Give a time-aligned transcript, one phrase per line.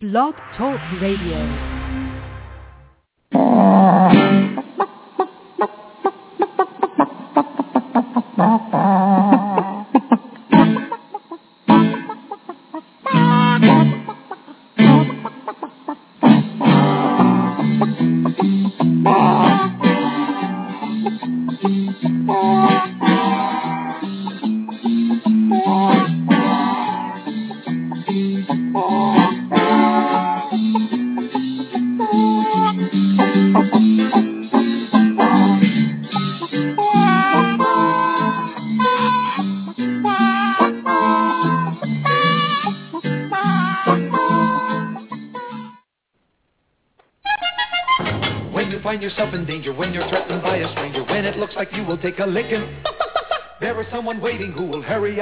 [0.00, 1.38] Blog Talk Radio.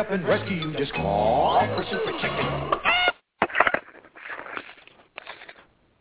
[0.08, 0.76] And rescue you.
[0.76, 2.70] Just call for Super Chicken.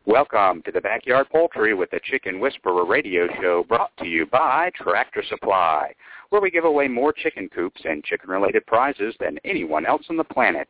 [0.06, 4.70] Welcome to the Backyard Poultry with the Chicken Whisperer radio show brought to you by
[4.76, 5.92] Tractor Supply,
[6.30, 10.24] where we give away more chicken coops and chicken-related prizes than anyone else on the
[10.24, 10.70] planet.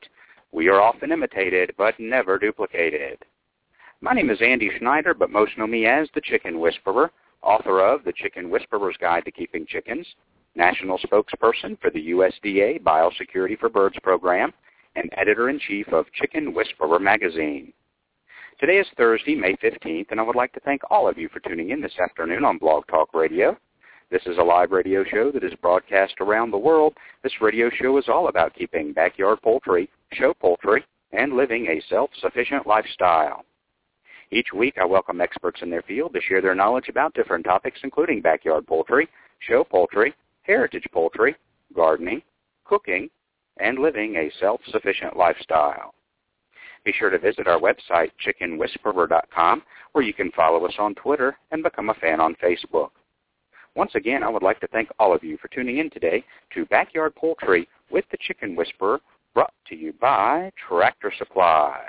[0.53, 3.17] We are often imitated, but never duplicated.
[3.99, 7.11] My name is Andy Schneider, but most know me as the Chicken Whisperer,
[7.43, 10.07] author of The Chicken Whisperer's Guide to Keeping Chickens,
[10.55, 14.53] national spokesperson for the USDA Biosecurity for Birds program,
[14.95, 17.73] and editor-in-chief of Chicken Whisperer magazine.
[18.59, 21.41] Today is Thursday, May 15th, and I would like to thank all of you for
[21.41, 23.57] tuning in this afternoon on Blog Talk Radio.
[24.09, 26.93] This is a live radio show that is broadcast around the world.
[27.21, 32.65] This radio show is all about keeping backyard poultry, show poultry, and living a self-sufficient
[32.65, 33.43] lifestyle.
[34.31, 37.81] Each week, I welcome experts in their field to share their knowledge about different topics,
[37.83, 40.13] including backyard poultry, show poultry,
[40.45, 41.35] heritage poultry,
[41.73, 42.21] gardening,
[42.65, 43.09] cooking,
[43.57, 45.93] and living a self-sufficient lifestyle.
[46.83, 51.63] Be sure to visit our website, chickenwhisperer.com, where you can follow us on Twitter and
[51.63, 52.89] become a fan on Facebook.
[53.75, 56.23] Once again, I would like to thank all of you for tuning in today
[56.53, 59.01] to Backyard Poultry with the Chicken Whisperer,
[59.33, 61.83] brought to you by Tractor Supply.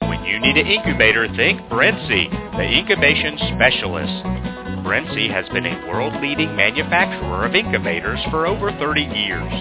[0.00, 4.43] When you need an incubator, think Brinsea, the incubation specialist.
[4.84, 9.52] Brinsea has been a world-leading manufacturer of incubators for over 30 years.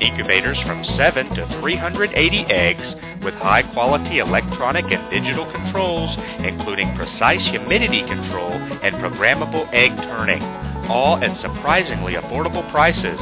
[0.00, 2.16] Incubators from 7 to 380
[2.48, 10.42] eggs with high-quality electronic and digital controls, including precise humidity control and programmable egg turning,
[10.88, 13.20] all at surprisingly affordable prices.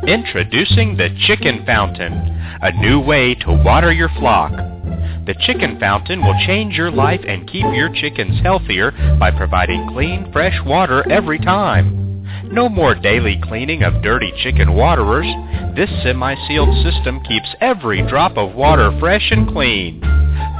[0.09, 2.13] Introducing the Chicken Fountain,
[2.63, 4.49] a new way to water your flock.
[5.27, 8.89] The Chicken Fountain will change your life and keep your chickens healthier
[9.19, 12.25] by providing clean, fresh water every time.
[12.51, 15.27] No more daily cleaning of dirty chicken waterers.
[15.75, 20.01] This semi-sealed system keeps every drop of water fresh and clean.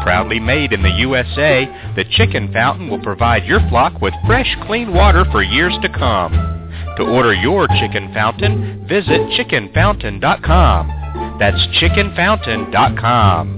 [0.04, 4.94] Proudly made in the USA, the Chicken Fountain will provide your flock with fresh, clean
[4.94, 6.59] water for years to come.
[7.00, 11.38] To order your chicken fountain, visit chickenfountain.com.
[11.40, 13.56] That's chickenfountain.com.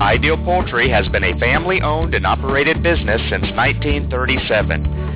[0.00, 5.15] Ideal Poultry has been a family-owned and operated business since 1937.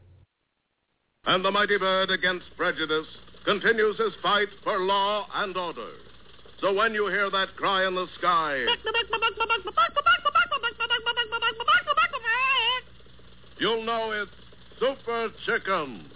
[1.23, 3.05] And the mighty bird against prejudice
[3.45, 5.91] continues his fight for law and order.
[6.61, 8.65] So when you hear that cry in the sky,
[13.59, 14.31] you'll know it's
[14.79, 16.09] Super Chicken.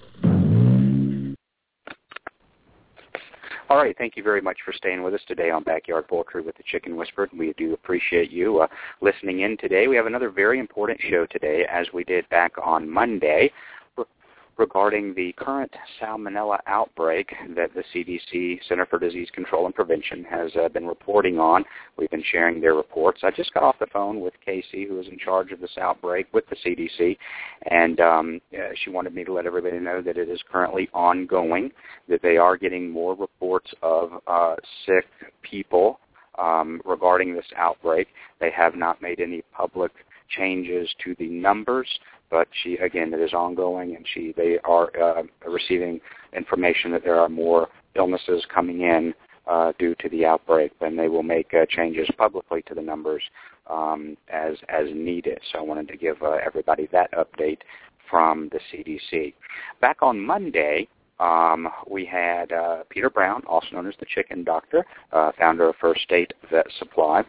[3.68, 6.56] All right, thank you very much for staying with us today on Backyard Poultry with
[6.56, 7.28] the Chicken Whisperer.
[7.36, 8.68] We do appreciate you uh,
[9.02, 9.88] listening in today.
[9.88, 13.52] We have another very important show today, as we did back on Monday
[14.58, 15.72] regarding the current
[16.02, 21.40] salmonella outbreak that the CDC, Center for Disease Control and Prevention, has uh, been reporting
[21.40, 21.66] on.
[21.98, 23.22] We've been sharing their reports.
[23.24, 26.28] I just got off the phone with Casey, who is in charge of this outbreak
[26.34, 27.18] with the CDC,
[27.70, 31.72] and um, uh, she wanted me to let everybody know that it is currently ongoing,
[32.08, 34.56] that they are getting more reports of uh,
[34.86, 35.06] sick
[35.42, 36.00] people
[36.40, 38.08] um, regarding this outbreak.
[38.40, 39.92] They have not made any public
[40.30, 41.88] changes to the numbers
[42.30, 46.00] but she again it is ongoing and she they are uh, receiving
[46.34, 49.14] information that there are more illnesses coming in
[49.48, 53.22] uh, due to the outbreak, and they will make uh, changes publicly to the numbers
[53.70, 55.40] um, as as needed.
[55.52, 57.60] So I wanted to give uh, everybody that update
[58.10, 59.34] from the CDC.
[59.82, 60.88] Back on Monday,
[61.20, 65.76] um, we had uh, Peter Brown, also known as the Chicken Doctor, uh, founder of
[65.80, 67.24] First State Vet Supply,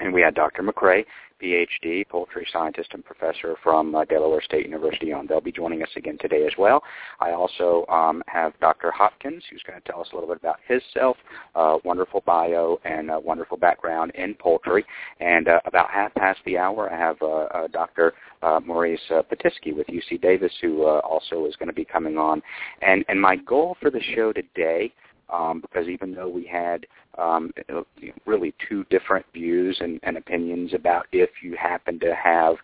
[0.00, 0.62] and we had Dr.
[0.62, 1.04] McCrea,
[1.42, 5.26] PhD, poultry scientist and professor from uh, Delaware State University on.
[5.26, 6.82] They'll be joining us again today as well.
[7.20, 8.90] I also um, have Dr.
[8.90, 11.16] Hopkins, who's going to tell us a little bit about himself,
[11.54, 14.84] uh, wonderful bio and a wonderful background in poultry.
[15.20, 18.14] And uh, about half past the hour, I have uh, uh, Dr.
[18.42, 22.18] Uh, Maurice uh, Pitesky with UC Davis, who uh, also is going to be coming
[22.18, 22.42] on.
[22.82, 24.92] And, and my goal for the show today
[25.32, 26.86] um, because even though we had
[27.18, 27.52] um,
[28.26, 32.56] really two different views and, and opinions about if you happen to have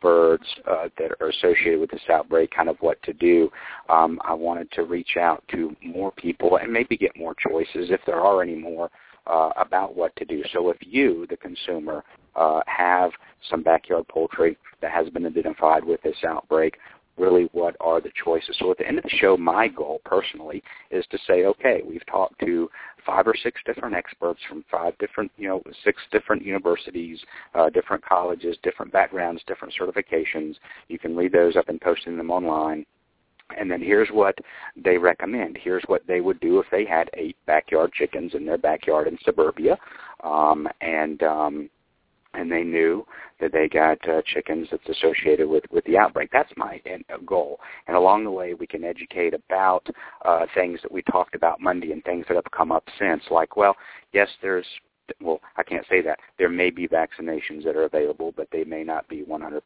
[0.00, 3.50] birds uh, that are associated with this outbreak, kind of what to do.
[3.88, 8.00] Um, I wanted to reach out to more people and maybe get more choices, if
[8.04, 8.90] there are any more,
[9.26, 10.42] uh, about what to do.
[10.52, 12.04] So if you, the consumer,
[12.36, 13.12] uh, have
[13.48, 16.76] some backyard poultry that has been identified with this outbreak,
[17.16, 18.56] really what are the choices.
[18.58, 22.04] So at the end of the show, my goal personally is to say, okay, we've
[22.06, 22.68] talked to
[23.06, 27.18] five or six different experts from five different, you know, six different universities,
[27.54, 30.54] uh, different colleges, different backgrounds, different certifications.
[30.88, 32.84] You can read those up and posting them online.
[33.58, 34.36] And then here's what
[34.74, 35.58] they recommend.
[35.62, 39.18] Here's what they would do if they had eight backyard chickens in their backyard in
[39.22, 39.76] suburbia.
[40.22, 41.70] Um, and um,
[42.34, 43.06] and they knew
[43.40, 46.30] that they got uh, chickens that's associated with with the outbreak.
[46.32, 47.60] That's my end, uh, goal.
[47.86, 49.86] And along the way, we can educate about
[50.24, 53.22] uh, things that we talked about Monday and things that have come up since.
[53.30, 53.76] Like, well,
[54.12, 54.66] yes, there's
[55.20, 56.18] well, I can't say that.
[56.38, 59.60] There may be vaccinations that are available, but they may not be 100%.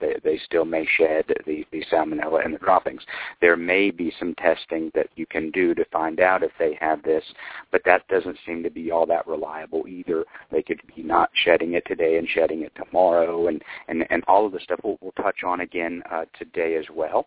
[0.00, 3.02] They, they still may shed the, the salmonella in the droppings.
[3.40, 7.02] There may be some testing that you can do to find out if they have
[7.02, 7.24] this,
[7.70, 10.24] but that doesn't seem to be all that reliable either.
[10.50, 14.46] They could be not shedding it today and shedding it tomorrow, and, and, and all
[14.46, 17.26] of the stuff we'll, we'll touch on again uh, today as well.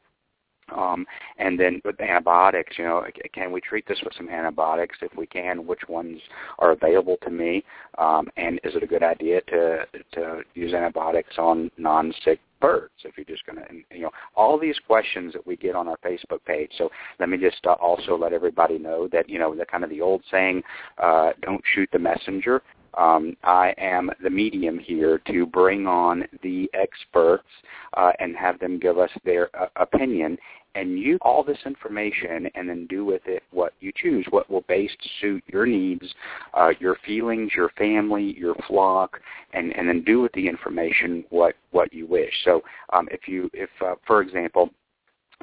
[0.75, 1.05] Um,
[1.37, 4.97] and then with antibiotics, you know, can we treat this with some antibiotics?
[5.01, 6.19] If we can, which ones
[6.59, 7.63] are available to me?
[7.97, 12.93] Um, and is it a good idea to to use antibiotics on non-sick birds?
[13.03, 15.97] If you're just going to, you know, all these questions that we get on our
[15.97, 16.71] Facebook page.
[16.77, 19.89] So let me just uh, also let everybody know that you know the kind of
[19.89, 20.63] the old saying,
[20.97, 22.61] uh, "Don't shoot the messenger."
[22.97, 27.47] Um, I am the medium here to bring on the experts
[27.95, 30.37] uh, and have them give us their uh, opinion
[30.75, 34.61] and use all this information and then do with it what you choose, what will
[34.61, 36.05] best suit your needs,
[36.53, 39.19] uh, your feelings, your family, your flock,
[39.53, 42.33] and, and then do with the information what, what you wish.
[42.43, 42.61] So
[42.93, 44.69] um, if you, if uh, for example,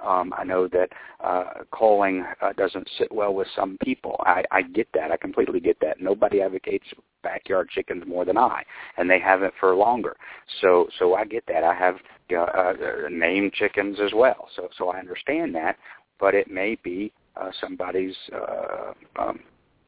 [0.05, 0.89] um, I know that
[1.23, 4.17] uh, culling uh, doesn't sit well with some people.
[4.21, 5.11] I, I get that.
[5.11, 6.01] I completely get that.
[6.01, 6.87] Nobody advocates
[7.23, 8.65] backyard chickens more than I,
[8.97, 10.17] and they haven't for longer.
[10.61, 11.65] So, so I get that.
[11.65, 11.97] I have
[12.33, 12.73] uh, uh,
[13.11, 14.49] named chickens as well.
[14.57, 15.77] So, so I understand that.
[16.19, 19.41] But it may be uh, somebody's uh, um,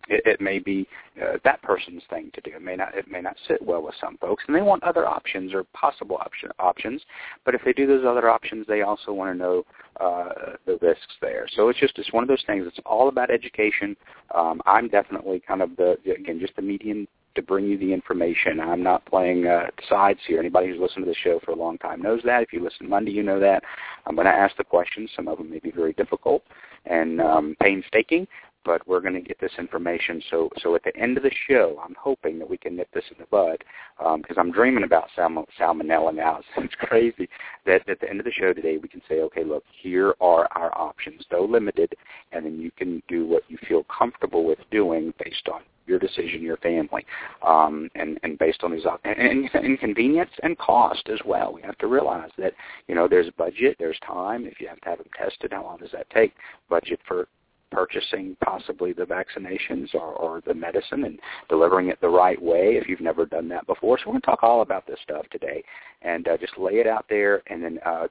[0.08, 0.86] it, it may be
[1.22, 2.50] uh, that person's thing to do.
[2.56, 5.06] It may not it may not sit well with some folks, and they want other
[5.06, 7.02] options or possible option, options.
[7.44, 9.64] But if they do those other options, they also want to know
[10.00, 11.46] uh, the risks there.
[11.54, 12.64] So it's just it's one of those things.
[12.66, 13.96] It's all about education.
[14.34, 18.60] Um, I'm definitely kind of the again just the medium to bring you the information.
[18.60, 20.38] I'm not playing uh, sides here.
[20.38, 22.42] Anybody who's listened to the show for a long time knows that.
[22.42, 23.64] If you listen Monday, you know that.
[24.06, 25.10] I'm going to ask the questions.
[25.16, 26.44] Some of them may be very difficult
[26.86, 28.26] and um, painstaking,
[28.64, 30.22] but we're going to get this information.
[30.30, 33.04] So, so at the end of the show, I'm hoping that we can nip this
[33.10, 33.64] in the bud
[33.98, 36.40] because um, I'm dreaming about salm- salmonella now.
[36.64, 37.28] It's crazy
[37.66, 40.48] that at the end of the show today we can say, okay, look, here are
[40.52, 41.94] our options, though limited,
[42.32, 46.42] and then you can do what you feel comfortable with doing based on your decision,
[46.42, 47.04] your family,
[47.46, 51.52] um, and, and based on these and, and, and convenience and cost as well.
[51.52, 52.54] We have to realize that
[52.88, 54.46] you know there's budget, there's time.
[54.46, 56.32] If you have to have them tested, how long does that take?
[56.68, 57.28] Budget for
[57.74, 62.88] purchasing possibly the vaccinations or, or the medicine and delivering it the right way if
[62.88, 63.98] you've never done that before.
[63.98, 65.62] So we're going to talk all about this stuff today
[66.02, 68.06] and uh, just lay it out there and then uh,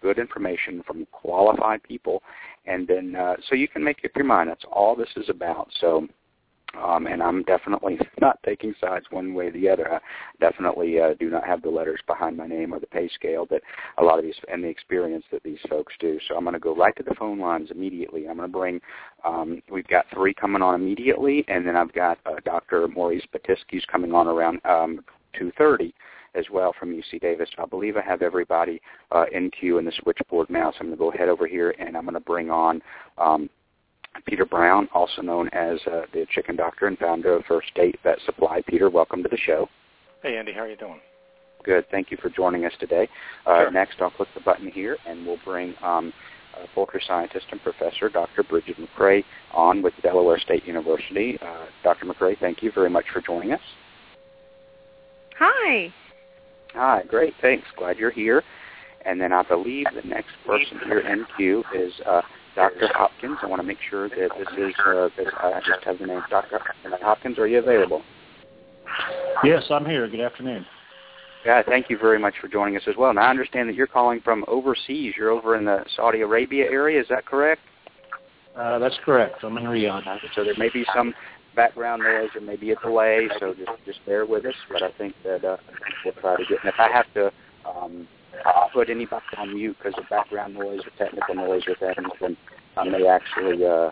[0.00, 2.22] good information from qualified people
[2.66, 4.48] and then uh, so you can make up your mind.
[4.48, 5.68] That's all this is about.
[5.80, 6.06] So
[6.80, 9.94] um, and I'm definitely not taking sides one way or the other.
[9.94, 10.00] I
[10.40, 13.62] definitely uh, do not have the letters behind my name or the pay scale that
[13.98, 16.18] a lot of these and the experience that these folks do.
[16.28, 18.28] So I'm going to go right to the phone lines immediately.
[18.28, 18.80] I'm going to bring.
[19.24, 22.88] Um, we've got three coming on immediately, and then I've got uh, Dr.
[22.88, 25.04] Maurice Pitesky's coming on around um,
[25.40, 25.92] 2:30
[26.34, 27.50] as well from UC Davis.
[27.58, 30.96] I believe I have everybody uh, in queue in the switchboard now, so I'm going
[30.96, 32.80] to go ahead over here and I'm going to bring on
[33.18, 33.50] um,
[34.26, 38.18] Peter Brown, also known as uh, the Chicken Doctor and founder of First State Vet
[38.24, 38.62] Supply.
[38.66, 39.68] Peter, welcome to the show.
[40.22, 40.52] Hey, Andy.
[40.52, 41.00] How are you doing?
[41.64, 41.84] Good.
[41.90, 43.08] Thank you for joining us today.
[43.46, 43.70] Uh, sure.
[43.70, 46.12] Next, I'll click the button here, and we'll bring um,
[46.54, 48.42] uh, poultry scientist and professor Dr.
[48.42, 51.38] Brigid McCrea on with Delaware State University.
[51.40, 52.06] Uh, Dr.
[52.06, 53.60] McCrea, thank you very much for joining us.
[55.38, 55.92] Hi.
[56.74, 57.02] Hi.
[57.08, 57.34] Great.
[57.40, 57.66] Thanks.
[57.76, 58.42] Glad you're here.
[59.04, 62.22] And then I believe the next person here in queue is uh,
[62.54, 62.88] Dr.
[62.94, 63.38] Hopkins.
[63.42, 66.22] I want to make sure that this is, uh, that I just have the name.
[66.30, 66.60] Dr.
[67.00, 68.02] Hopkins, are you available?
[69.44, 70.08] Yes, I'm here.
[70.08, 70.66] Good afternoon.
[71.44, 73.12] Yeah, thank you very much for joining us as well.
[73.12, 75.14] Now, I understand that you're calling from overseas.
[75.16, 77.00] You're over in the Saudi Arabia area.
[77.00, 77.62] Is that correct?
[78.56, 79.42] Uh, that's correct.
[79.42, 80.04] I'm in Riyadh.
[80.34, 81.14] So there may be some
[81.56, 84.54] background noise or maybe a delay, so just just bear with us.
[84.70, 85.56] But I think that uh,
[86.04, 86.58] we'll try to get.
[86.62, 87.32] And if I have to
[87.68, 88.06] um,
[88.44, 92.36] I'll put anybody on mute because of background noise or technical noise with that, then
[92.76, 93.90] I may actually uh,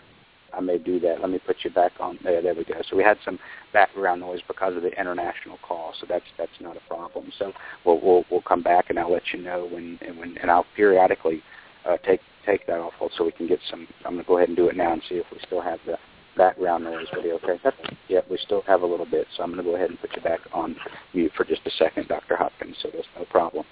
[0.53, 1.21] I may do that.
[1.21, 2.43] Let me put you back on there.
[2.43, 2.75] There we go.
[2.89, 3.39] So we had some
[3.73, 7.31] background noise because of the international call, so that's that's not a problem.
[7.39, 7.53] So
[7.85, 10.67] we'll we'll, we'll come back and I'll let you know when and when and I'll
[10.75, 11.43] periodically
[11.89, 13.87] uh, take take that off so we can get some.
[14.05, 15.97] I'm to go ahead and do it now and see if we still have the
[16.37, 17.37] background noise video.
[17.37, 17.59] Okay,
[18.09, 20.15] yeah, we still have a little bit, so I'm going to go ahead and put
[20.15, 20.77] you back on
[21.15, 22.37] mute for just a second, Dr.
[22.37, 23.65] Hopkins, so there's no problem.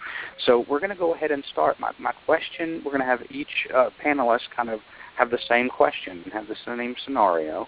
[0.46, 1.78] So we're going to go ahead and start.
[1.80, 4.80] My, my question, we're going to have each uh, panelist kind of
[5.16, 7.66] have the same question, and have the same scenario,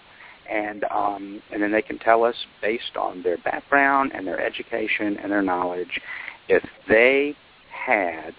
[0.49, 5.17] and um, and then they can tell us based on their background and their education
[5.17, 5.99] and their knowledge
[6.47, 7.35] if they
[7.69, 8.33] had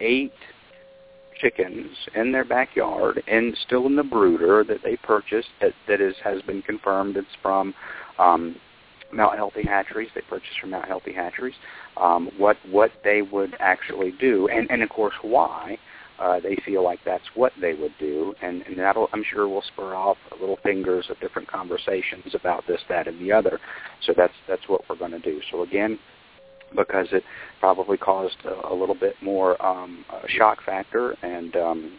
[0.00, 0.32] eight
[1.38, 6.14] chickens in their backyard and still in the brooder that they purchased that that is
[6.22, 7.74] has been confirmed it's from
[8.18, 8.56] um,
[9.12, 10.10] Mount Healthy Hatcheries.
[10.14, 11.54] They purchased from Mount Healthy Hatcheries.
[11.96, 15.78] Um, what what they would actually do, and and of course why
[16.18, 19.62] uh, they feel like that's what they would do, and and that'll I'm sure will
[19.62, 23.58] spur off little fingers of different conversations about this, that, and the other.
[24.04, 25.40] So that's that's what we're going to do.
[25.50, 25.98] So again,
[26.76, 27.22] because it
[27.60, 31.98] probably caused a, a little bit more um, shock factor and um,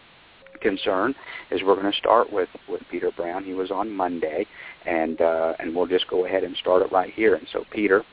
[0.62, 1.16] concern
[1.52, 3.44] is we're going to start with with Peter Brown.
[3.44, 4.46] He was on Monday,
[4.86, 7.36] and uh, and we'll just go ahead and start it right here.
[7.36, 8.04] And so, Peter,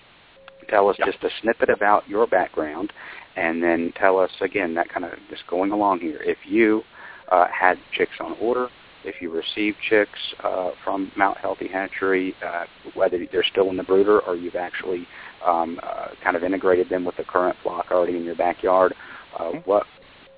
[0.68, 2.92] tell us just a snippet about your background,
[3.36, 6.20] and then tell us again that kind of just going along here.
[6.22, 6.82] If you
[7.30, 8.68] uh, had chicks on order,
[9.04, 13.84] if you received chicks uh, from Mount Healthy Hatchery, uh, whether they're still in the
[13.84, 15.06] brooder or you've actually
[15.46, 18.94] um, uh, kind of integrated them with the current flock already in your backyard,
[19.38, 19.86] uh, what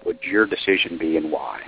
[0.04, 1.60] would your decision be and why?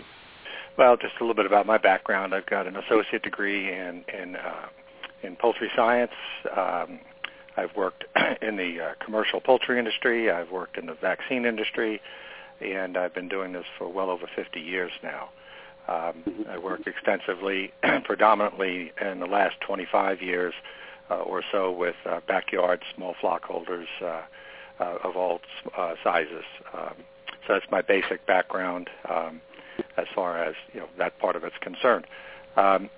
[0.79, 2.35] Well, just a little bit about my background.
[2.35, 4.67] I've got an associate degree in in, uh,
[5.23, 6.13] in poultry science.
[6.57, 7.01] Um,
[7.57, 8.05] I've worked
[8.43, 10.31] in the uh, commercial poultry industry.
[10.31, 12.01] I've worked in the vaccine industry,
[12.61, 15.31] and I've been doing this for well over 50 years now.
[15.89, 16.43] Um, mm-hmm.
[16.49, 17.73] I worked extensively,
[18.05, 20.55] predominantly in the last 25 years
[21.17, 24.23] or so with uh, backyard small flock holders uh,
[24.81, 25.41] uh, of all
[25.77, 26.45] uh, sizes.
[26.73, 26.95] Um,
[27.47, 29.41] so that's my basic background um,
[29.97, 32.07] as far as you know that part of it's concerned.
[32.57, 32.91] Um,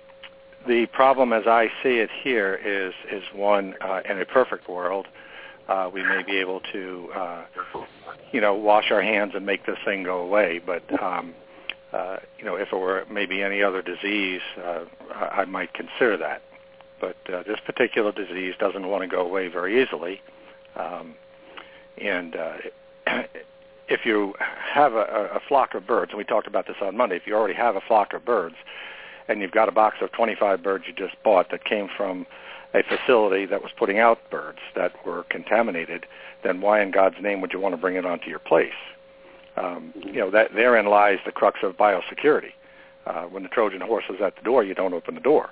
[0.67, 5.07] the problem, as I see it here, is is one uh, in a perfect world.
[5.67, 7.45] Uh, we may be able to, uh,
[8.33, 10.59] you know, wash our hands and make this thing go away.
[10.65, 11.33] But um,
[11.93, 16.41] uh, you know, if it were maybe any other disease, uh, I might consider that.
[17.03, 20.21] But uh, this particular disease doesn't want to go away very easily.
[20.77, 21.15] Um,
[22.01, 22.53] and uh,
[23.89, 24.33] if you
[24.73, 27.35] have a, a flock of birds, and we talked about this on Monday, if you
[27.35, 28.55] already have a flock of birds,
[29.27, 32.25] and you've got a box of 25 birds you just bought that came from
[32.73, 36.05] a facility that was putting out birds that were contaminated,
[36.41, 38.71] then why in God's name would you want to bring it onto your place?
[39.57, 42.53] Um, you know, that therein lies the crux of biosecurity.
[43.05, 45.49] Uh, when the Trojan horse is at the door, you don't open the door.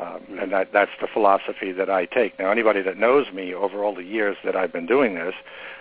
[0.00, 2.38] Um, and that, that's the philosophy that I take.
[2.38, 5.34] Now, anybody that knows me over all the years that I've been doing this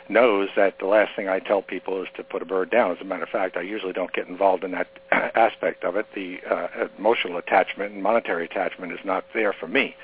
[0.09, 2.91] knows that the last thing I tell people is to put a bird down.
[2.91, 6.07] As a matter of fact, I usually don't get involved in that aspect of it.
[6.15, 9.95] The uh, emotional attachment and monetary attachment is not there for me,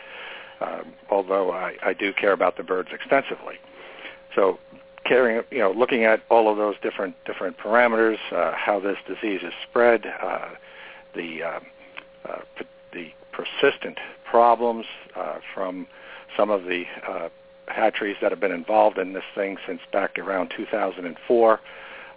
[0.61, 3.55] um, although I, I do care about the birds extensively.
[4.33, 4.59] So
[5.03, 9.41] caring, you know, looking at all of those different different parameters, uh, how this disease
[9.43, 10.49] is spread, uh,
[11.15, 11.59] the uh,
[12.29, 12.41] uh,
[12.93, 15.87] the persistent problems uh, from
[16.35, 17.29] some of the uh,
[17.67, 21.59] hatcheries that have been involved in this thing since back around 2004,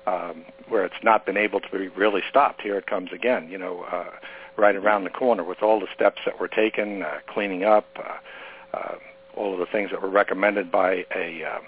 [0.06, 2.62] um, where it's not been able to be really stopped.
[2.62, 4.10] Here it comes again, you know, uh,
[4.56, 8.76] right around the corner with all the steps that were taken, uh, cleaning up, uh,
[8.76, 8.94] uh,
[9.36, 11.58] all of the things that were recommended by a, uh,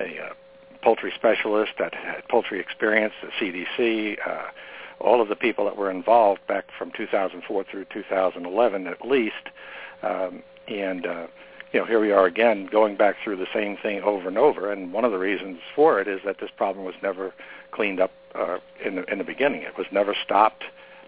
[0.00, 0.32] a uh,
[0.82, 4.50] poultry specialist that had poultry experience, the CDC, uh,
[5.04, 9.34] all of the people that were involved back from 2004 through 2011 at least.
[10.02, 11.26] Um, and, uh,
[11.72, 14.72] you know, here we are again going back through the same thing over and over.
[14.72, 17.32] And one of the reasons for it is that this problem was never
[17.72, 19.62] cleaned up uh, in, the, in the beginning.
[19.62, 20.64] It was never stopped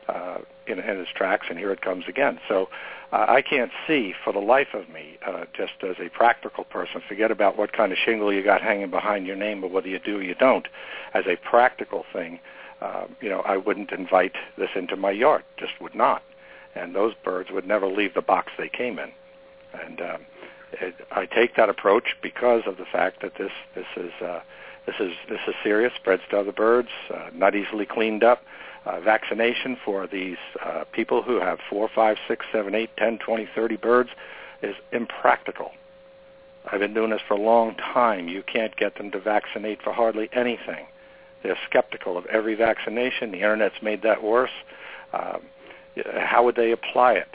[0.09, 2.38] uh, in, in its tracks, and here it comes again.
[2.49, 2.69] So
[3.12, 7.03] uh, I can't see for the life of me, uh, just as a practical person,
[7.09, 9.99] forget about what kind of shingle you got hanging behind your name, but whether you
[9.99, 10.69] do or you don't,
[11.15, 12.41] as a practical thing,
[12.80, 16.23] uh, you know, I wouldn't invite this into my yard, just would not.
[16.75, 19.11] And those birds would never leave the box they came in.
[19.73, 20.26] And um,
[20.73, 24.40] it, I take that approach because of the fact that this this is uh,
[24.87, 28.42] this is this is serious, spreads to other birds, uh, not easily cleaned up
[28.87, 33.49] uh, vaccination for these uh, people who have four, five, six, seven, eight, ten, twenty,
[33.54, 34.11] thirty birds
[34.62, 35.73] is impractical.
[36.71, 38.28] I've been doing this for a long time.
[38.28, 40.87] You can't get them to vaccinate for hardly anything.
[41.47, 43.31] They're skeptical of every vaccination.
[43.31, 44.50] The Internet's made that worse.
[45.12, 45.43] Um,
[46.19, 47.29] how would they apply it?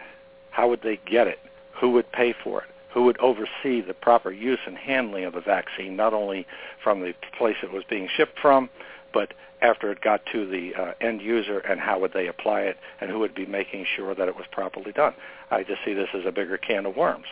[0.50, 1.39] How would they get it?
[1.80, 2.68] Who would pay for it?
[2.94, 6.46] Who would oversee the proper use and handling of the vaccine, not only
[6.84, 8.69] from the place it was being shipped from,
[9.13, 12.78] but after it got to the uh, end user and how would they apply it
[13.00, 15.13] and who would be making sure that it was properly done.
[15.52, 17.28] I just see this as a bigger can of worms.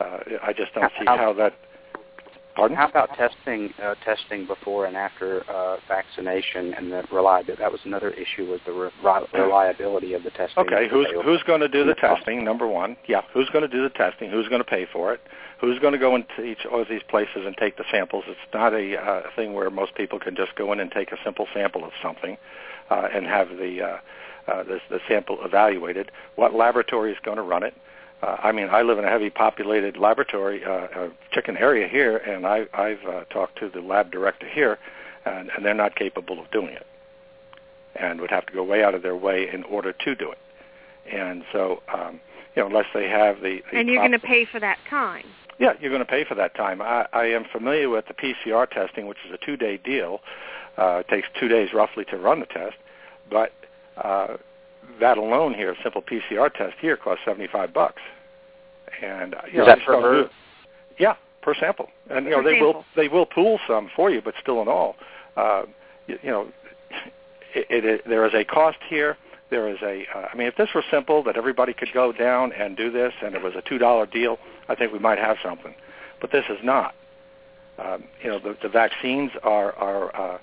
[0.00, 1.54] Uh, I just don't see how that.
[2.58, 2.76] Pardon?
[2.76, 7.62] How about testing uh, testing before and after uh, vaccination and the reliability?
[7.62, 8.90] That was another issue was the re-
[9.32, 10.64] reliability of the testing.
[10.64, 12.44] Okay, who's who's going to do the testing?
[12.44, 14.28] Number one, yeah, who's going to do the testing?
[14.30, 15.20] Who's going to pay for it?
[15.60, 18.24] who's going to go into each of these places and take the samples.
[18.28, 21.16] It's not a uh, thing where most people can just go in and take a
[21.24, 22.36] simple sample of something
[22.90, 26.10] uh, and have the, uh, uh, the the sample evaluated.
[26.36, 27.74] What laboratory is going to run it?
[28.22, 32.16] Uh, I mean, I live in a heavy populated laboratory uh, uh, chicken area here,
[32.16, 34.78] and I, I've uh, talked to the lab director here,
[35.24, 36.86] and, and they're not capable of doing it,
[37.94, 40.38] and would have to go way out of their way in order to do it.
[41.12, 42.20] And so, um,
[42.56, 45.24] you know, unless they have the, the and you're going to pay for that time.
[45.60, 46.82] Yeah, you're going to pay for that time.
[46.82, 50.20] I, I am familiar with the PCR testing, which is a two-day deal.
[50.76, 52.76] Uh, it takes two days roughly to run the test,
[53.30, 53.52] but
[53.96, 54.36] uh,
[55.00, 58.02] that alone here, a simple PCR test here, costs seventy-five bucks.
[59.02, 60.30] And uh, you is know, that per bird?
[60.98, 61.88] Yeah, per sample.
[62.10, 62.72] And you know, per they sample.
[62.72, 64.96] will they will pool some for you, but still in all,
[65.36, 65.62] uh,
[66.06, 66.48] you, you know,
[67.54, 69.16] it, it, it, there is a cost here.
[69.50, 70.04] There is a.
[70.14, 73.12] Uh, I mean, if this were simple that everybody could go down and do this,
[73.22, 74.38] and it was a two dollar deal,
[74.68, 75.74] I think we might have something.
[76.20, 76.94] But this is not.
[77.78, 80.38] Um, you know, the, the vaccines are are uh,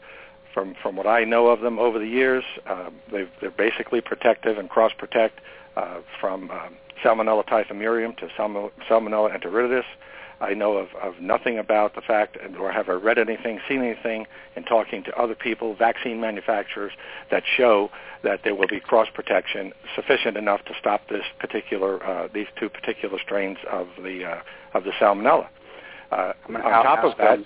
[0.56, 4.58] from from what I know of them over the years, uh, they've, they're basically protective
[4.58, 5.42] and cross protect
[5.76, 9.84] uh, from um, Salmonella typhimurium to Salmo- Salmonella enteritidis.
[10.42, 14.26] I know of, of nothing about the fact, or have I read anything, seen anything
[14.56, 16.92] in talking to other people, vaccine manufacturers,
[17.32, 17.90] that show
[18.24, 22.70] that there will be cross protection sufficient enough to stop this particular, uh, these two
[22.70, 24.42] particular strains of the uh,
[24.74, 25.48] of the Salmonella.
[26.12, 27.40] Uh, on top of that,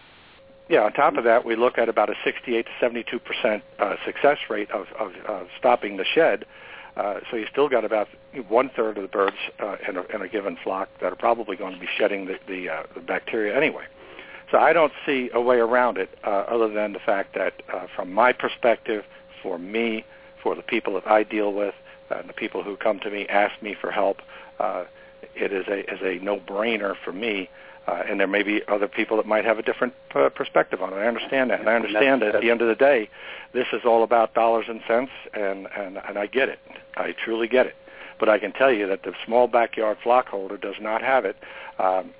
[0.69, 3.95] yeah, on top of that, we look at about a 68 to 72 percent uh,
[4.05, 6.45] success rate of, of uh, stopping the shed.
[6.95, 8.07] Uh, so you still got about
[8.47, 11.55] one third of the birds uh, in, a, in a given flock that are probably
[11.55, 13.83] going to be shedding the the, uh, the bacteria anyway.
[14.51, 17.85] So I don't see a way around it uh, other than the fact that, uh,
[17.95, 19.05] from my perspective,
[19.43, 20.03] for me,
[20.41, 21.75] for the people that I deal with,
[22.09, 24.17] and the people who come to me ask me for help,
[24.59, 24.85] uh,
[25.35, 27.49] it is a is a no-brainer for me.
[27.89, 30.93] Uh, and there may be other people that might have a different uh, perspective on
[30.93, 30.97] it.
[30.97, 33.09] I understand that, and I understand that at the end of the day,
[33.51, 36.59] this is all about dollars and cents, and and and I get it.
[36.95, 37.75] I truly get it.
[38.19, 41.37] but I can tell you that the small backyard flock holder does not have it.
[41.79, 42.13] Um,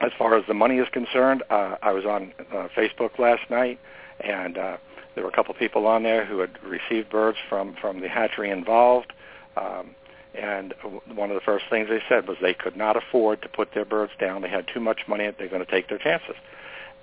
[0.00, 3.80] as far as the money is concerned, uh, I was on uh, Facebook last night,
[4.20, 4.76] and uh,
[5.14, 8.08] there were a couple of people on there who had received birds from from the
[8.08, 9.12] hatchery involved.
[9.56, 9.94] Um,
[10.36, 10.74] and
[11.14, 13.84] one of the first things they said was they could not afford to put their
[13.84, 14.42] birds down.
[14.42, 15.30] They had too much money.
[15.36, 16.36] They're going to take their chances.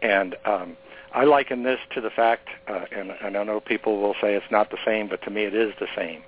[0.02, 0.78] And um,
[1.14, 4.52] I liken this to the fact, uh, and, and I know people will say it's
[4.52, 6.24] not the same, but to me it is the same.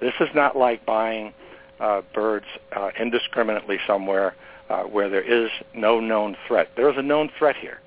[0.00, 1.32] This is not like buying
[1.80, 4.34] uh, birds uh, indiscriminately somewhere
[4.68, 6.70] uh, where there is no known threat.
[6.76, 7.80] There is a known threat here.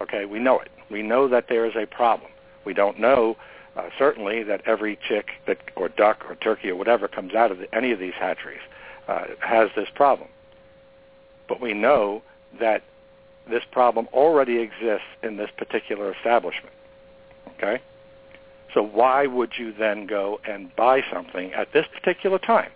[0.00, 0.68] Okay, we know it.
[0.90, 2.30] We know that there is a problem.
[2.64, 3.36] We don't know
[3.76, 7.58] uh, certainly that every chick that or duck or turkey or whatever comes out of
[7.58, 8.60] the, any of these hatcheries
[9.08, 10.28] uh, has this problem.
[11.48, 12.22] But we know
[12.58, 12.82] that
[13.48, 16.74] this problem already exists in this particular establishment.
[17.56, 17.80] Okay?
[18.72, 22.70] So why would you then go and buy something at this particular time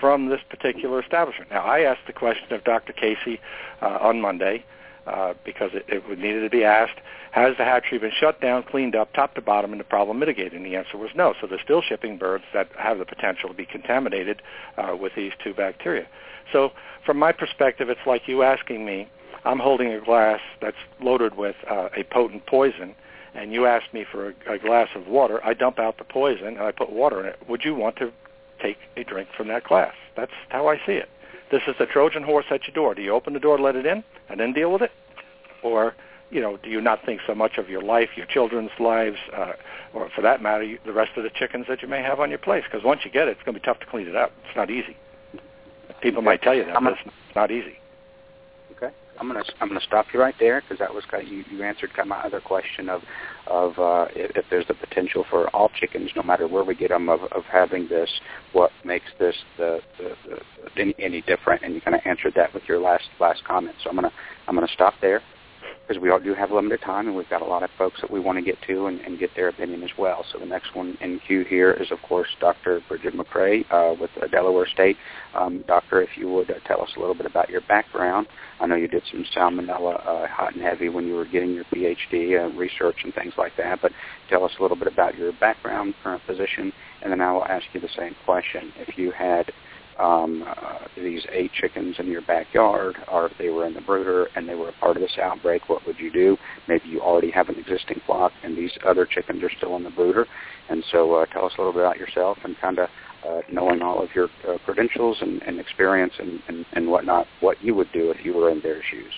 [0.00, 1.50] from this particular establishment?
[1.50, 2.92] Now, I asked the question of Dr.
[2.92, 3.40] Casey
[3.80, 4.64] uh, on Monday
[5.08, 8.94] uh, because it, it needed to be asked, has the hatchery been shut down, cleaned
[8.94, 10.54] up, top to bottom, and the problem mitigated?
[10.54, 11.34] And the answer was no.
[11.40, 14.42] So they're still shipping birds that have the potential to be contaminated
[14.76, 16.06] uh, with these two bacteria.
[16.52, 16.72] So
[17.04, 19.08] from my perspective, it's like you asking me,
[19.44, 22.94] I'm holding a glass that's loaded with uh, a potent poison,
[23.34, 26.46] and you ask me for a, a glass of water, I dump out the poison
[26.46, 27.38] and I put water in it.
[27.48, 28.12] Would you want to
[28.60, 29.94] take a drink from that glass?
[30.16, 31.08] That's how I see it.
[31.50, 32.94] This is the Trojan horse at your door.
[32.94, 34.92] Do you open the door, let it in, and then deal with it?
[35.62, 35.94] Or,
[36.30, 39.52] you know, do you not think so much of your life, your children's lives, uh,
[39.94, 42.28] or for that matter, you, the rest of the chickens that you may have on
[42.28, 42.64] your place?
[42.64, 44.32] Because once you get it, it's going to be tough to clean it up.
[44.46, 44.96] It's not easy.
[46.02, 47.78] People might tell you that, but it's not easy.
[49.20, 51.62] I'm gonna I'm gonna stop you right there because that was kind of, you you
[51.62, 53.02] answered kind of my other question of
[53.46, 56.90] of uh, if, if there's the potential for all chickens, no matter where we get
[56.90, 58.10] them, of of having this,
[58.52, 62.52] what makes this the, the, the any, any different, and you kind of answered that
[62.54, 63.76] with your last last comment.
[63.82, 64.12] So I'm gonna
[64.46, 65.22] I'm gonna stop there
[65.88, 68.10] because we all do have limited time, and we've got a lot of folks that
[68.10, 70.22] we want to get to and, and get their opinion as well.
[70.30, 72.82] So the next one in queue here is, of course, Dr.
[72.88, 74.98] Brigid McCrea uh, with uh, Delaware State.
[75.34, 78.26] Um, doctor, if you would uh, tell us a little bit about your background.
[78.60, 81.64] I know you did some salmonella uh, hot and heavy when you were getting your
[81.64, 83.92] PhD uh, research and things like that, but
[84.28, 86.70] tell us a little bit about your background, current position,
[87.02, 88.72] and then I will ask you the same question.
[88.76, 89.50] If you had
[89.98, 94.28] um, uh, these eight chickens in your backyard, or if they were in the brooder
[94.36, 96.36] and they were a part of this outbreak, what would you do?
[96.68, 99.90] Maybe you already have an existing flock and these other chickens are still in the
[99.90, 100.26] brooder.
[100.68, 102.88] And so uh, tell us a little bit about yourself and kind of
[103.26, 107.62] uh, knowing all of your uh, credentials and, and experience and, and, and whatnot, what
[107.62, 109.12] you would do if you were in their shoes.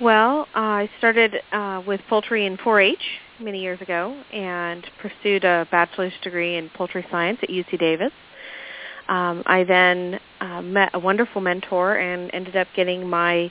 [0.00, 2.98] Well, I started uh, with poultry in 4-H
[3.38, 8.12] many years ago and pursued a bachelor's degree in poultry science at UC Davis.
[9.08, 13.50] Um, I then uh, met a wonderful mentor and ended up getting my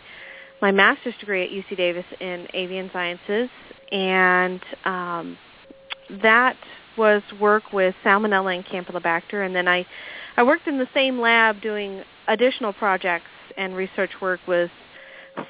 [0.61, 3.49] my master's degree at UC Davis in avian sciences,
[3.91, 5.37] and um,
[6.21, 6.55] that
[6.97, 9.45] was work with Salmonella and Campylobacter.
[9.45, 9.85] And then I
[10.37, 13.25] I worked in the same lab doing additional projects
[13.57, 14.71] and research work with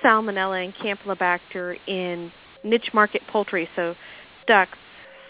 [0.03, 2.31] Salmonella and Campylobacter in
[2.63, 3.95] niche market poultry, so
[4.47, 4.77] ducks,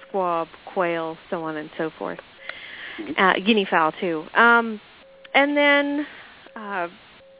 [0.07, 2.19] squab, quail, so on and so forth
[3.17, 4.23] uh, guinea fowl too.
[4.33, 4.79] Um,
[5.33, 6.07] and then
[6.55, 6.87] uh,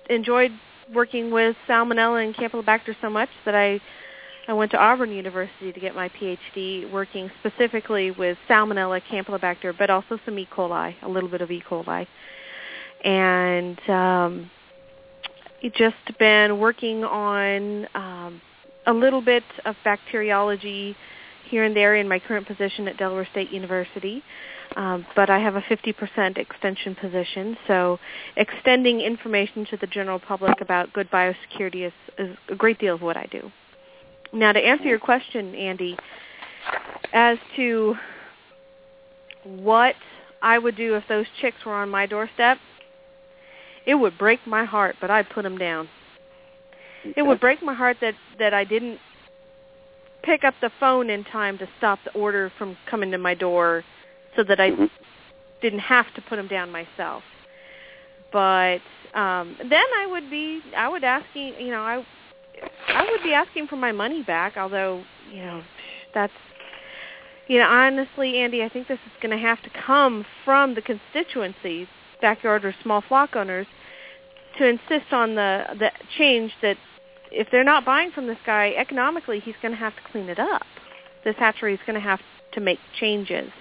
[0.10, 0.52] enjoyed
[0.94, 3.80] working with salmonella and campylobacter so much that I
[4.48, 9.90] I went to Auburn University to get my PhD, working specifically with salmonella, campylobacter, but
[9.90, 10.48] also some E.
[10.52, 11.62] coli, a little bit of E.
[11.70, 12.08] coli,
[13.04, 14.52] and um,
[15.76, 18.42] just been working on um,
[18.88, 20.96] a little bit of bacteriology
[21.50, 24.24] here and there in my current position at Delaware State University.
[24.76, 28.00] Um, but I have a 50% extension position, so
[28.38, 33.02] extending information to the general public about good biosecurity is, is a great deal of
[33.02, 33.52] what I do.
[34.32, 35.98] Now, to answer your question, Andy,
[37.12, 37.96] as to
[39.44, 39.96] what
[40.42, 42.58] I would do if those chicks were on my doorstep,
[43.86, 45.90] it would break my heart, but I'd put them down.
[47.18, 49.00] It would break my heart that that I didn't
[50.24, 53.84] pick up the phone in time to stop the order from coming to my door
[54.36, 54.86] so that I mm-hmm.
[55.62, 57.24] didn't have to put them down myself.
[58.32, 58.80] But
[59.14, 62.06] um then I would be I would asking you know I
[62.88, 65.62] I would be asking for my money back although you know
[66.14, 66.34] that's
[67.48, 70.82] you know honestly Andy I think this is going to have to come from the
[70.82, 71.88] constituencies
[72.22, 73.68] backyard or small flock owners
[74.58, 76.78] to insist on the the change that
[77.32, 80.40] if they're not buying from this guy economically he's going to have to clean it
[80.40, 80.64] up
[81.24, 82.20] this hatchery is going to have
[82.54, 83.52] to make changes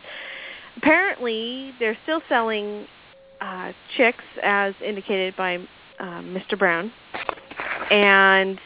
[0.82, 2.86] apparently, they're still selling
[3.40, 5.56] uh, chicks as indicated by
[5.98, 6.58] uh, Mr.
[6.58, 6.92] Brown.
[7.90, 8.58] And,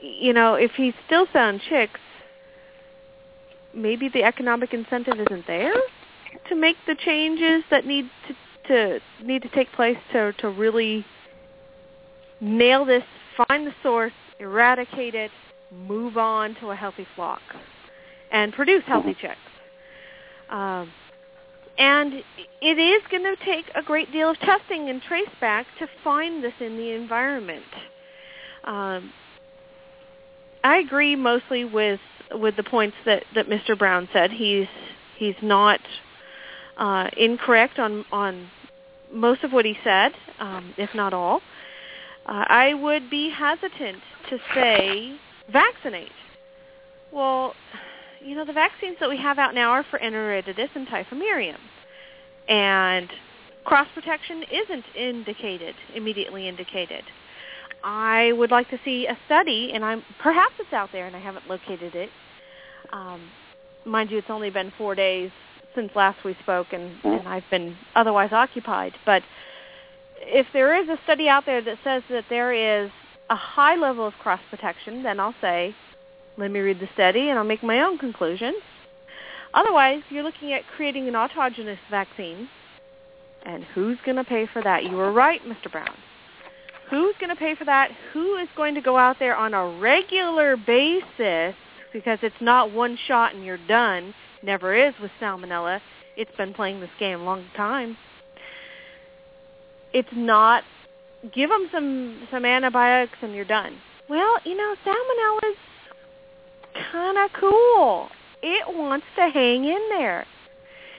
[0.00, 2.00] you know, if he's still selling chicks,
[3.74, 5.74] maybe the economic incentive isn't there
[6.48, 8.34] to make the changes that need to,
[8.68, 11.04] to need to take place to to really
[12.40, 13.02] nail this,
[13.48, 15.30] find the source, eradicate it,
[15.72, 17.40] move on to a healthy flock,
[18.30, 19.36] and produce healthy chicks.
[20.50, 20.90] Um,
[21.78, 22.14] and
[22.60, 26.54] it is going to take a great deal of testing and traceback to find this
[26.60, 27.64] in the environment.
[28.64, 29.12] Um,
[30.62, 32.00] I agree mostly with
[32.32, 33.78] with the points that, that Mr.
[33.78, 34.30] Brown said.
[34.30, 34.66] He's
[35.18, 35.80] he's not
[36.78, 38.48] uh, incorrect on on
[39.12, 41.40] most of what he said, um, if not all.
[42.26, 45.16] Uh, I would be hesitant to say
[45.52, 46.10] vaccinate.
[47.12, 47.54] Well,
[48.24, 51.58] you know, the vaccines that we have out now are for enteritidis and typhimurium.
[52.48, 53.08] And
[53.64, 57.04] cross protection isn't indicated, immediately indicated.
[57.82, 61.18] I would like to see a study, and I'm perhaps it's out there, and I
[61.20, 62.08] haven't located it.
[62.92, 63.28] Um,
[63.84, 65.30] mind you, it's only been four days
[65.74, 68.94] since last we spoke, and, and I've been otherwise occupied.
[69.04, 69.22] But
[70.20, 72.90] if there is a study out there that says that there is
[73.28, 75.74] a high level of cross protection, then I'll say,
[76.36, 78.56] let me read the study, and I'll make my own conclusions.
[79.52, 82.48] Otherwise, you're looking at creating an autogenous vaccine,
[83.44, 84.84] and who's going to pay for that?
[84.84, 85.70] You were right, Mr.
[85.70, 85.94] Brown.
[86.90, 87.90] Who's going to pay for that?
[88.12, 91.54] Who is going to go out there on a regular basis
[91.92, 94.12] because it's not one shot and you're done.
[94.42, 95.80] Never is with salmonella.
[96.16, 97.96] It's been playing this game a long time.
[99.92, 100.64] It's not
[101.32, 103.78] give them some some antibiotics and you're done.
[104.08, 105.56] Well, you know, salmonella's
[106.92, 108.08] kind of cool.
[108.42, 110.26] It wants to hang in there.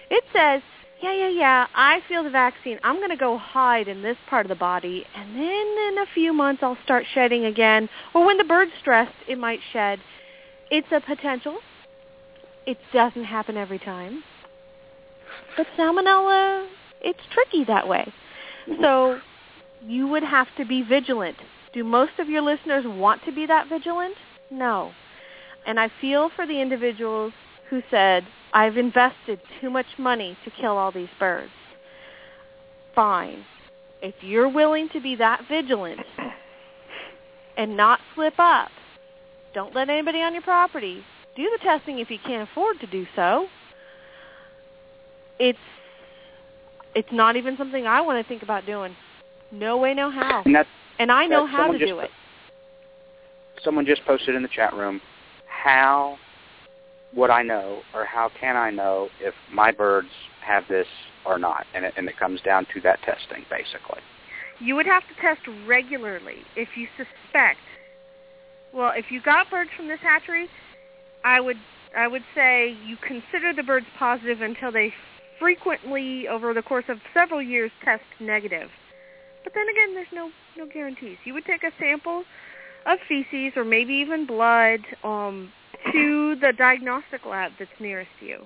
[0.09, 0.61] It says,
[1.01, 2.79] yeah, yeah, yeah, I feel the vaccine.
[2.83, 6.05] I'm going to go hide in this part of the body, and then in a
[6.13, 7.89] few months I'll start shedding again.
[8.13, 9.99] Or when the bird's stressed, it might shed.
[10.71, 11.57] It's a potential.
[12.65, 14.23] It doesn't happen every time.
[15.57, 16.67] But salmonella,
[17.01, 18.11] it's tricky that way.
[18.81, 19.19] So
[19.85, 21.37] you would have to be vigilant.
[21.73, 24.15] Do most of your listeners want to be that vigilant?
[24.49, 24.91] No.
[25.65, 27.33] And I feel for the individuals
[27.69, 31.51] who said, I've invested too much money to kill all these birds.
[32.93, 33.43] Fine.
[34.01, 36.01] If you're willing to be that vigilant
[37.57, 38.69] and not slip up,
[39.53, 41.03] don't let anybody on your property.
[41.35, 43.47] Do the testing if you can't afford to do so.
[45.39, 45.59] It's
[46.93, 48.95] it's not even something I want to think about doing.
[49.51, 50.43] No way, no how.
[50.45, 50.55] And,
[50.97, 52.09] and I know how to do it.
[53.63, 55.01] Someone just posted in the chat room,
[55.65, 56.19] how
[57.15, 60.09] would I know or how can I know if my birds
[60.41, 60.85] have this
[61.25, 61.65] or not?
[61.73, 63.99] And it, and it comes down to that testing, basically.
[64.59, 67.57] You would have to test regularly if you suspect.
[68.73, 70.47] Well, if you got birds from this hatchery,
[71.23, 71.57] I would
[71.97, 74.93] I would say you consider the birds positive until they
[75.39, 78.69] frequently, over the course of several years, test negative.
[79.43, 81.17] But then again, there's no no guarantees.
[81.23, 82.23] You would take a sample
[82.85, 85.51] of feces or maybe even blood um,
[85.91, 88.45] to the diagnostic lab that's nearest you.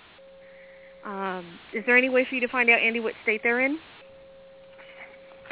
[1.06, 3.80] Um, is there any way for you to find out, Andy, what state they're in?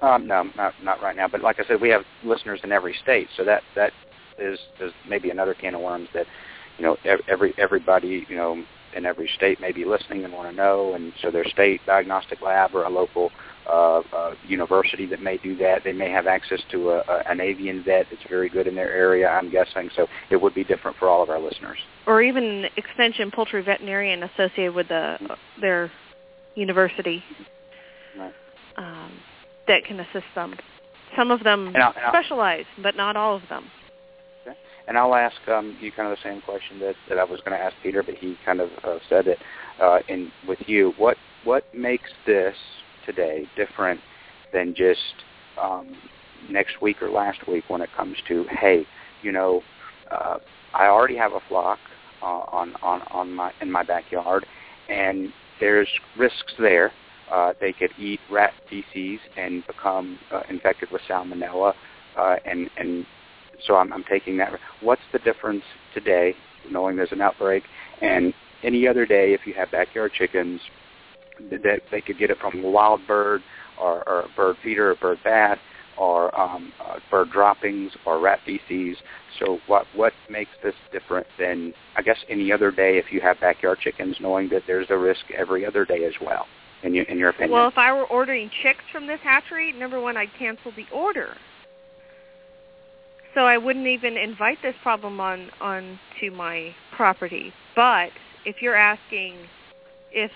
[0.01, 1.27] Um, no, not not right now.
[1.27, 3.93] But like I said, we have listeners in every state, so that that
[4.37, 6.27] is is maybe another can of worms that
[6.77, 6.97] you know
[7.27, 8.63] every everybody you know
[8.95, 12.41] in every state may be listening and want to know, and so their state diagnostic
[12.41, 13.31] lab or a local
[13.67, 15.83] uh, uh, university that may do that.
[15.83, 18.91] They may have access to a, a, an avian vet that's very good in their
[18.91, 19.89] area, I'm guessing.
[19.95, 21.77] So it would be different for all of our listeners.
[22.05, 25.17] Or even extension poultry veterinarian associated with the
[25.59, 25.91] their
[26.55, 27.23] university
[28.17, 28.33] right.
[28.77, 29.11] um,
[29.67, 30.55] that can assist them.
[31.15, 33.65] Some of them and I'll, and I'll, specialize, but not all of them.
[34.43, 34.57] Okay.
[34.87, 37.57] And I'll ask um, you kind of the same question that, that I was going
[37.57, 39.39] to ask Peter, but he kind of uh, said it
[39.81, 40.93] uh, in with you.
[40.97, 42.55] What what makes this
[43.07, 43.99] today different
[44.53, 44.99] than just
[45.59, 45.95] um,
[46.49, 48.85] next week or last week when it comes to hey,
[49.23, 49.63] you know,
[50.11, 50.37] uh,
[50.73, 51.79] I already have a flock
[52.21, 54.45] uh, on on on my in my backyard,
[54.89, 56.91] and there's risks there.
[57.31, 61.73] Uh, they could eat rat feces and become uh, infected with salmonella,
[62.17, 63.05] uh, and and
[63.65, 64.51] so I'm, I'm taking that.
[64.81, 66.35] What's the difference today,
[66.69, 67.63] knowing there's an outbreak,
[68.01, 70.61] and any other day if you have backyard chickens
[71.49, 73.41] that they could get it from a wild bird
[73.79, 75.59] or, or a bird feeder or bird bath
[75.97, 78.97] or um, uh, bird droppings or rat feces.
[79.39, 83.39] So what what makes this different than I guess any other day if you have
[83.39, 86.45] backyard chickens, knowing that there's a risk every other day as well?
[86.83, 87.51] In your in your opinion?
[87.51, 91.35] Well, if I were ordering chicks from this hatchery, number one, I'd cancel the order.
[93.33, 97.51] So I wouldn't even invite this problem on on to my property.
[97.75, 98.09] But
[98.45, 99.35] if you're asking
[100.11, 100.31] if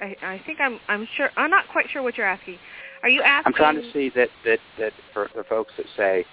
[0.00, 2.58] I, I think I'm I'm sure I'm not quite sure what you're asking.
[3.02, 3.52] Are you asking?
[3.52, 6.24] I'm trying to see that that that for the folks that say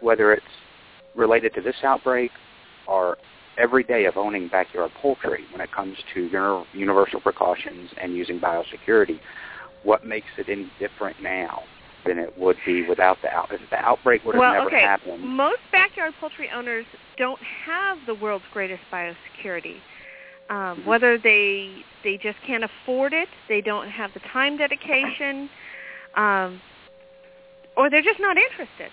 [0.00, 0.44] whether it's
[1.14, 2.30] related to this outbreak
[2.86, 3.16] or
[3.56, 9.20] every day of owning backyard poultry when it comes to universal precautions and using biosecurity,
[9.84, 11.62] what makes it any different now
[12.04, 13.52] than it would be without the out?
[13.52, 14.80] If the outbreak would have well, never okay.
[14.80, 15.22] happened.
[15.24, 16.84] Most backyard poultry owners
[17.16, 19.76] don't have the world's greatest biosecurity.
[20.50, 25.48] Um, whether they they just can't afford it, they don't have the time dedication,
[26.16, 26.60] um,
[27.76, 28.90] or they're just not interested.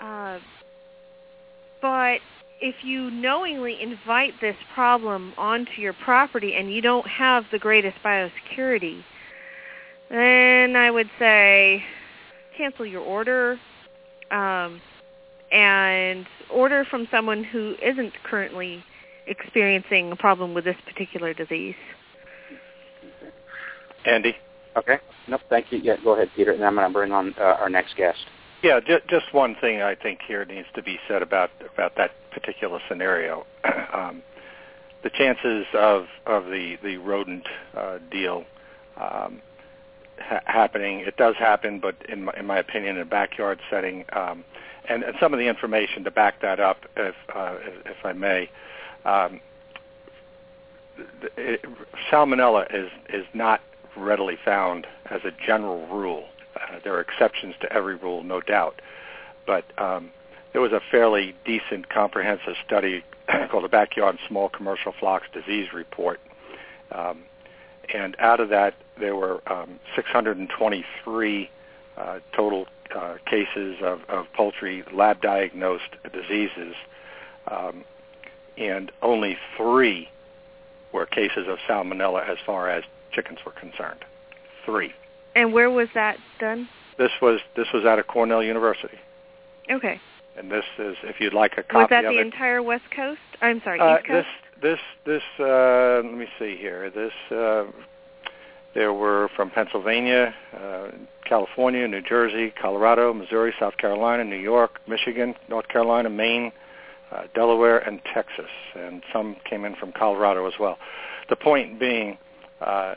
[0.00, 0.38] Uh,
[1.80, 2.20] but
[2.60, 7.96] if you knowingly invite this problem onto your property and you don't have the greatest
[8.04, 9.02] biosecurity,
[10.08, 11.84] then I would say
[12.56, 13.58] cancel your order
[14.30, 14.80] um,
[15.52, 18.82] and order from someone who isn't currently
[19.26, 21.74] experiencing a problem with this particular disease.
[24.04, 24.36] Andy?
[24.76, 24.98] Okay.
[25.28, 25.78] Nope, thank you.
[25.78, 28.18] Yeah, go ahead, Peter, and I'm going to bring on uh, our next guest.
[28.62, 32.12] Yeah, ju- just one thing I think here needs to be said about about that
[32.30, 33.46] particular scenario.
[33.92, 34.22] um,
[35.02, 38.44] the chances of of the the rodent uh, deal
[38.96, 39.40] um,
[40.18, 44.04] ha- happening, it does happen, but in my, in my opinion, in a backyard setting,
[44.12, 44.44] um,
[44.88, 48.48] and, and some of the information to back that up, if uh, if I may.
[49.06, 49.40] Um,
[51.36, 51.64] it,
[52.10, 53.60] salmonella is is not
[53.96, 58.80] readily found as a general rule uh, there are exceptions to every rule, no doubt.
[59.46, 60.10] But um,
[60.52, 63.04] there was a fairly decent, comprehensive study
[63.50, 66.20] called the Backyard Small Commercial Flocks Disease Report.
[66.92, 67.24] Um,
[67.92, 71.50] and out of that, there were um, 623
[71.96, 76.74] uh, total uh, cases of, of poultry lab-diagnosed diseases,
[77.50, 77.84] um,
[78.56, 80.08] and only three
[80.92, 84.04] were cases of salmonella as far as chickens were concerned.
[84.64, 84.92] Three.
[85.34, 86.68] And where was that done?
[86.98, 88.98] This was this was out of Cornell University.
[89.70, 90.00] Okay.
[90.38, 93.20] And this is, if you'd like a copy was that the it, entire West Coast?
[93.40, 94.26] I'm sorry, uh, East Coast.
[94.62, 96.90] This this this uh, let me see here.
[96.90, 97.64] This uh,
[98.74, 100.88] there were from Pennsylvania, uh,
[101.24, 106.52] California, New Jersey, Colorado, Missouri, South Carolina, New York, Michigan, North Carolina, Maine,
[107.10, 110.78] uh, Delaware, and Texas, and some came in from Colorado as well.
[111.28, 112.18] The point being,
[112.60, 112.94] uh,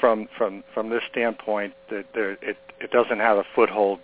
[0.00, 4.00] from from from this standpoint that there, it it doesn't have a foothold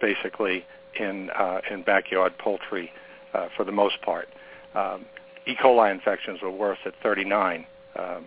[0.00, 0.64] basically
[0.98, 2.92] in uh, in backyard poultry
[3.34, 4.28] uh, for the most part.
[4.74, 5.06] Um,
[5.46, 5.54] E.
[5.54, 8.26] coli infections were worse at 39, um,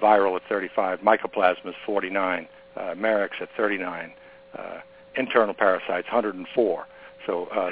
[0.00, 4.12] viral at 35, mycoplasma is 49, uh, Marek's at 39,
[4.58, 4.80] uh,
[5.16, 6.86] internal parasites 104.
[7.26, 7.70] So uh,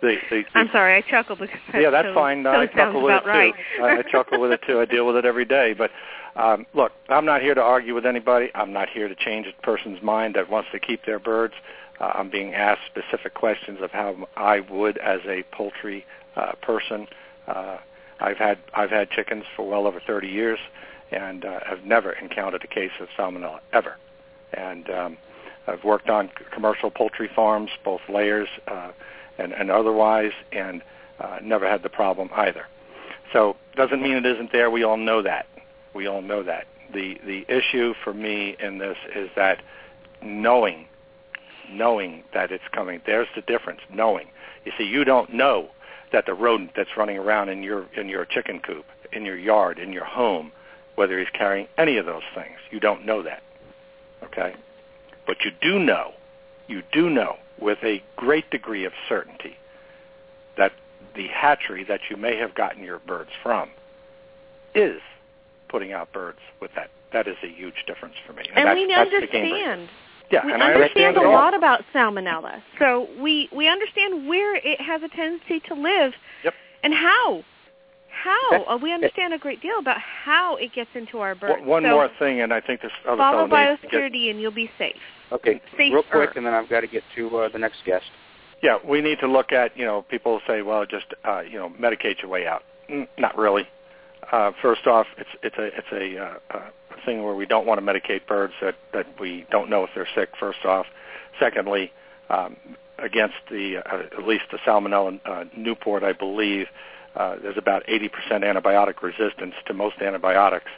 [0.00, 2.44] the, the, I'm sorry, I chuckle because that yeah, that's so, fine.
[2.44, 3.54] So I chuckle with it right.
[3.76, 3.82] too.
[3.82, 4.80] I, I chuckle with it too.
[4.80, 5.74] I deal with it every day.
[5.76, 5.90] But
[6.36, 8.50] um, look, I'm not here to argue with anybody.
[8.54, 11.54] I'm not here to change a person's mind that wants to keep their birds.
[12.00, 17.06] Uh, I'm being asked specific questions of how I would, as a poultry uh, person.
[17.46, 17.78] Uh,
[18.20, 20.58] I've had I've had chickens for well over 30 years,
[21.10, 23.96] and uh, have never encountered a case of salmonella ever.
[24.52, 25.16] And um,
[25.66, 28.92] I've worked on commercial poultry farms, both layers uh,
[29.38, 30.82] and, and otherwise, and
[31.20, 32.66] uh, never had the problem either.
[33.32, 34.70] So doesn't mean it isn't there.
[34.70, 35.46] We all know that.
[35.94, 36.66] We all know that.
[36.92, 39.62] The the issue for me in this is that
[40.22, 40.86] knowing,
[41.70, 43.00] knowing that it's coming.
[43.06, 43.80] There's the difference.
[43.92, 44.28] Knowing.
[44.64, 45.70] You see, you don't know
[46.12, 49.78] that the rodent that's running around in your in your chicken coop, in your yard,
[49.78, 50.50] in your home,
[50.96, 52.58] whether he's carrying any of those things.
[52.70, 53.42] You don't know that.
[54.24, 54.54] Okay?
[55.26, 56.12] But you do know,
[56.66, 59.56] you do know with a great degree of certainty
[60.56, 60.72] that
[61.14, 63.70] the hatchery that you may have gotten your birds from
[64.74, 65.00] is
[65.68, 66.90] putting out birds with that.
[67.12, 68.44] That is a huge difference for me.
[68.54, 69.88] And, that's, we understand.
[70.30, 72.62] Yeah, we and I understand understand a lot about salmonella.
[72.78, 76.12] So we we understand where it has a tendency to live
[76.44, 76.54] Yep.
[76.84, 77.44] and how.
[78.22, 81.60] How uh, we understand a great deal about how it gets into our birds.
[81.60, 84.38] One, one so more thing, and I think this other follow to get biosecurity, and
[84.38, 84.96] you'll be safe.
[85.32, 85.94] Okay, Safer.
[85.94, 88.06] real quick, and then I've got to get to uh, the next guest.
[88.62, 91.70] Yeah, we need to look at, you know, people say, well, just, uh, you know,
[91.70, 92.62] medicate your way out.
[92.90, 93.66] Mm, not really.
[94.30, 97.80] Uh, first off, it's it's a it's a, uh, a thing where we don't want
[97.80, 100.30] to medicate birds that that we don't know if they're sick.
[100.38, 100.86] First off,
[101.40, 101.90] secondly,
[102.28, 102.56] um,
[102.98, 106.66] against the uh, at least the Salmonella uh, Newport, I believe
[107.16, 110.70] uh, there's about 80% antibiotic resistance to most antibiotics.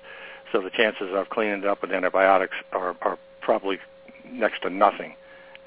[0.50, 3.78] So the chances of cleaning it up with antibiotics are, are probably
[4.32, 5.14] next to nothing.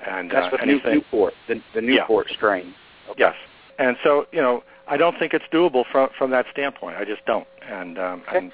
[0.06, 2.36] And that's uh, anything, Newport, the, the Newport yeah.
[2.36, 2.76] strain.
[3.10, 3.20] Okay.
[3.20, 3.36] Yes,
[3.80, 6.98] and so you know, I don't think it's doable from from that standpoint.
[6.98, 7.48] I just don't.
[7.62, 8.38] And um, okay.
[8.38, 8.52] and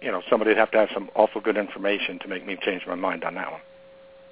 [0.00, 2.94] you know, somebody'd have to have some awful good information to make me change my
[2.94, 3.60] mind on that one.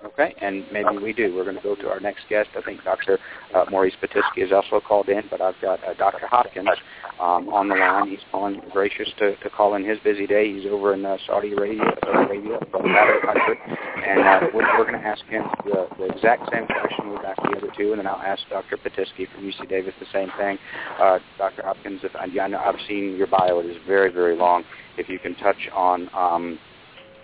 [0.04, 1.34] Okay, and maybe we do.
[1.34, 2.50] We're going to go to our next guest.
[2.56, 3.18] I think Dr.
[3.54, 6.26] Uh, Maurice Pitesky is also called in, but I've got uh, Dr.
[6.26, 6.68] Hopkins
[7.20, 8.08] um, on the line.
[8.08, 10.52] He's calling, gracious to, to call in his busy day.
[10.52, 13.58] He's over in uh, Saudi Arabia, Arabia from that country,
[14.08, 17.40] and uh, we're, we're going to ask him the, the exact same question we've asked
[17.44, 18.76] the other two, and then I'll ask Dr.
[18.78, 20.58] Pitesky from UC Davis the same thing.
[20.98, 21.62] Uh, Dr.
[21.62, 24.64] Hopkins, if I, I know I've seen your bio, it is very, very long.
[24.98, 26.58] If you can touch on um,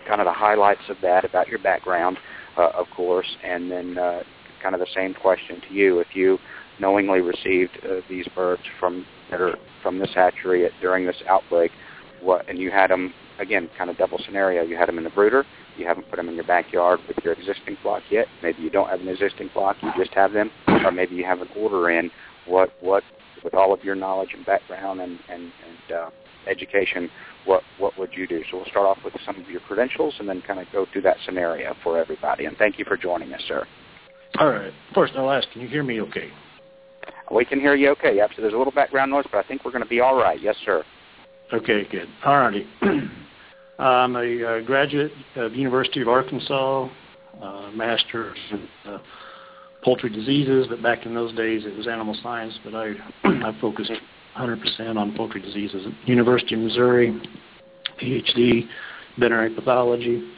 [0.07, 2.17] kind of the highlights of that about your background
[2.57, 4.23] uh, of course, and then uh,
[4.61, 5.99] kind of the same question to you.
[5.99, 6.37] If you
[6.79, 11.71] knowingly received uh, these birds from that are from this hatchery at, during this outbreak,
[12.21, 14.63] what and you had them again, kind of double scenario.
[14.63, 15.45] You had them in the brooder.
[15.77, 18.27] You haven't put them in your backyard with your existing flock yet.
[18.43, 19.77] Maybe you don't have an existing flock.
[19.81, 22.11] You just have them, or maybe you have an order in.
[22.45, 23.03] What what
[23.43, 26.09] with all of your knowledge and background and and, and uh,
[26.47, 27.09] education,
[27.45, 28.43] what what would you do?
[28.49, 31.03] So we'll start off with some of your credentials and then kind of go through
[31.03, 32.45] that scenario for everybody.
[32.45, 33.65] And thank you for joining us, sir.
[34.37, 34.73] All right.
[34.93, 36.29] First, I'll ask, can you hear me okay?
[37.31, 38.15] We can hear you okay.
[38.15, 38.31] Yep.
[38.35, 40.39] So there's a little background noise, but I think we're going to be all right.
[40.41, 40.83] Yes, sir.
[41.53, 42.07] Okay, good.
[42.25, 42.67] All righty.
[43.79, 46.89] I'm a uh, graduate of University of Arkansas,
[47.41, 48.97] uh, master's in uh,
[49.83, 53.91] poultry diseases, but back in those days it was animal science, but I, I focused
[54.39, 57.21] 100% on poultry diseases University of Missouri,
[58.01, 58.67] PhD,
[59.17, 60.31] veterinary pathology,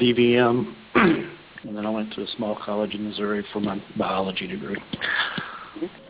[0.00, 4.82] DVM, and then I went to a small college in Missouri for my biology degree.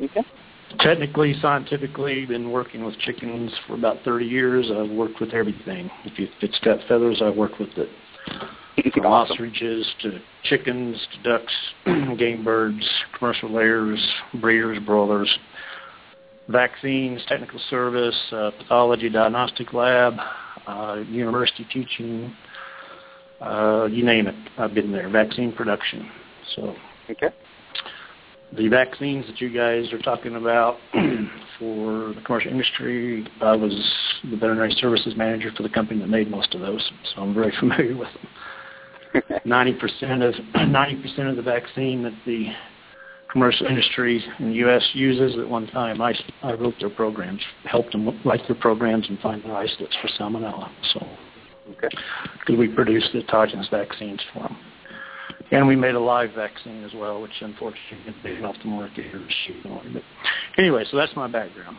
[0.01, 0.25] Okay.
[0.81, 4.71] Technically, scientifically, been working with chickens for about 30 years.
[4.71, 5.91] I've worked with everything.
[6.05, 7.89] If, you, if it's got feathers, I've worked with it.
[8.93, 9.33] From awesome.
[9.33, 11.53] ostriches to chickens to ducks,
[12.19, 12.87] game birds,
[13.19, 13.99] commercial layers,
[14.41, 15.39] breeders, broilers,
[16.49, 20.15] vaccines, technical service, uh, pathology diagnostic lab,
[20.67, 22.35] uh, university teaching,
[23.41, 24.35] uh, you name it.
[24.59, 25.09] I've been there.
[25.09, 26.11] Vaccine production.
[26.55, 26.75] So
[27.11, 27.29] okay.
[28.57, 30.79] the vaccines that you guys are talking about
[31.59, 33.73] for the commercial industry, I was
[34.31, 37.53] the veterinary services manager for the company that made most of those, so I'm very
[37.61, 39.33] familiar with them.
[39.45, 40.35] Ninety percent of
[40.69, 42.49] ninety percent of the vaccine that the
[43.37, 44.83] commercial industry in the U.S.
[44.95, 46.01] uses at one time.
[46.01, 50.09] I, I wrote their programs, helped them write their programs and find their isolates for
[50.19, 50.71] salmonella.
[50.95, 51.07] So,
[51.73, 51.95] okay,
[52.41, 54.57] because we produced the autogenous vaccines for them,
[55.51, 59.23] and we made a live vaccine as well, which unfortunately didn't off the market here.
[59.93, 60.03] But
[60.57, 61.77] anyway, so that's my background.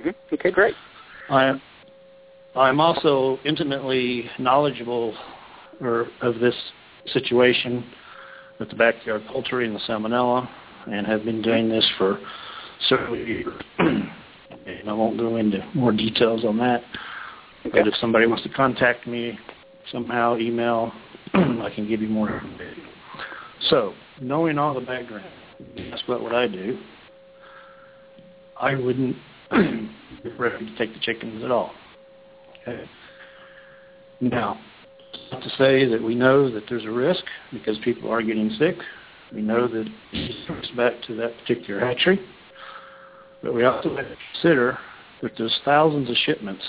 [0.00, 0.34] Mm-hmm.
[0.34, 0.74] Okay, great.
[1.28, 1.60] I
[2.56, 5.14] I'm also intimately knowledgeable
[5.82, 6.54] or of this
[7.12, 7.84] situation
[8.58, 10.48] with the backyard poultry and the salmonella,
[10.86, 12.18] and have been doing this for
[12.88, 13.46] several years.
[13.78, 16.82] and I won't go into more details on that.
[17.66, 17.78] Okay.
[17.78, 19.38] But if somebody wants to contact me
[19.90, 20.92] somehow, email,
[21.34, 22.84] I can give you more information.
[23.70, 25.26] So, knowing all the background,
[25.90, 26.78] that's what would I do.
[28.60, 29.16] I wouldn't
[29.50, 31.72] ready to take the chickens at all.
[32.62, 32.84] Okay.
[34.20, 34.60] Now,
[35.30, 38.76] not to say that we know that there's a risk because people are getting sick.
[39.34, 42.20] We know that it's back to that particular hatchery.
[43.42, 44.78] But we also have to consider
[45.22, 46.64] that there's thousands of shipments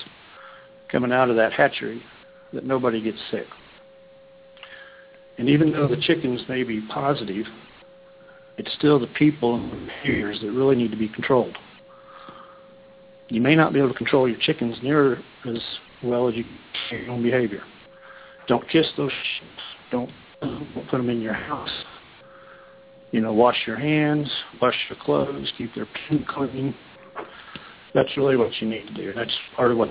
[0.89, 2.01] coming out of that hatchery
[2.53, 3.47] that nobody gets sick.
[5.38, 7.45] And even though the chickens may be positive,
[8.57, 11.57] it's still the people and the behaviors that really need to be controlled.
[13.30, 15.57] You may not be able to control your chickens near as
[16.03, 16.45] well as you
[16.91, 17.64] your own behavior.
[18.47, 20.11] Don't kiss those chickens.
[20.41, 21.72] Don't put them in your house.
[23.14, 24.28] You know, wash your hands,
[24.59, 26.74] wash your clothes, keep their pen clean.
[27.93, 29.14] That's really what you need to do.
[29.14, 29.89] That's part of what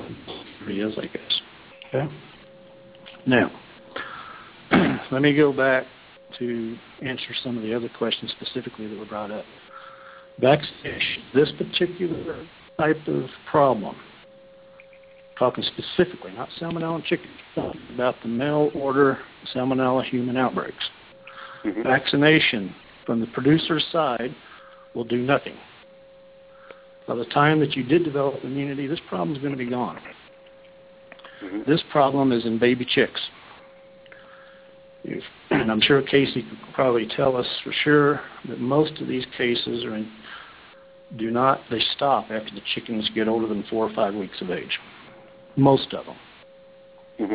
[0.67, 1.41] it is, I guess.
[1.95, 2.13] Okay?
[3.25, 3.53] Now,
[5.13, 5.87] let me go back
[6.41, 9.45] to answer some of the other questions specifically that were brought up.
[10.41, 12.45] Vaccination, this particular
[12.77, 13.95] type of problem,
[15.39, 17.31] talking specifically, not salmonella and chicken,
[17.95, 19.19] about the mail order
[19.55, 20.85] salmonella human outbreaks.
[21.65, 21.85] Mm-hmm.
[21.85, 22.75] Vaccination
[23.07, 24.35] from the producer's side
[24.95, 25.55] will do nothing.
[27.07, 29.99] By the time that you did develop immunity, this problem is going to be gone.
[31.43, 31.71] Mm-hmm.
[31.71, 33.21] This problem is in baby chicks.
[35.51, 39.85] and I'm sure Casey could probably tell us for sure that most of these cases
[39.85, 40.11] are in,
[41.19, 44.51] do not, they stop after the chickens get older than four or five weeks of
[44.51, 44.79] age.
[45.57, 46.17] Most of them.
[47.21, 47.35] Mm-hmm.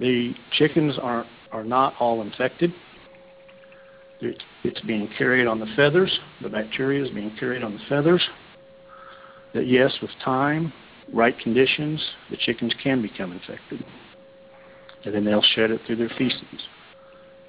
[0.00, 2.72] The chickens are, are not all infected.
[4.20, 6.18] It, it's being carried on the feathers.
[6.42, 8.26] The bacteria is being carried on the feathers.
[9.54, 10.72] That yes, with time,
[11.12, 13.84] right conditions, the chickens can become infected.
[15.04, 16.66] And then they'll shed it through their feces.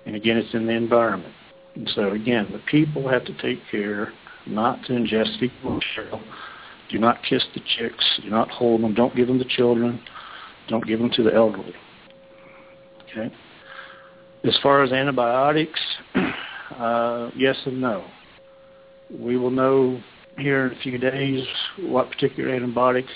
[0.06, 1.34] And again, it's in the environment.
[1.76, 4.14] And so again, the people have to take care
[4.46, 6.22] not to ingest fecal material.
[6.90, 8.20] Do not kiss the chicks.
[8.24, 8.94] Do not hold them.
[8.94, 10.02] Don't give them to children.
[10.68, 11.74] Don't give them to the elderly.
[13.04, 13.34] Okay.
[14.44, 15.80] As far as antibiotics,
[16.78, 18.06] uh, yes and no.
[19.12, 20.02] We will know
[20.38, 21.46] here in a few days
[21.80, 23.12] what particular antibiotics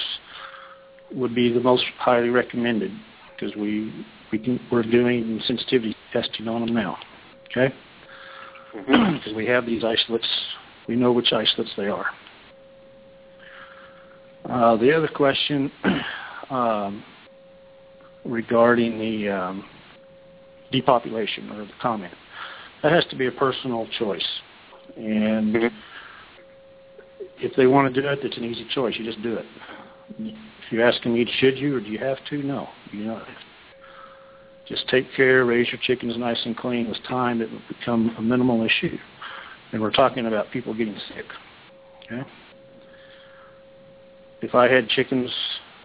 [1.13, 2.91] would be the most highly recommended
[3.35, 6.97] because we we can we're doing sensitivity testing on them now.
[7.45, 7.73] Okay,
[8.73, 10.27] because we have these isolates,
[10.87, 12.07] we know which isolates they are.
[14.45, 15.71] Uh, the other question
[16.49, 17.03] um,
[18.25, 19.63] regarding the um,
[20.71, 22.13] depopulation or the comment
[22.83, 24.27] that has to be a personal choice,
[24.95, 25.75] and mm-hmm.
[27.39, 28.95] if they want to do it, it's an easy choice.
[28.97, 29.45] You just do it.
[30.19, 32.43] If you're asking me, should you or do you have to?
[32.43, 33.21] No, you know.
[34.67, 36.87] Just take care, raise your chickens nice and clean.
[36.87, 38.97] With time, it will become a minimal issue.
[39.71, 41.25] And we're talking about people getting sick.
[42.05, 42.23] Okay.
[44.41, 45.31] If I had chickens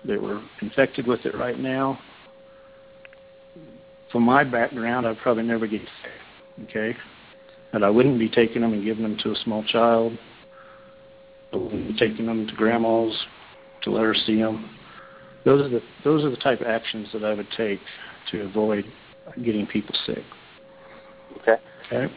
[0.04, 1.98] that were infected with it right now,
[4.12, 6.17] from my background, I'd probably never get sick.
[6.64, 6.96] Okay.
[7.72, 10.18] And I wouldn't be taking them and giving them to a small child.
[11.52, 13.16] I wouldn't be taking them to grandma's
[13.82, 14.70] to let her see them.
[15.44, 17.80] Those are the those are the type of actions that I would take
[18.30, 18.84] to avoid
[19.44, 20.24] getting people sick.
[21.40, 21.56] Okay.
[21.86, 22.12] Okay.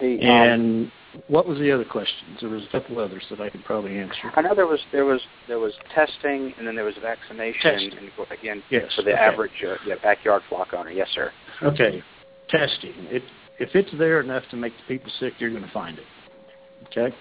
[0.00, 0.92] The, um, And
[1.28, 2.38] what was the other questions?
[2.40, 4.32] There was a couple others that I could probably answer.
[4.34, 7.92] I know there was there was there was testing and then there was vaccination Testing.
[7.98, 9.20] and again Yes, for the okay.
[9.20, 10.90] average uh, yeah, backyard flock owner.
[10.90, 11.30] Yes, sir.
[11.62, 12.02] Okay,
[12.52, 12.94] testing.
[13.10, 13.22] It,
[13.58, 16.04] if it's there enough to make the people sick, you're going to find it.
[16.86, 17.14] Okay.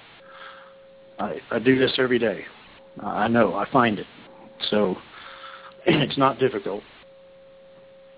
[1.20, 2.46] I, I do this every day.
[3.02, 3.56] I know.
[3.56, 4.08] I find it.
[4.70, 4.96] So
[5.86, 6.84] it's not difficult.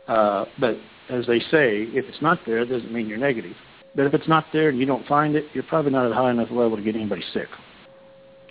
[0.07, 0.77] Uh, but
[1.09, 3.55] as they say, if it's not there, it doesn't mean you're negative.
[3.95, 6.15] But if it's not there and you don't find it, you're probably not at a
[6.15, 7.47] high enough level to get anybody sick.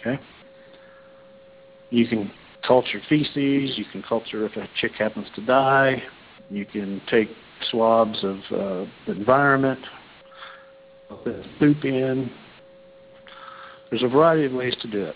[0.00, 0.20] Okay?
[1.90, 2.30] You can
[2.66, 3.76] culture feces.
[3.76, 6.02] You can culture if a chick happens to die.
[6.48, 7.28] You can take
[7.70, 9.80] swabs of uh, the environment,
[11.24, 12.30] the poop in.
[13.90, 15.14] There's a variety of ways to do it.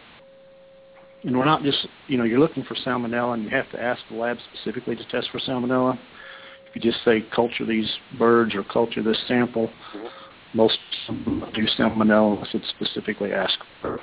[1.22, 4.00] And we're not just, you know, you're looking for salmonella and you have to ask
[4.10, 5.98] the lab specifically to test for salmonella.
[6.68, 9.70] If you just say culture these birds or culture this sample,
[10.54, 10.78] most
[11.08, 13.98] do salmonella unless it's specifically asked for.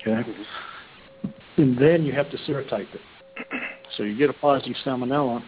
[0.00, 0.22] Okay?
[1.56, 3.00] And then you have to serotype it.
[3.96, 5.42] So you get a positive salmonella,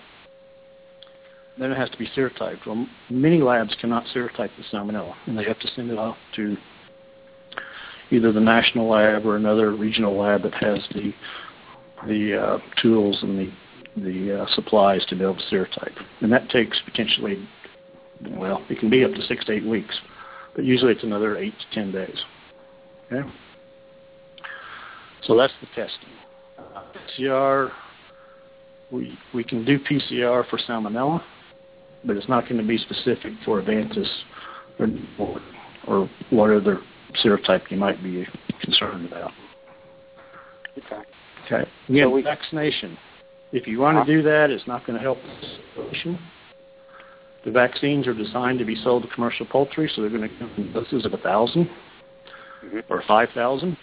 [1.61, 2.67] then it has to be serotyped.
[2.67, 6.57] Well, many labs cannot serotype the salmonella, and they have to send it off to
[8.11, 11.13] either the national lab or another regional lab that has the
[12.07, 13.53] the uh, tools and the
[14.03, 15.97] the uh, supplies to be able to serotype.
[16.23, 17.47] And that takes potentially,
[18.31, 19.95] well, it can be up to six to eight weeks,
[20.57, 22.17] but usually it's another eight to ten days.
[23.13, 23.29] Okay.
[25.25, 26.09] So that's the testing.
[26.59, 26.85] Uh,
[27.19, 27.71] PCR,
[28.91, 31.23] we we can do PCR for salmonella,
[32.05, 34.09] but it's not going to be specific for Infantis
[35.19, 35.41] or
[35.87, 36.81] or what other
[37.25, 38.27] serotype you might be
[38.61, 39.33] concerned about.
[40.79, 41.03] Okay.
[41.47, 41.71] Okay.
[41.89, 42.97] Again, So we- vaccination.
[43.53, 46.19] If you want to do that, it's not going to help the situation.
[47.45, 50.53] The vaccines are designed to be sold to commercial poultry, so they're going to come
[50.57, 52.79] in doses of a 1,000 mm-hmm.
[52.89, 53.77] or 5,000.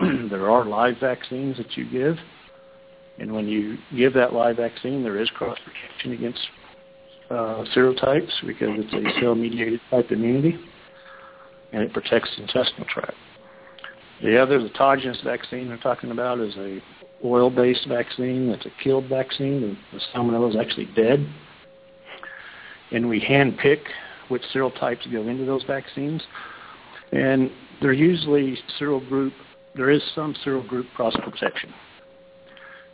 [0.30, 2.16] there are live vaccines that you give,
[3.18, 6.40] and when you give that live vaccine, there is cross protection against
[7.32, 10.58] uh, serotypes because it's a cell-mediated type immunity,
[11.72, 13.16] and it protects the intestinal tract.
[14.22, 16.80] The other, the autogenous vaccine they're talking about is a
[17.24, 18.50] oil-based vaccine.
[18.50, 19.60] That's a killed vaccine.
[19.92, 21.26] The, the salmonella is actually dead.
[22.90, 23.80] And we hand-pick
[24.28, 26.22] which serotypes go into those vaccines.
[27.12, 29.32] And they're usually serogroup,
[29.74, 31.72] there is some serogroup cross-protection,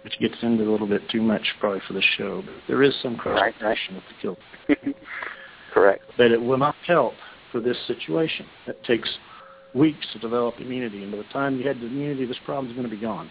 [0.09, 2.43] which gets into a little bit too much probably for the show.
[2.45, 4.39] But there is some cross-protection with the killed
[5.75, 6.03] Correct.
[6.17, 7.13] but it will not help
[7.53, 8.47] for this situation.
[8.67, 9.09] It takes
[9.75, 12.77] weeks to develop immunity, and by the time you had the immunity, this problem is
[12.77, 13.31] going to be gone.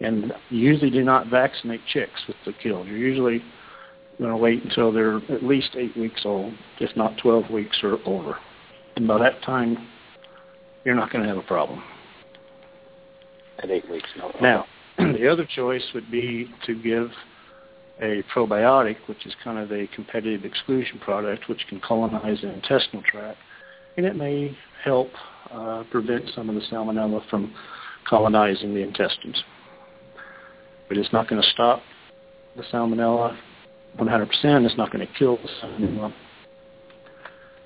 [0.00, 2.88] And you usually do not vaccinate chicks with the killed.
[2.88, 3.40] You're usually
[4.18, 7.98] going to wait until they're at least eight weeks old, if not 12 weeks or
[8.04, 8.34] older.
[8.96, 9.86] And by that time,
[10.84, 11.84] you're not going to have a problem.
[13.62, 14.34] At eight weeks, no.
[14.40, 14.66] Now,
[15.18, 17.10] the other choice would be to give
[18.00, 23.02] a probiotic, which is kind of a competitive exclusion product, which can colonize the intestinal
[23.02, 23.38] tract,
[23.96, 25.08] and it may help
[25.50, 27.54] uh, prevent some of the salmonella from
[28.08, 29.42] colonizing the intestines.
[30.88, 31.82] But it's not going to stop
[32.56, 33.36] the salmonella
[33.98, 34.28] 100%.
[34.66, 36.12] It's not going to kill the salmonella.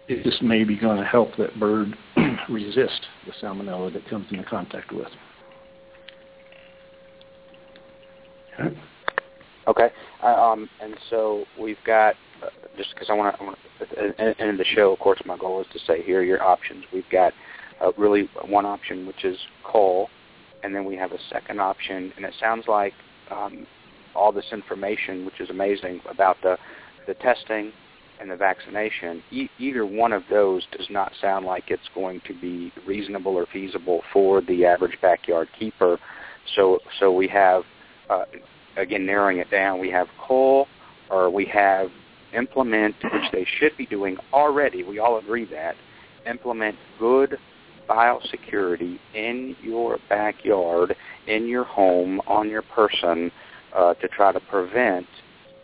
[0.08, 1.96] It just may be going to help that bird
[2.48, 5.08] resist the salmonella that comes into contact with.
[9.68, 9.88] Okay.
[10.22, 13.36] Uh, um, and so we've got uh, just because I want
[13.80, 16.84] to, end the show, of course, my goal is to say here are your options.
[16.92, 17.32] We've got
[17.80, 20.08] uh, really one option, which is coal,
[20.62, 22.92] and then we have a second option, and it sounds like
[23.30, 23.66] um,
[24.14, 26.56] all this information, which is amazing about the
[27.06, 27.72] the testing
[28.20, 29.22] and the vaccination.
[29.30, 33.46] E- either one of those does not sound like it's going to be reasonable or
[33.52, 35.98] feasible for the average backyard keeper.
[36.54, 37.62] So so we have
[38.10, 38.24] uh,
[38.76, 40.66] again, narrowing it down, we have coal
[41.10, 41.90] or we have
[42.34, 44.82] implement, which they should be doing already.
[44.82, 45.74] We all agree that.
[46.26, 47.38] Implement good
[47.88, 50.96] biosecurity in your backyard,
[51.26, 53.30] in your home, on your person
[53.74, 55.06] uh, to try to prevent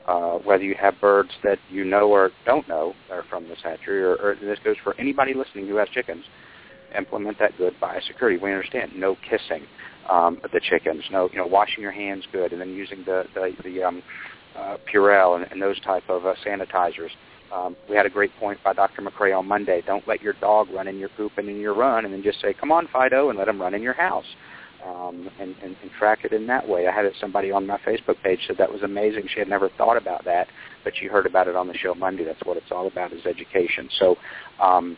[0.07, 4.03] uh, whether you have birds that you know or don't know are from this hatchery,
[4.03, 6.25] or, or this goes for anybody listening who has chickens.
[6.97, 8.41] Implement that good biosecurity.
[8.41, 9.65] We understand no kissing,
[10.09, 11.05] um, the chickens.
[11.11, 14.03] No, you know, washing your hands good, and then using the the, the um,
[14.57, 17.11] uh, Purell and, and those type of uh, sanitizers.
[17.53, 19.03] Um, we had a great point by Dr.
[19.03, 19.83] McCrea on Monday.
[19.87, 22.41] Don't let your dog run in your poop and in your run, and then just
[22.41, 24.27] say, "Come on, Fido," and let him run in your house.
[24.85, 26.89] Um, and, and, and track it in that way.
[26.89, 29.29] I had somebody on my Facebook page said that was amazing.
[29.33, 30.49] She had never thought about that,
[30.83, 32.25] but she heard about it on the show Monday.
[32.25, 33.89] That's what it's all about is education.
[34.01, 34.17] So
[34.61, 34.97] um,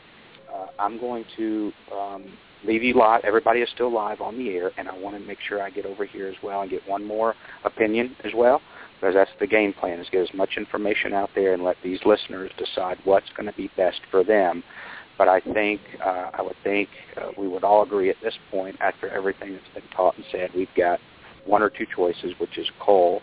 [0.50, 2.32] uh, I'm going to um,
[2.64, 3.20] leave live.
[3.24, 5.86] Everybody is still live on the air, and I want to make sure I get
[5.86, 7.34] over here as well and get one more
[7.64, 8.60] opinion as well,
[9.00, 12.00] because that's the game plan: is get as much information out there and let these
[12.04, 14.62] listeners decide what's going to be best for them.
[15.16, 18.76] But I think uh, I would think uh, we would all agree at this point,
[18.80, 20.98] after everything that's been taught and said, we've got
[21.46, 23.20] one or two choices, which is coal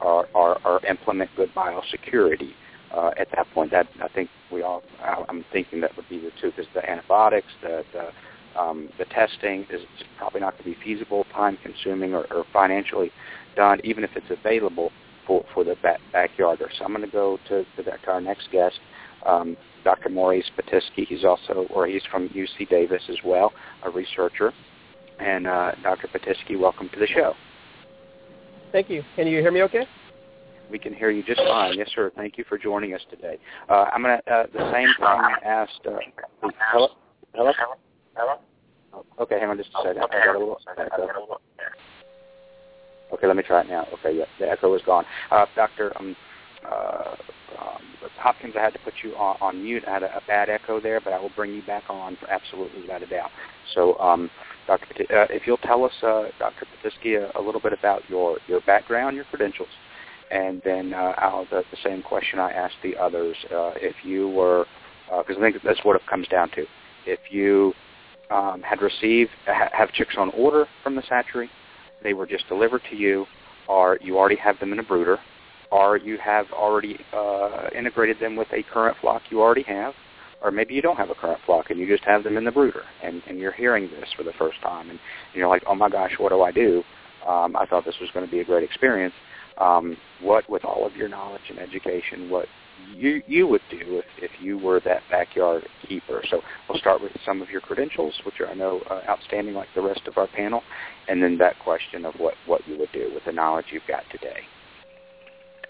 [0.00, 2.52] or, or, or implement good biosecurity.
[2.94, 6.30] Uh, at that point, that I think we all, I'm thinking that would be the
[6.40, 8.08] two, because the antibiotics, the, the
[8.58, 9.82] um, the testing is
[10.18, 13.10] probably not going to be feasible, time-consuming, or, or financially
[13.54, 14.90] done, even if it's available
[15.26, 16.68] for, for the back, backyarder.
[16.78, 18.78] So I'm going to go to, to, that, to our next guest,
[19.24, 20.08] um, Dr.
[20.08, 21.06] Maurice Pitesky.
[21.06, 23.52] He's also, or he's from UC Davis as well,
[23.84, 24.52] a researcher.
[25.18, 26.08] And uh, Dr.
[26.08, 27.34] Pitesky, welcome to the show.
[28.72, 29.02] Thank you.
[29.16, 29.86] Can you hear me okay?
[30.70, 31.78] We can hear you just fine.
[31.78, 32.10] Yes, sir.
[32.16, 33.38] Thank you for joining us today.
[33.68, 35.98] Uh, I'm going to, uh, the same thing I asked, uh,
[36.72, 36.88] hello?
[37.34, 37.52] Hello?
[38.16, 38.36] Hello?
[39.18, 40.02] Okay, hang on just a second.
[40.04, 41.08] Okay, I got a little echo.
[43.12, 43.86] Okay, let me try it now.
[43.94, 45.04] Okay, yeah, the echo is gone.
[45.30, 46.16] Uh, Doctor um,
[46.70, 47.14] uh,
[47.58, 47.82] um,
[48.16, 49.84] Hopkins, I had to put you on, on mute.
[49.86, 52.28] I had a, a bad echo there, but I will bring you back on for
[52.30, 53.30] absolutely without a doubt.
[53.74, 54.30] So, um,
[54.66, 54.86] Dr.
[55.14, 56.66] uh, if you'll tell us, uh, Dr.
[56.66, 59.68] Pitesky, a, a little bit about your, your background, your credentials,
[60.30, 63.36] and then uh, I'll, the, the same question I asked the others.
[63.54, 64.66] Uh, if you were,
[65.18, 66.66] because uh, I think that's what it comes down to.
[67.06, 67.72] If you
[68.30, 71.50] um, had received ha- have chicks on order from the hatchery,
[72.02, 73.26] they were just delivered to you,
[73.68, 75.18] or you already have them in a brooder,
[75.70, 79.94] or you have already uh, integrated them with a current flock you already have,
[80.42, 82.52] or maybe you don't have a current flock and you just have them in the
[82.52, 85.74] brooder, and, and you're hearing this for the first time, and, and you're like, oh
[85.74, 86.82] my gosh, what do I do?
[87.26, 89.14] Um, I thought this was going to be a great experience.
[89.58, 92.46] Um, what, with all of your knowledge and education, what
[92.96, 96.22] you you would do if, if you were that backyard keeper.
[96.28, 99.68] So we'll start with some of your credentials, which are I know uh, outstanding, like
[99.74, 100.62] the rest of our panel,
[101.08, 104.04] and then that question of what what you would do with the knowledge you've got
[104.10, 104.40] today.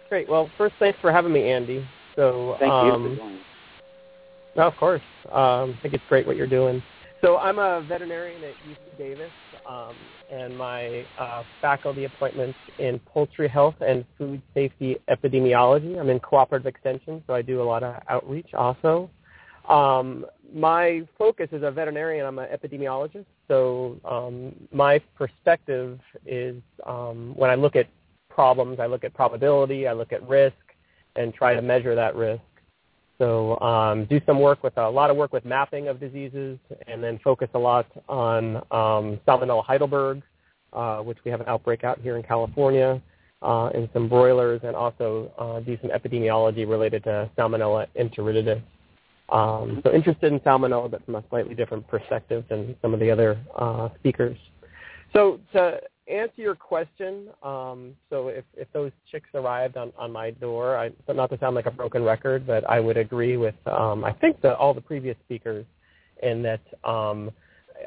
[0.08, 0.28] Great.
[0.28, 1.86] Well, first, thanks for having me, Andy.
[2.14, 3.40] So thank um, you.
[4.56, 5.02] No, of course.
[5.30, 6.82] Um, I think it's great what you're doing.
[7.20, 9.30] So I'm a veterinarian at UC Davis,
[9.68, 9.94] um,
[10.30, 15.98] and my uh, faculty appointments in poultry health and food safety epidemiology.
[15.98, 19.10] I'm in cooperative extension, so I do a lot of outreach also.
[19.68, 27.34] Um, my focus as a veterinarian, I'm an epidemiologist, so um, my perspective is um,
[27.34, 27.88] when I look at
[28.28, 30.54] problems, I look at probability, I look at risk,
[31.16, 32.42] and try to measure that risk.
[33.18, 37.02] So um, do some work with a lot of work with mapping of diseases, and
[37.02, 40.22] then focus a lot on um, Salmonella Heidelberg,
[40.72, 43.00] uh, which we have an outbreak out here in California,
[43.42, 48.62] uh, in some broilers and also uh, do some epidemiology related to Salmonella enteritidis.
[49.28, 53.10] Um, so interested in salmonella, but from a slightly different perspective than some of the
[53.10, 54.38] other uh, speakers.
[55.12, 60.30] So to answer your question, um, so if, if those chicks arrived on, on my
[60.30, 64.04] door, I, not to sound like a broken record, but I would agree with um,
[64.04, 65.64] I think the, all the previous speakers
[66.22, 67.30] in that um,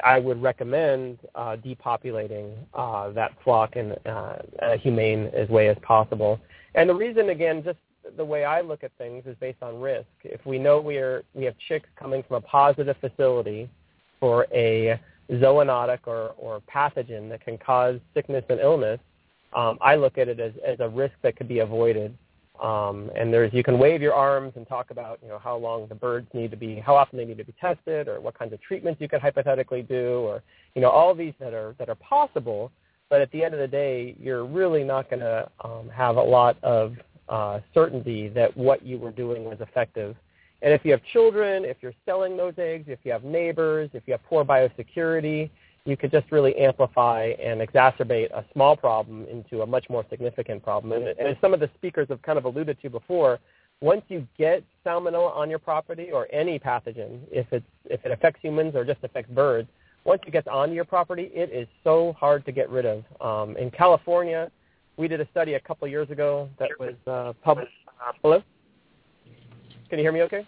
[0.04, 5.78] I would recommend uh, depopulating uh, that flock in uh, a humane as way as
[5.82, 6.40] possible.
[6.76, 7.80] And the reason, again, just
[8.18, 10.08] the way I look at things is based on risk.
[10.24, 13.70] If we know we are we have chicks coming from a positive facility
[14.20, 15.00] for a
[15.32, 19.00] zoonotic or, or pathogen that can cause sickness and illness,
[19.54, 22.16] um, I look at it as, as a risk that could be avoided.
[22.62, 25.88] Um, and there's you can wave your arms and talk about you know how long
[25.88, 28.52] the birds need to be, how often they need to be tested, or what kinds
[28.52, 30.44] of treatments you could hypothetically do, or
[30.76, 32.70] you know all these that are that are possible.
[33.10, 36.22] But at the end of the day, you're really not going to um, have a
[36.22, 36.96] lot of
[37.30, 40.16] uh, certainty that what you were doing was effective.
[40.62, 44.04] And if you have children, if you're selling those eggs, if you have neighbors, if
[44.06, 45.50] you have poor biosecurity,
[45.86, 50.64] you could just really amplify and exacerbate a small problem into a much more significant
[50.64, 50.92] problem.
[50.94, 53.40] And, and as some of the speakers have kind of alluded to before,
[53.82, 58.42] once you get salmonella on your property or any pathogen, if it's if it affects
[58.42, 59.70] humans or just affects birds,
[60.04, 63.04] once it gets on your property, it is so hard to get rid of.
[63.22, 64.52] Um, in California,
[64.98, 67.72] we did a study a couple years ago that was uh, published.
[68.22, 68.44] Hello,
[69.90, 70.22] can you hear me?
[70.24, 70.46] Okay.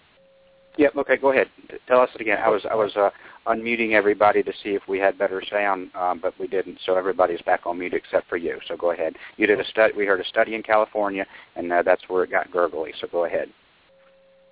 [0.77, 0.95] Yep.
[0.97, 1.17] Okay.
[1.17, 1.47] Go ahead.
[1.87, 2.37] Tell us again.
[2.43, 3.09] I was I was uh,
[3.47, 6.79] unmuting everybody to see if we had better sound, um, but we didn't.
[6.85, 8.57] So everybody's back on mute except for you.
[8.67, 9.15] So go ahead.
[9.37, 9.93] You did a study.
[9.95, 11.25] We heard a study in California,
[11.55, 12.93] and uh, that's where it got gurgly.
[13.01, 13.49] So go ahead.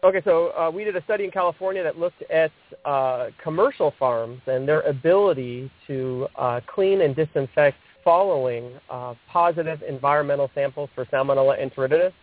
[0.02, 2.52] Okay, so uh, we did a study in California that looked at
[2.86, 10.50] uh, commercial farms and their ability to uh, clean and disinfect following uh, positive environmental
[10.56, 12.14] samples for Salmonella enteritidis,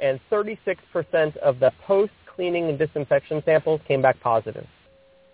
[0.00, 4.66] and 36% of the post-cleaning and disinfection samples came back positive.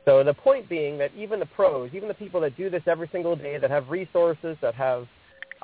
[0.05, 3.09] So the point being that even the pros, even the people that do this every
[3.11, 5.07] single day, that have resources, that have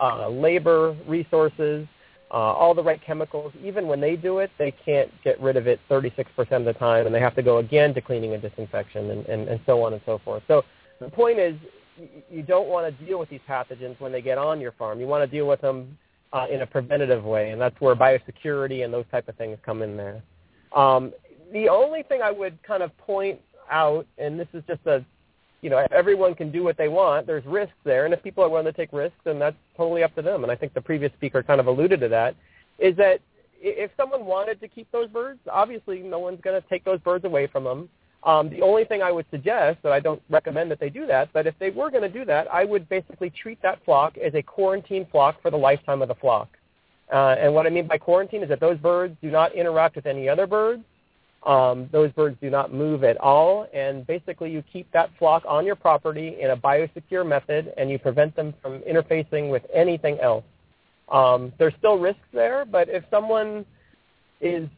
[0.01, 1.87] uh, labor resources,
[2.33, 5.67] uh, all the right chemicals, even when they do it, they can't get rid of
[5.67, 9.11] it 36% of the time, and they have to go again to cleaning and disinfection
[9.11, 10.43] and, and, and so on and so forth.
[10.49, 10.65] So
[10.99, 11.55] the point is
[12.31, 14.99] you don't want to deal with these pathogens when they get on your farm.
[14.99, 15.97] You want to deal with them
[16.33, 19.83] uh, in a preventative way, and that's where biosecurity and those type of things come
[19.83, 20.23] in there.
[20.75, 21.13] Um,
[21.53, 25.05] the only thing I would kind of point out, and this is just a,
[25.61, 27.27] you know, everyone can do what they want.
[27.27, 30.15] There's risks there, and if people are willing to take risks, then that's totally up
[30.15, 30.43] to them.
[30.43, 32.35] And I think the previous speaker kind of alluded to that.
[32.79, 33.21] Is that
[33.61, 37.25] if someone wanted to keep those birds, obviously no one's going to take those birds
[37.25, 37.89] away from them.
[38.25, 41.31] Um, the only thing I would suggest, that I don't recommend that they do that,
[41.33, 44.35] but if they were going to do that, I would basically treat that flock as
[44.35, 46.49] a quarantine flock for the lifetime of the flock.
[47.13, 50.07] Uh, and what I mean by quarantine is that those birds do not interact with
[50.07, 50.85] any other birds.
[51.45, 55.67] Um, those birds do not move at all, and basically you keep that flock on
[55.67, 60.45] your property in a biosecure method, and you prevent them from interfacing with anything else.
[61.09, 63.67] Um, there's still risks there, but if someone
[64.41, 64.69] is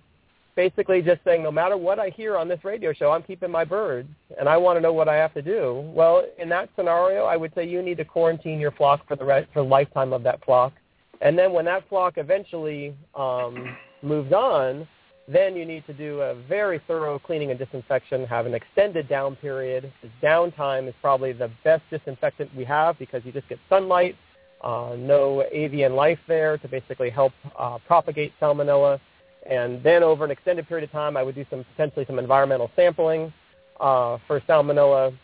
[0.57, 3.65] basically just saying, no matter what I hear on this radio show, I'm keeping my
[3.65, 5.91] birds, and I want to know what I have to do.
[5.95, 9.25] Well, in that scenario, I would say you need to quarantine your flock for the
[9.25, 10.73] rest, for the lifetime of that flock,
[11.21, 14.87] and then when that flock eventually um, moves on,
[15.27, 19.37] then you need to do a very thorough cleaning and disinfection, have an extended down
[19.37, 19.91] period.
[20.03, 24.17] This Downtime is probably the best disinfectant we have because you just get sunlight,
[24.63, 29.01] uh, no avian life there to basically help uh, propagate salmonella.
[29.49, 32.71] And then over an extended period of time, I would do some potentially some environmental
[32.77, 33.33] sampling
[33.81, 35.17] uh, for salmonella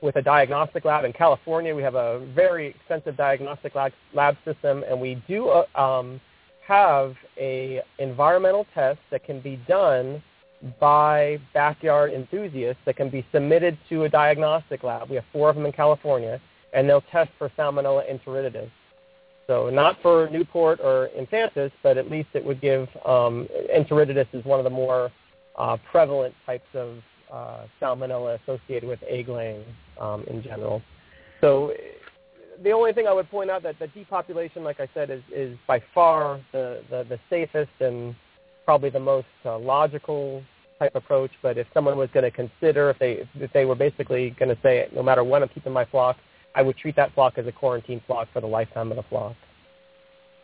[0.00, 1.04] with a diagnostic lab.
[1.04, 5.80] In California, we have a very extensive diagnostic lab, lab system, and we do uh,
[5.80, 6.20] um,
[6.66, 10.22] have a environmental test that can be done
[10.78, 15.08] by backyard enthusiasts that can be submitted to a diagnostic lab.
[15.08, 16.40] We have four of them in California,
[16.72, 18.70] and they'll test for Salmonella enteritidis.
[19.50, 24.44] So not for Newport or Infantis, but at least it would give um, enteritidis is
[24.44, 25.10] one of the more
[25.58, 26.98] uh, prevalent types of
[27.32, 29.64] uh, salmonella associated with egg laying
[30.00, 30.80] um, in general.
[31.40, 31.72] So
[32.62, 35.58] the only thing I would point out that the depopulation, like I said, is, is
[35.66, 38.14] by far the, the, the safest and
[38.64, 40.44] probably the most uh, logical
[40.78, 41.32] type approach.
[41.42, 44.62] But if someone was going to consider, if they if they were basically going to
[44.62, 46.18] say, no matter what, I'm keeping my flock,
[46.54, 49.36] I would treat that flock as a quarantine flock for the lifetime of the flock.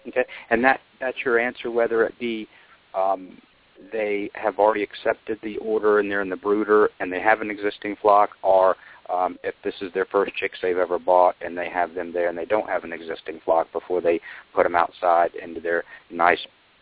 [0.07, 2.47] Okay, and that that's your answer, whether it be
[2.95, 3.39] um,
[3.93, 7.51] they have already accepted the order and they're in the brooder and they have an
[7.51, 8.77] existing flock, or
[9.13, 12.29] um, if this is their first chicks they've ever bought and they have them there
[12.29, 14.21] and they don't have an existing flock before they
[14.55, 16.39] put them outside into their nice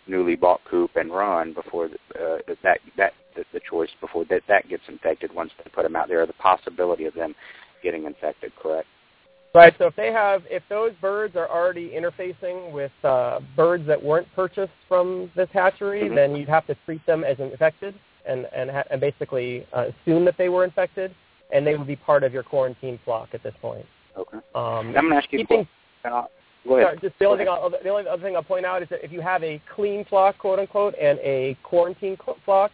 [0.07, 4.69] newly bought coop and run before uh, that that the, the choice before that that
[4.69, 7.35] gets infected once they put them out there, or the possibility of them
[7.83, 8.53] getting infected.
[8.57, 8.87] Correct.
[9.55, 9.73] Right.
[9.79, 14.27] So if they have, if those birds are already interfacing with uh, birds that weren't
[14.35, 16.17] purchased from this hatchery, mm-hmm.
[16.17, 17.95] then you'd have to treat them as infected
[18.27, 21.15] and and, ha- and basically uh, assume that they were infected,
[21.53, 23.87] and they would be part of your quarantine flock at this point.
[24.17, 24.39] Okay.
[24.55, 25.39] Um, I'm going to ask you.
[25.41, 25.69] Keeping,
[26.03, 26.29] go ahead.
[26.67, 29.13] Sorry, just the only, I'll, the only other thing I'll point out is that if
[29.13, 32.73] you have a clean flock, quote unquote, and a quarantine flock,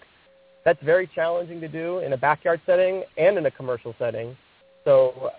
[0.65, 4.37] that's very challenging to do in a backyard setting and in a commercial setting.
[4.85, 5.31] So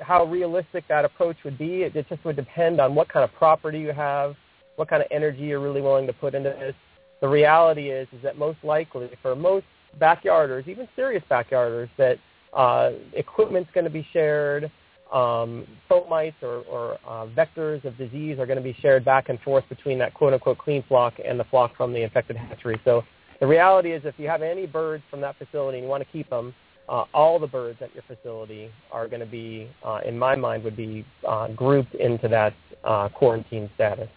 [0.00, 1.82] how realistic that approach would be.
[1.82, 4.34] It, it just would depend on what kind of property you have,
[4.76, 6.74] what kind of energy you're really willing to put into this.
[7.20, 9.66] The reality is, is that most likely for most
[10.00, 12.18] backyarders, even serious backyarders, that
[12.52, 14.70] uh, equipment's going to be shared.
[15.12, 19.40] Um, fomites or, or uh, vectors of disease are going to be shared back and
[19.40, 22.80] forth between that quote-unquote clean flock and the flock from the infected hatchery.
[22.84, 23.02] So
[23.40, 26.12] the reality is if you have any birds from that facility and you want to
[26.12, 26.54] keep them,
[26.90, 30.64] uh, all the birds at your facility are going to be, uh, in my mind,
[30.64, 32.52] would be uh, grouped into that
[32.84, 34.08] uh, quarantine status.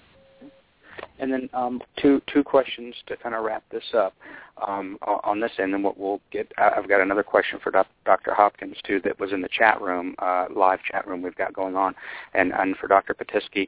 [1.20, 4.14] And then um, two two questions to kind of wrap this up
[4.68, 6.52] um, on this end, and what we'll get.
[6.58, 8.34] I've got another question for Dr.
[8.34, 11.76] Hopkins too that was in the chat room, uh, live chat room we've got going
[11.76, 11.96] on,
[12.34, 13.14] and and for Dr.
[13.14, 13.68] Pitesky.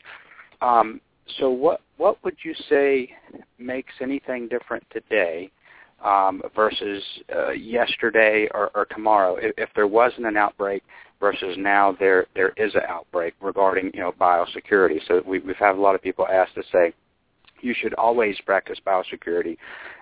[0.61, 0.99] Um,
[1.39, 3.11] so what what would you say
[3.57, 5.51] makes anything different today
[6.05, 7.03] um, versus
[7.35, 9.35] uh, yesterday or, or tomorrow.
[9.35, 10.83] If, if there wasn't an outbreak
[11.19, 14.99] versus now there there is an outbreak regarding you know biosecurity.
[15.07, 16.93] So we, we've had a lot of people ask to say
[17.61, 19.57] you should always practice biosecurity,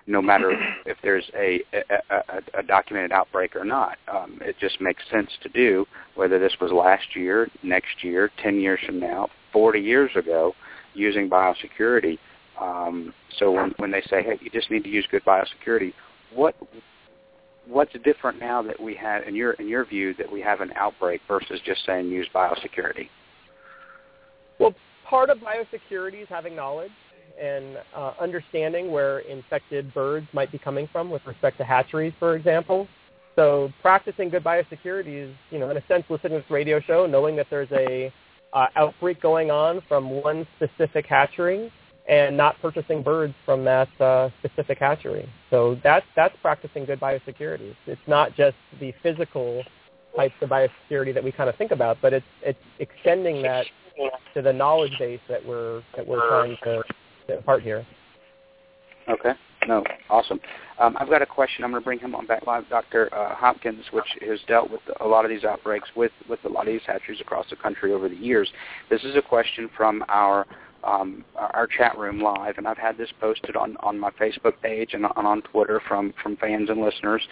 [0.06, 0.52] no matter
[0.86, 3.96] if there's a, a, a, a documented outbreak or not.
[4.12, 8.60] Um, it just makes sense to do, whether this was last year, next year, 10
[8.60, 10.52] years from now, 40 years ago,
[10.94, 12.18] using biosecurity.
[12.60, 15.92] Um, so when, when they say, hey, you just need to use good biosecurity,
[16.32, 16.54] what
[17.66, 20.72] what's different now that we have, in your in your view, that we have an
[20.76, 23.08] outbreak versus just saying use biosecurity?
[24.58, 24.74] Well,
[25.08, 26.92] part of biosecurity is having knowledge
[27.40, 32.36] and uh, understanding where infected birds might be coming from with respect to hatcheries, for
[32.36, 32.86] example.
[33.34, 37.06] So practicing good biosecurity is, you know, in a sense, listening to this radio show,
[37.06, 38.12] knowing that there's a
[38.52, 41.72] uh, outbreak going on from one specific hatchery
[42.08, 45.28] and not purchasing birds from that uh, specific hatchery.
[45.50, 47.74] So that's that's practicing good biosecurity.
[47.86, 49.62] It's not just the physical
[50.16, 53.66] types of biosecurity that we kind of think about, but it's it's extending that
[54.34, 56.82] to the knowledge base that we're that we're trying to,
[57.28, 57.86] to impart here.
[59.08, 59.32] Okay.
[59.66, 60.40] No, awesome.
[60.78, 61.64] Um, I've got a question.
[61.64, 63.12] I'm going to bring him on back live, Dr.
[63.14, 66.66] Uh, Hopkins, which has dealt with a lot of these outbreaks with, with a lot
[66.66, 68.50] of these hatcheries across the country over the years.
[68.90, 70.46] This is a question from our
[70.84, 74.94] um, our chat room live, and I've had this posted on, on my Facebook page
[74.94, 77.22] and on, Twitter from, from fans and listeners,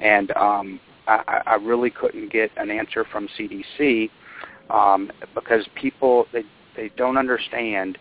[0.00, 4.10] and um, I, I really couldn't get an answer from CDC
[4.70, 6.42] um, because people they
[6.76, 7.98] they don't understand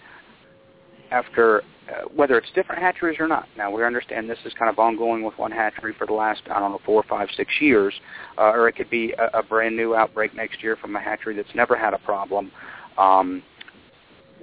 [1.09, 3.47] after uh, whether it's different hatcheries or not.
[3.57, 6.59] Now we understand this is kind of ongoing with one hatchery for the last I
[6.59, 7.93] don't know four, five, six years,
[8.37, 11.35] uh, or it could be a, a brand new outbreak next year from a hatchery
[11.35, 12.51] that's never had a problem.
[12.97, 13.41] Um,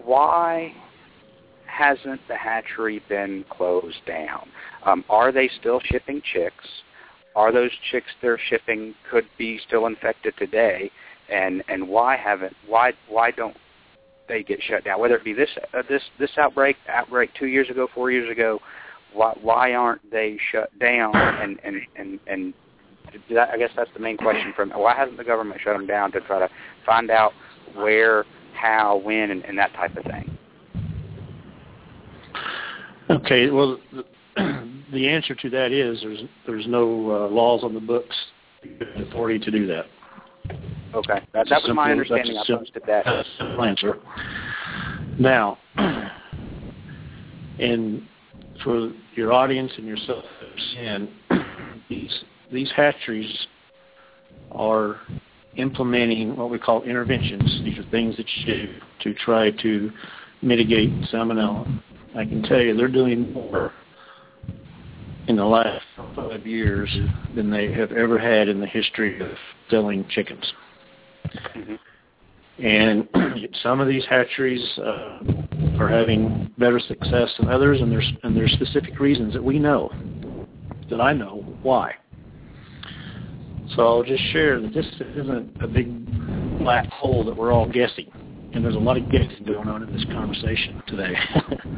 [0.03, 0.73] why
[1.67, 4.49] hasn't the hatchery been closed down?
[4.85, 6.65] Um, are they still shipping chicks?
[7.37, 10.91] Are those chicks they're shipping could be still infected today?
[11.29, 13.57] And and why haven't why why don't
[14.29, 15.01] they get shut down?
[15.01, 18.61] Whether it be this uh, this this outbreak outbreak two years ago, four years ago,
[19.13, 21.17] why why aren't they shut down?
[21.17, 22.55] And and and and
[23.31, 26.13] that, I guess that's the main question from why hasn't the government shut them down
[26.13, 26.49] to try to
[26.85, 27.33] find out
[27.75, 28.25] where
[28.55, 30.39] how, when, and, and that type of thing.
[33.11, 33.51] Okay.
[33.51, 33.79] Well,
[34.37, 38.17] the answer to that is there's there's no uh, laws on the books
[38.97, 39.87] authority to do that.
[40.95, 42.37] Okay, that, that was simple, my understanding.
[42.37, 43.05] I posted that.
[43.05, 43.99] That's a simple answer.
[45.19, 45.59] Now,
[47.59, 48.07] and
[48.63, 50.25] for your audience and yourself,
[50.79, 51.09] and
[51.89, 53.47] these these hatcheries
[54.53, 55.01] are
[55.57, 57.61] implementing what we call interventions.
[57.65, 59.91] These are things that you do to try to
[60.43, 61.81] mitigate salmonella.
[62.17, 63.73] I can tell you they're doing more
[65.27, 65.85] in the last
[66.15, 66.95] five years
[67.35, 69.37] than they have ever had in the history of
[69.71, 70.53] selling chickens.
[71.57, 71.75] Mm-hmm.
[72.65, 73.09] And
[73.63, 75.19] some of these hatcheries uh,
[75.79, 79.91] are having better success than others, and there's and there's specific reasons that we know,
[80.91, 81.95] that I know why.
[83.71, 84.87] So I'll just share that this
[85.17, 88.11] isn't a big black hole that we're all guessing,
[88.53, 91.15] and there's a lot of guessing going on in this conversation today.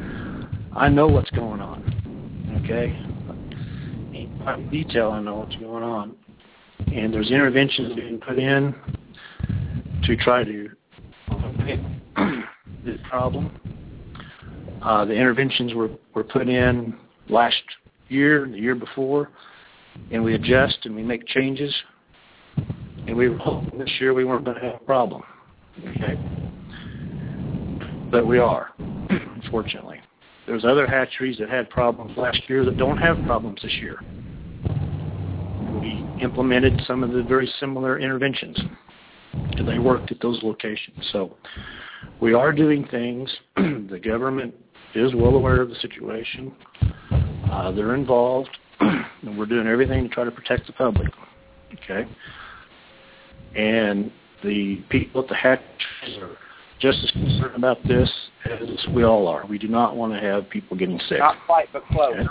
[0.75, 2.87] I know what's going on, okay?
[4.13, 6.15] In detail, I know what's going on,
[6.93, 8.75] and there's interventions being put in
[10.03, 10.69] to try to
[11.31, 11.79] eliminate
[12.85, 13.59] this problem.
[14.81, 16.95] Uh, the interventions were, were put in
[17.29, 17.61] last
[18.09, 19.29] year, the year before,
[20.11, 21.73] and we adjust and we make changes.
[23.07, 25.23] And we were hoping this year we weren't going to have a problem.
[25.79, 26.19] Okay?
[28.11, 28.71] But we are,
[29.09, 29.99] unfortunately.
[30.45, 33.99] There's other hatcheries that had problems last year that don't have problems this year.
[35.81, 38.57] We implemented some of the very similar interventions.
[39.33, 40.97] And they worked at those locations.
[41.11, 41.35] So
[42.21, 43.29] we are doing things.
[43.55, 44.55] the government
[44.95, 46.53] is well aware of the situation.
[47.51, 51.09] Uh, they're involved, and we're doing everything to try to protect the public.
[51.83, 52.07] Okay,
[53.55, 54.11] and
[54.43, 56.37] the people at the hatcheries are
[56.79, 58.09] just as concerned about this
[58.45, 59.45] as we all are.
[59.45, 61.19] We do not want to have people getting sick.
[61.19, 62.15] Not quite, but close.
[62.15, 62.27] Okay.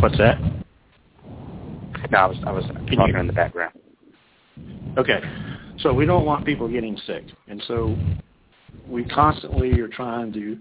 [0.00, 0.40] What's that?
[2.10, 3.78] No, I was I was talking in the background.
[4.98, 5.20] Okay,
[5.78, 7.96] so we don't want people getting sick, and so
[8.88, 10.58] we constantly are trying to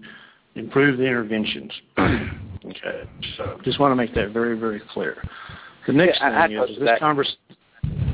[0.55, 1.71] improve the interventions.
[2.65, 5.21] okay, so just want to make that very, very clear.
[5.87, 7.37] The next yeah, thing I, I is this conversation.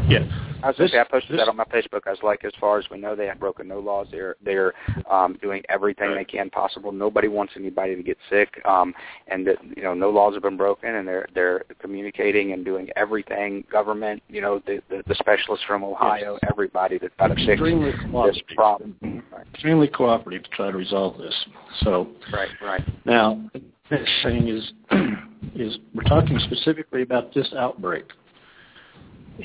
[0.09, 0.25] Yeah,
[0.63, 2.01] I was this, say I posted this, that on my Facebook.
[2.07, 4.07] I was like, as far as we know, they have broken no laws.
[4.11, 4.73] They're they're
[5.09, 6.25] um, doing everything right.
[6.25, 6.91] they can possible.
[6.91, 8.93] Nobody wants anybody to get sick, um,
[9.27, 12.89] and that you know no laws have been broken, and they're they're communicating and doing
[12.95, 13.63] everything.
[13.71, 16.49] Government, you know, the the, the specialists from Ohio, yes.
[16.51, 18.95] everybody to try to fix extremely this problem.
[19.01, 19.45] Right.
[19.53, 21.35] Extremely cooperative to try to resolve this.
[21.81, 22.83] So right, right.
[23.05, 23.61] Now, the
[23.91, 24.71] next thing is
[25.55, 28.05] is we're talking specifically about this outbreak,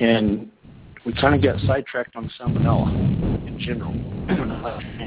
[0.01, 0.51] and
[1.05, 3.95] we kind of got sidetracked on salmonella in general.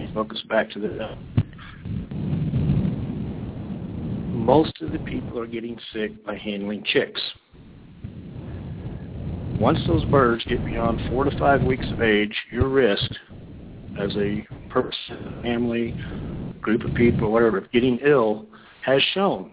[0.14, 1.04] focus back to the.
[1.04, 1.16] Uh,
[4.32, 7.22] most of the people are getting sick by handling chicks.
[9.60, 13.10] Once those birds get beyond four to five weeks of age, your risk
[14.00, 15.96] as a person, family,
[16.62, 18.46] group of people, whatever, of getting ill
[18.86, 19.52] has shown.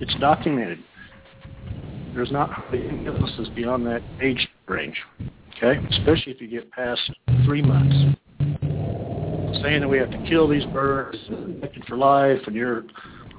[0.00, 0.78] It's documented.
[2.14, 4.96] There's not any illnesses beyond that age range
[5.56, 5.80] okay?
[5.90, 7.00] Especially if you get past
[7.44, 7.94] three months.
[9.62, 12.84] Saying that we have to kill these birds, protected for life, and you're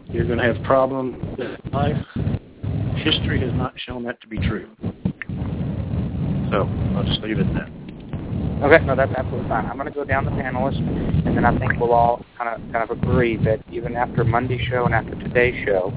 [0.06, 1.98] you're going to have problems with life.
[2.96, 4.70] History has not shown that to be true.
[6.52, 7.77] So I'll just leave it at that.
[8.64, 9.66] Okay, no, that's absolutely fine.
[9.68, 12.74] I'm going to go down the panelists, and then I think we'll all kind of
[12.74, 15.94] kind of agree that even after Monday's show and after today's show,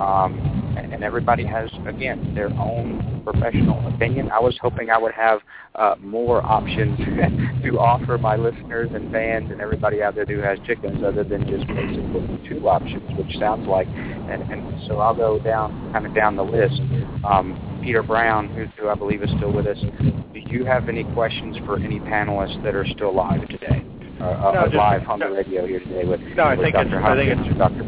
[0.00, 0.38] um,
[0.76, 4.30] and everybody has again their own professional opinion.
[4.30, 5.40] I was hoping I would have
[5.74, 6.98] uh, more options
[7.64, 11.46] to offer my listeners and fans and everybody out there who has chickens, other than
[11.48, 13.88] just basically two options, which sounds like.
[13.88, 16.80] And, and so I'll go down kind of down the list.
[17.24, 21.04] Um, Peter Brown, who, who I believe is still with us, do you have any
[21.12, 23.84] questions for any panelists that are still live today?
[24.20, 26.64] Uh, no, uh, just, live on no, the radio here today with, no, I with
[26.64, 26.86] think Dr.
[26.86, 27.84] It's, Hopkins I think it's, Dr.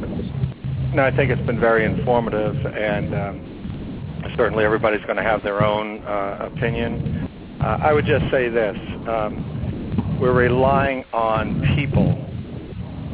[0.97, 5.63] No, I think it's been very informative, and um, certainly everybody's going to have their
[5.63, 7.29] own uh, opinion.
[7.61, 8.75] Uh, I would just say this:
[9.07, 12.17] um, we're relying on people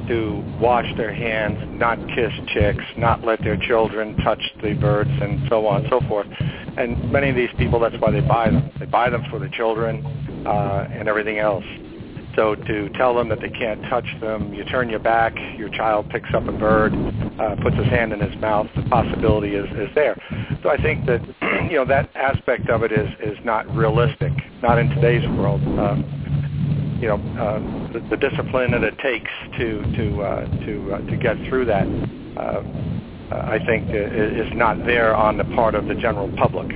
[0.07, 5.49] to wash their hands, not kiss chicks, not let their children touch the birds, and
[5.49, 6.29] so on and so forth.
[6.79, 8.71] And many of these people, that's why they buy them.
[8.79, 10.07] They buy them for the children
[10.47, 11.65] uh, and everything else.
[12.37, 16.09] So to tell them that they can't touch them, you turn your back, your child
[16.09, 16.93] picks up a bird,
[17.39, 20.17] uh, puts his hand in his mouth, the possibility is, is there.
[20.63, 21.21] So I think that
[21.71, 25.61] you know that aspect of it is is not realistic, not in today's world.
[25.79, 31.11] Um, you know, uh, the, the discipline that it takes to to uh, to uh,
[31.11, 31.87] to get through that,
[32.37, 32.63] uh,
[33.33, 36.71] I think, is not there on the part of the general public.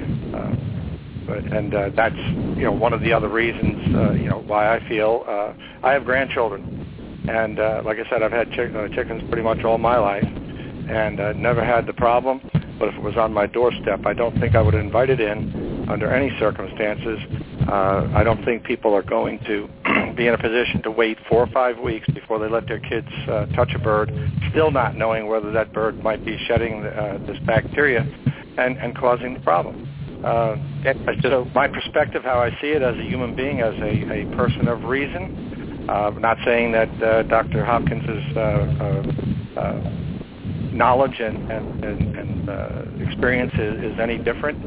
[1.28, 4.88] And uh, that's you know one of the other reasons uh, you know why I
[4.88, 5.52] feel uh,
[5.82, 9.64] I have grandchildren, and uh, like I said, I've had chick- uh, chickens pretty much
[9.64, 12.40] all my life, and uh, never had the problem.
[12.78, 15.86] But if it was on my doorstep, I don't think I would invite it in
[15.88, 17.18] under any circumstances.
[17.68, 19.68] Uh, I don't think people are going to
[20.16, 23.08] be in a position to wait four or five weeks before they let their kids
[23.28, 24.12] uh, touch a bird,
[24.50, 28.00] still not knowing whether that bird might be shedding uh, this bacteria
[28.58, 29.88] and, and causing the problem.
[30.26, 34.22] Uh, just so my perspective, how I see it as a human being, as a,
[34.22, 35.86] a person of reason.
[35.88, 37.64] Uh, not saying that uh, Dr.
[37.64, 39.90] Hopkins's uh, uh, uh,
[40.72, 44.58] knowledge and and, and, and uh, experience is, is any different,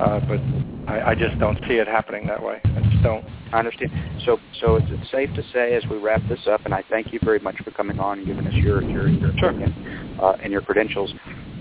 [0.00, 0.38] uh, but
[0.86, 2.60] I, I just don't see it happening that way.
[2.62, 3.24] I just don't.
[3.54, 3.92] I understand.
[4.26, 7.14] So, so it's, it's safe to say as we wrap this up, and I thank
[7.14, 9.48] you very much for coming on and giving us your your, your sure.
[9.48, 11.10] opinion uh, and your credentials.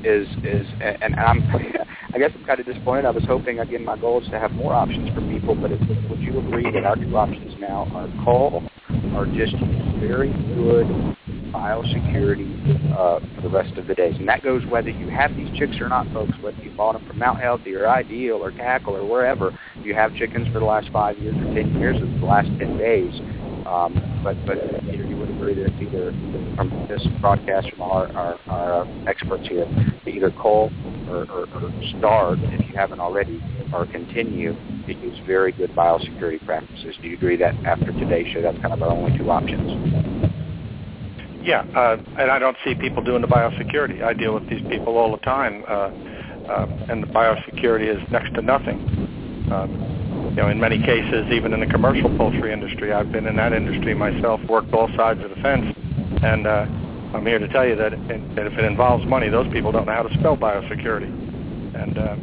[0.05, 1.41] Is is and I'm
[2.13, 3.05] I guess I'm kind of disappointed.
[3.05, 5.81] I was hoping again my goal is to have more options for people, but it,
[6.09, 8.63] would you agree that our two options now are call
[9.15, 9.55] or just
[9.99, 10.87] very good
[11.51, 14.15] biosecurity uh, for the rest of the days.
[14.17, 17.07] And that goes whether you have these chicks or not, folks, whether you bought them
[17.07, 19.57] from Mount Healthy or Ideal or Cackle or wherever.
[19.83, 22.77] You have chickens for the last five years or ten years or the last ten
[22.77, 23.13] days.
[23.65, 26.11] Um, but but either you would agree that either
[26.55, 29.67] from this broadcast from our, our, our experts here,
[30.05, 30.71] either call
[31.09, 33.41] or, or, or start if you haven't already,
[33.73, 34.53] or continue
[34.85, 36.95] to use very good biosecurity practices.
[37.01, 40.31] Do you agree that after today's show, that's kind of our only two options?
[41.43, 44.03] Yeah, uh, and I don't see people doing the biosecurity.
[44.03, 45.91] I deal with these people all the time, uh,
[46.49, 48.79] uh, and the biosecurity is next to nothing.
[49.51, 50.04] Um,
[50.35, 53.53] you know, in many cases, even in the commercial poultry industry, I've been in that
[53.53, 55.73] industry myself, worked both sides of the fence,
[56.23, 56.67] and uh,
[57.15, 59.85] I'm here to tell you that, it, that if it involves money, those people don't
[59.85, 61.07] know how to spell biosecurity,
[61.73, 62.15] and uh,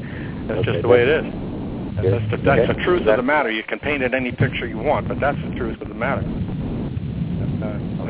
[0.47, 1.25] that's okay, just the way it is.
[1.25, 2.73] And that's the, that's okay.
[2.75, 3.51] the truth of the matter.
[3.51, 6.21] You can paint it any picture you want, but that's the truth of the matter.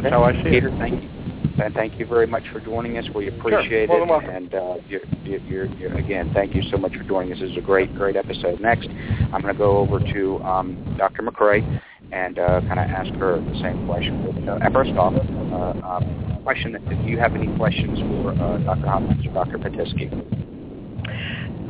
[0.03, 0.79] That's how I see Peter, it.
[0.79, 1.22] thank you.
[1.59, 3.05] And thank you very much for joining us.
[3.15, 4.23] We appreciate sure.
[4.23, 4.29] it.
[4.29, 7.41] And uh, you're, you're, you're, again, thank you so much for joining us.
[7.41, 8.61] This is a great, great episode.
[8.61, 8.89] Next,
[9.33, 11.23] I'm going to go over to um, Dr.
[11.23, 11.83] McCrea
[12.13, 14.45] and uh, kind of ask her the same question.
[14.45, 18.87] But, uh, first off, uh, um, question: Do you have any questions for uh, Dr.
[18.87, 19.59] Hopkins or Dr.
[19.59, 20.11] Pitesky?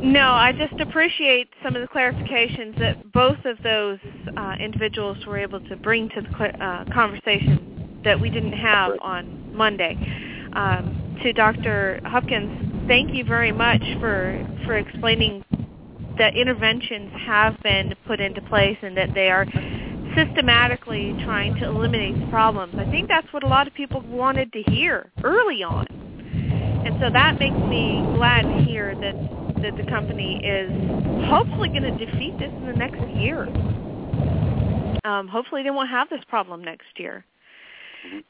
[0.03, 3.99] No, I just appreciate some of the clarifications that both of those
[4.35, 9.42] uh, individuals were able to bring to the uh, conversation that we didn't have on
[9.53, 9.97] Monday.
[10.53, 12.01] Um, to Dr.
[12.05, 15.43] Hopkins, thank you very much for for explaining
[16.17, 19.45] that interventions have been put into place and that they are
[20.15, 22.75] systematically trying to eliminate the problems.
[22.77, 25.87] I think that's what a lot of people wanted to hear early on.
[26.85, 29.15] And so that makes me glad to hear that
[29.63, 30.69] that the company is
[31.29, 33.47] hopefully going to defeat this in the next year.
[35.05, 37.25] Um, hopefully they won't have this problem next year.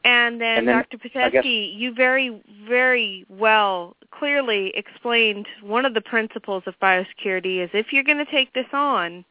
[0.03, 0.97] And then, and then Dr.
[0.97, 7.91] Pitesky, you very, very well clearly explained one of the principles of biosecurity is if
[7.91, 9.26] you're going to take this on,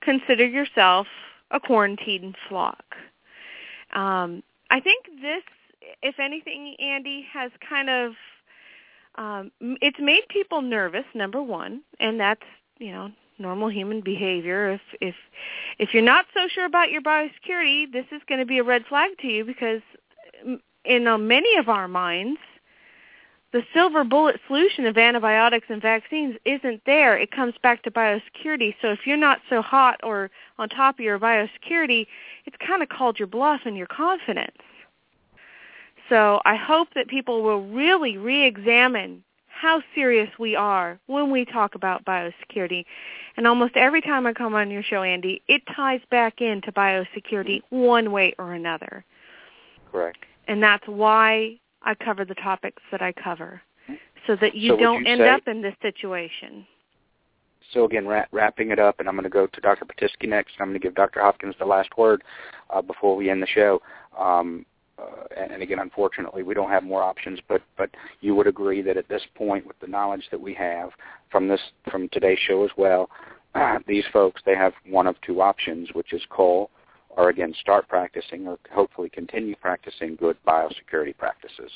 [0.00, 1.06] consider yourself
[1.50, 2.84] a quarantined flock.
[3.92, 5.42] Um, I think this,
[6.02, 8.12] if anything, Andy, has kind of
[9.16, 11.04] um, it's made people nervous.
[11.14, 12.42] Number one, and that's
[12.78, 13.10] you know
[13.40, 14.72] normal human behavior.
[14.72, 15.14] If if
[15.78, 18.84] if you're not so sure about your biosecurity, this is going to be a red
[18.86, 19.80] flag to you because
[20.84, 22.38] in uh, many of our minds,
[23.52, 27.18] the silver bullet solution of antibiotics and vaccines isn't there.
[27.18, 28.76] It comes back to biosecurity.
[28.80, 32.06] So if you're not so hot or on top of your biosecurity,
[32.46, 34.56] it's kind of called your bluff and your confidence.
[36.08, 39.24] So I hope that people will really re-examine
[39.60, 42.86] how serious we are when we talk about biosecurity.
[43.36, 47.60] And almost every time I come on your show, Andy, it ties back into biosecurity
[47.68, 49.04] one way or another.
[49.92, 50.24] Correct.
[50.48, 53.60] And that's why I cover the topics that I cover,
[54.26, 56.66] so that you so don't you end say, up in this situation.
[57.72, 59.84] So again, ra- wrapping it up, and I'm going to go to Dr.
[59.84, 60.52] Pitesky next.
[60.54, 61.20] and I'm going to give Dr.
[61.20, 62.22] Hopkins the last word
[62.70, 63.82] uh, before we end the show.
[64.18, 64.64] Um,
[65.00, 67.40] uh, and, and again, unfortunately, we don't have more options.
[67.48, 67.90] But but
[68.20, 70.90] you would agree that at this point, with the knowledge that we have
[71.30, 73.08] from this from today's show as well,
[73.54, 76.70] uh, these folks they have one of two options, which is call
[77.10, 81.70] or again start practicing or hopefully continue practicing good biosecurity practices.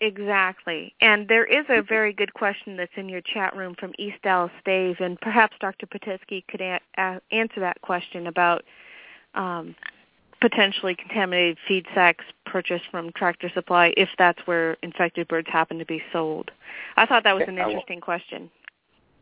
[0.00, 0.92] Exactly.
[1.00, 4.50] And there is a very good question that's in your chat room from East Dallas
[4.64, 5.86] Dave, and perhaps Dr.
[5.86, 8.64] Pitesky could a- a- answer that question about
[9.34, 9.76] um,
[10.42, 15.86] potentially contaminated feed sacks purchased from Tractor Supply if that's where infected birds happen to
[15.86, 16.50] be sold.
[16.96, 18.50] I thought that was an interesting question.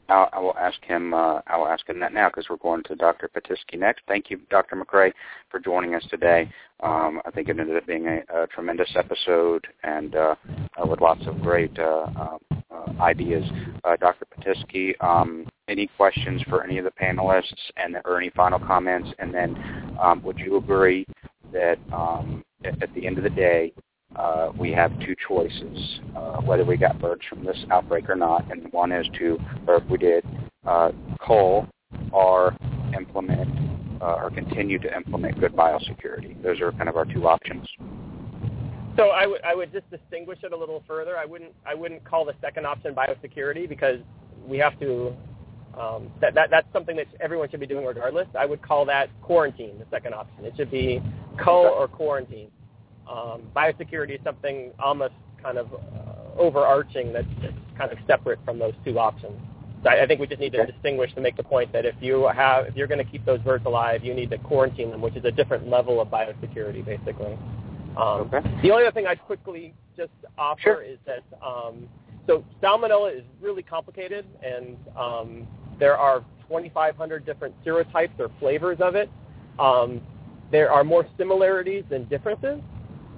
[0.09, 1.15] I'll, I will ask him.
[1.15, 3.29] Uh, I will ask him that now because we're going to Dr.
[3.29, 4.03] Pitesky next.
[4.09, 4.77] Thank you, Dr.
[4.77, 5.13] McCrea,
[5.51, 6.51] for joining us today.
[6.83, 10.35] Um, I think it ended up being a, a tremendous episode and uh,
[10.83, 12.39] uh, with lots of great uh, uh,
[13.01, 13.45] ideas.
[13.85, 14.27] Uh, Dr.
[14.27, 19.09] Pitesky, um, any questions for any of the panelists, and or any final comments?
[19.19, 19.57] And then,
[20.01, 21.07] um, would you agree
[21.53, 23.73] that um, at, at the end of the day,
[24.17, 28.51] uh, we have two choices, uh, whether we got birds from this outbreak or not,
[28.51, 29.39] and one is to,
[29.69, 30.25] or if we did,
[30.67, 30.91] uh,
[32.13, 32.57] or
[32.97, 33.49] implement
[34.01, 36.41] uh, or continue to implement good biosecurity.
[36.43, 37.67] Those are kind of our two options.
[38.97, 41.17] So I would I would just distinguish it a little further.
[41.17, 44.01] I wouldn't I wouldn't call the second option biosecurity because
[44.47, 45.15] we have to
[45.79, 48.27] um, that, that that's something that everyone should be doing regardless.
[48.39, 50.45] I would call that quarantine the second option.
[50.45, 51.03] It should be
[51.43, 52.51] cull or quarantine.
[53.09, 58.59] Um, biosecurity is something almost kind of uh, overarching that's, that's kind of separate from
[58.59, 59.39] those two options.
[59.83, 60.73] So I, I think we just need to Okay.
[60.73, 63.41] distinguish to make the point that if you have if you're going to keep those
[63.41, 67.39] birds alive, you need to quarantine them, which is a different level of biosecurity, basically.
[67.97, 68.41] Um, Okay.
[68.63, 70.83] The only other thing I'd quickly just offer Sure.
[70.83, 71.89] is that um,
[72.27, 75.49] so salmonella is really complicated, and um,
[75.81, 79.11] there are 2,500 different serotypes or flavors of it.
[79.59, 80.01] Um,
[80.53, 82.61] there are more similarities than differences.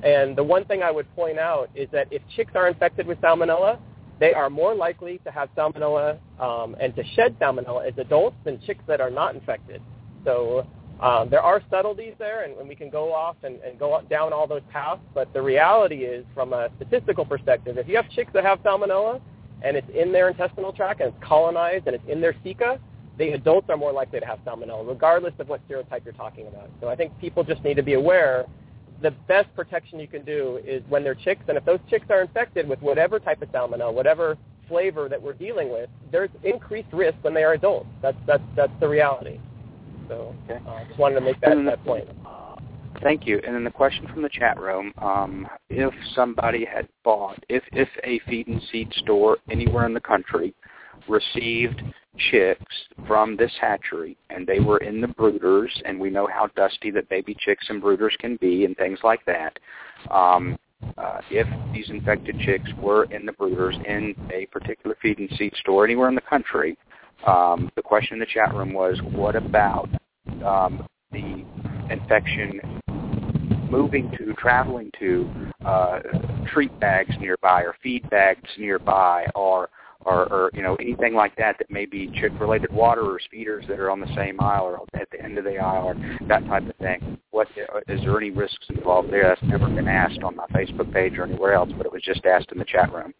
[0.02, 3.20] And the one thing I would point out is that if chicks are infected with
[3.20, 3.78] salmonella,
[4.18, 8.60] they are more likely to have salmonella um, and to shed salmonella as adults than
[8.66, 9.80] chicks that are not infected.
[10.24, 10.66] So
[11.00, 14.32] um, there are subtleties there, and, and we can go off and, and go down
[14.32, 15.00] all those paths.
[15.14, 19.20] But the reality is, from a statistical perspective, if you have chicks that have salmonella
[19.64, 22.78] and it's in their intestinal tract and it's colonized and it's in their ceca,
[23.18, 26.70] the adults are more likely to have salmonella, regardless of what serotype you're talking about.
[26.80, 28.46] So I think people just need to be aware
[29.02, 32.22] the best protection you can do is when they're chicks, and if those chicks are
[32.22, 37.16] infected with whatever type of salmonella, whatever flavor that we're dealing with, there's increased risk
[37.22, 37.88] when they are adults.
[38.00, 39.38] That's that's that's the reality.
[40.08, 40.60] So Okay.
[40.66, 42.08] uh, just wanted to make that, that point.
[43.00, 43.40] Thank you.
[43.44, 47.88] And then the question from the chat room: um, If somebody had bought, if if
[48.04, 50.54] a feed and seed store anywhere in the country
[51.08, 51.82] received
[52.30, 52.74] chicks
[53.06, 57.08] from this hatchery and they were in the brooders, and we know how dusty that
[57.08, 59.58] baby chicks and brooders can be, and things like that.
[60.10, 60.58] Um,
[60.98, 65.54] uh, if these infected chicks were in the brooders in a particular feed and seed
[65.56, 66.76] store anywhere in the country,
[67.26, 69.88] um, the question in the chat room was, what about
[70.44, 71.44] um, the
[71.90, 72.81] infection
[73.72, 75.28] moving to, traveling to
[75.64, 76.00] uh,
[76.52, 79.70] treat bags nearby or feed bags nearby or,
[80.04, 83.80] or, or you know anything like that that may be chick-related water or feeders that
[83.80, 86.68] are on the same aisle or at the end of the aisle or that type
[86.68, 87.18] of thing.
[87.30, 87.48] What
[87.88, 89.22] is there any risks involved there?
[89.22, 92.26] That's never been asked on my Facebook page or anywhere else, but it was just
[92.26, 93.14] asked in the chat room.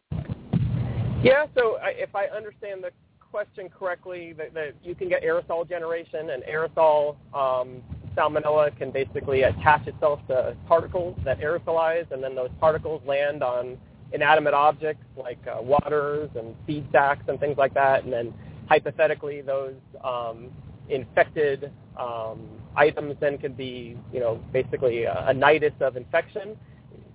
[1.23, 1.47] Yeah.
[1.57, 2.91] So I, if I understand the
[3.31, 7.81] question correctly, that, that you can get aerosol generation, and aerosol um,
[8.17, 13.79] salmonella can basically attach itself to particles that aerosolize, and then those particles land on
[14.13, 18.33] inanimate objects like uh, waters and feed sacks and things like that, and then
[18.69, 19.75] hypothetically those
[20.05, 20.51] um,
[20.89, 22.41] infected um,
[22.77, 26.57] items then could be, you know, basically a, a nidus of infection.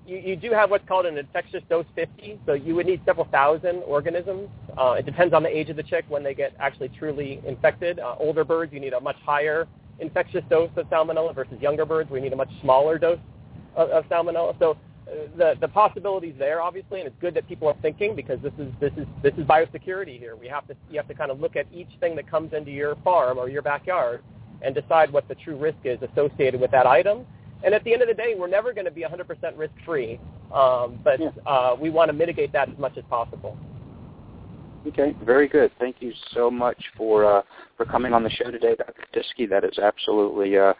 [0.05, 3.25] You, you do have what's called an infectious dose 50, so you would need several
[3.25, 4.49] thousand organisms.
[4.77, 7.99] Uh, it depends on the age of the chick when they get actually truly infected.
[7.99, 9.67] Uh, older birds, you need a much higher
[9.99, 13.19] infectious dose of salmonella versus younger birds, we need a much smaller dose
[13.75, 14.57] of, of salmonella.
[14.59, 14.71] So
[15.07, 18.53] uh, the the possibilities there, obviously, and it's good that people are thinking because this
[18.57, 20.35] is this is this is biosecurity here.
[20.35, 22.71] We have to you have to kind of look at each thing that comes into
[22.71, 24.23] your farm or your backyard
[24.61, 27.25] and decide what the true risk is associated with that item.
[27.63, 30.19] And at the end of the day, we're never going to be 100% risk-free,
[30.53, 33.57] um, but uh, we want to mitigate that as much as possible.
[34.87, 35.69] Okay, very good.
[35.79, 37.41] Thank you so much for uh,
[37.75, 39.03] for coming on the show today, Dr.
[39.13, 39.45] Tisky.
[39.45, 40.73] That is absolutely uh,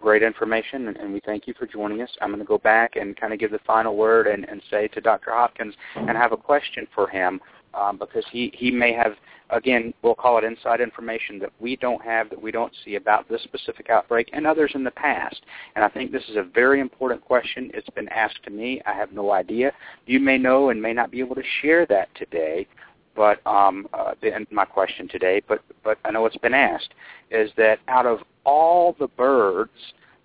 [0.00, 2.10] great information, and, and we thank you for joining us.
[2.20, 4.88] I'm going to go back and kind of give the final word and, and say
[4.88, 5.30] to Dr.
[5.30, 7.40] Hopkins and have a question for him
[7.74, 9.12] um, because he, he may have,
[9.50, 13.28] again, we'll call it inside information that we don't have, that we don't see about
[13.28, 15.40] this specific outbreak and others in the past.
[15.76, 17.70] And I think this is a very important question.
[17.74, 18.82] It's been asked to me.
[18.86, 19.72] I have no idea.
[20.06, 22.66] You may know and may not be able to share that today
[23.14, 26.94] but um, uh, and my question today, but but I know it's been asked,
[27.30, 29.70] is that out of all the birds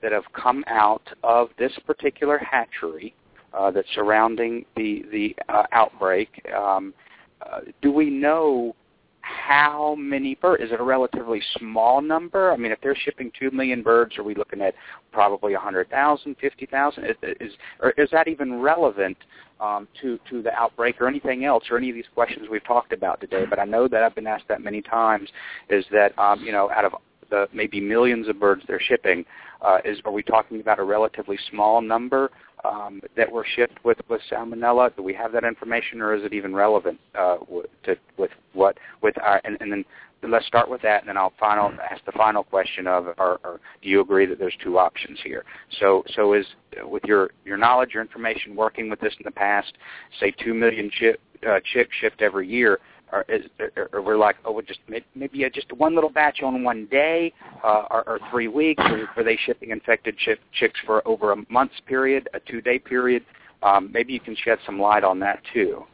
[0.01, 3.13] that have come out of this particular hatchery
[3.53, 6.93] uh, that's surrounding the the uh, outbreak, um,
[7.41, 8.75] uh, do we know
[9.21, 10.63] how many birds?
[10.63, 12.51] Is it a relatively small number?
[12.51, 14.73] I mean, if they're shipping two million birds, are we looking at
[15.11, 17.05] probably a hundred thousand, fifty thousand?
[17.05, 17.51] Is, is
[17.81, 19.17] or is that even relevant
[19.59, 22.93] um, to to the outbreak or anything else or any of these questions we've talked
[22.93, 23.45] about today?
[23.49, 25.29] But I know that I've been asked that many times.
[25.69, 26.93] Is that um, you know out of
[27.29, 29.25] the maybe millions of birds they're shipping,
[29.61, 32.31] uh, is are we talking about a relatively small number
[32.63, 34.95] um, that were shipped with, with salmonella?
[34.95, 37.37] Do we have that information, or is it even relevant uh,
[37.83, 39.85] to with what with our and, and then
[40.23, 43.59] let's start with that, and then I'll final ask the final question of, or, or
[43.81, 45.45] do you agree that there's two options here?
[45.79, 46.45] So, so is
[46.83, 49.73] with your your knowledge, your information, working with this in the past,
[50.19, 52.79] say two million chip, uh, chicks shipped every year,
[53.11, 53.45] or, is,
[53.77, 54.79] or, or we're like, oh, we're just
[55.15, 57.33] maybe just one little batch on one day,
[57.63, 61.37] uh, or, or three weeks, or are they shipping infected chip, chicks for over a
[61.49, 63.23] month's period, a two-day period?
[63.63, 65.85] Um, maybe you can shed some light on that too.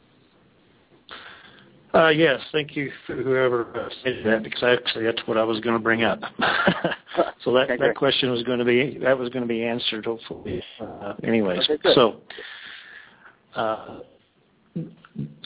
[1.94, 5.60] Uh, yes, thank you for whoever uh, said that because actually that's what I was
[5.60, 6.20] going to bring up.
[7.44, 10.06] so that okay, that question was going to be that was going to be answered
[10.06, 10.64] hopefully.
[10.82, 12.22] Uh, anyways, okay, so
[13.56, 14.00] uh,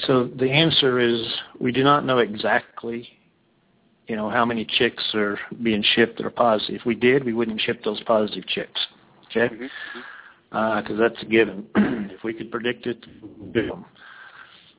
[0.05, 1.21] so the answer is
[1.59, 3.09] we do not know exactly,
[4.07, 6.75] you know, how many chicks are being shipped that are positive.
[6.79, 8.79] If we did, we wouldn't ship those positive chicks.
[9.31, 9.69] Okay, because
[10.53, 10.93] mm-hmm.
[10.93, 11.65] uh, that's a given.
[11.75, 13.05] if we could predict it,
[13.51, 13.85] do them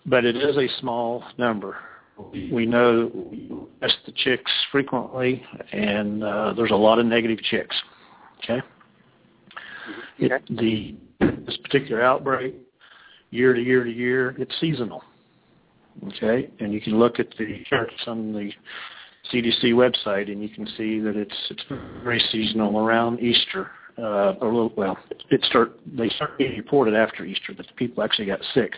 [0.08, 1.76] but it is a small number.
[2.32, 3.48] We know we
[3.80, 7.76] test the chicks frequently, and uh, there's a lot of negative chicks.
[8.42, 8.60] Okay.
[10.20, 10.34] okay.
[10.34, 12.54] It, the this particular outbreak,
[13.30, 15.02] year to year to year, it's seasonal.
[16.08, 18.50] Okay, and you can look at the charts on the
[19.32, 21.62] CDC website, and you can see that it's it's
[22.02, 23.70] very seasonal around Easter.
[23.96, 24.96] Uh, a little, well,
[25.30, 28.72] it start they start being reported after Easter that the people actually got sick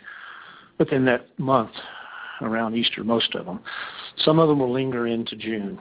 [0.81, 1.71] within that month
[2.41, 3.61] around Easter, most of them.
[4.25, 5.79] Some of them will linger into June,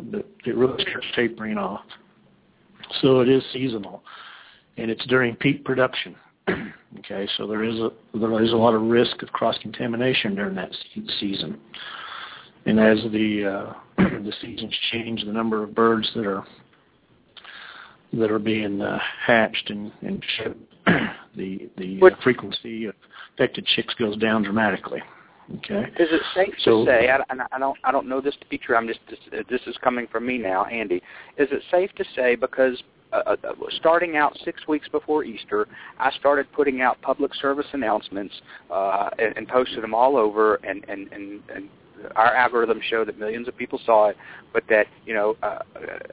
[0.00, 1.80] but it really starts tapering off.
[3.00, 4.04] So it is seasonal,
[4.76, 6.14] and it's during peak production.
[6.98, 10.54] okay, so there is a there is a lot of risk of cross contamination during
[10.54, 10.70] that
[11.18, 11.58] season.
[12.66, 16.44] And as the uh, the seasons change, the number of birds that are
[18.18, 20.74] that are being uh, hatched and, and shipped,
[21.36, 22.94] the the uh, frequency of
[23.32, 25.02] infected chicks goes down dramatically.
[25.56, 25.90] Okay.
[25.98, 27.10] Is it safe so, to say?
[27.10, 27.18] I,
[27.52, 27.76] I don't.
[27.84, 28.76] I don't know this to be true.
[28.76, 29.00] I'm just.
[29.08, 30.96] This, this is coming from me now, Andy.
[31.36, 32.82] Is it safe to say because
[33.12, 35.68] uh, uh, starting out six weeks before Easter,
[35.98, 38.34] I started putting out public service announcements
[38.70, 41.68] uh, and, and posted them all over, and and and, and
[42.16, 44.16] our algorithm showed that millions of people saw it,
[44.52, 45.58] but that you know uh,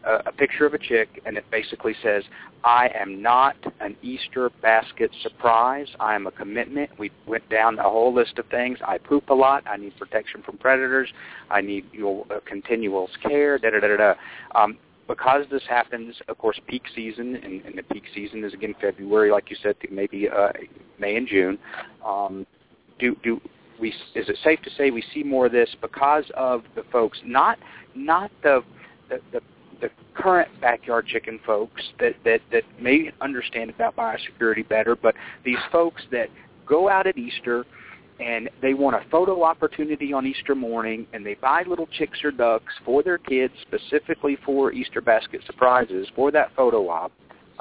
[0.06, 2.24] a, a picture of a chick and it basically says,
[2.64, 5.88] "I am not an Easter basket surprise.
[6.00, 8.80] I am a commitment." We went down a whole list of things.
[8.86, 9.64] I poop a lot.
[9.68, 11.10] I need protection from predators.
[11.50, 13.58] I need your uh, continual care.
[13.58, 14.14] Da da da da.
[14.56, 14.78] Um,
[15.08, 19.32] because this happens, of course, peak season, and, and the peak season is again February,
[19.32, 20.50] like you said, maybe uh,
[21.00, 21.58] May and June.
[22.06, 22.46] Um,
[23.00, 23.42] do do
[23.82, 27.20] we is it safe to say we see more of this because of the folks,
[27.26, 27.58] not
[27.96, 28.64] not the
[29.10, 29.42] the, the
[29.82, 35.58] the current backyard chicken folks that, that, that may understand about biosecurity better, but these
[35.72, 36.28] folks that
[36.68, 37.66] go out at Easter
[38.20, 42.30] and they want a photo opportunity on Easter morning and they buy little chicks or
[42.30, 47.12] ducks for their kids specifically for Easter basket surprises for that photo op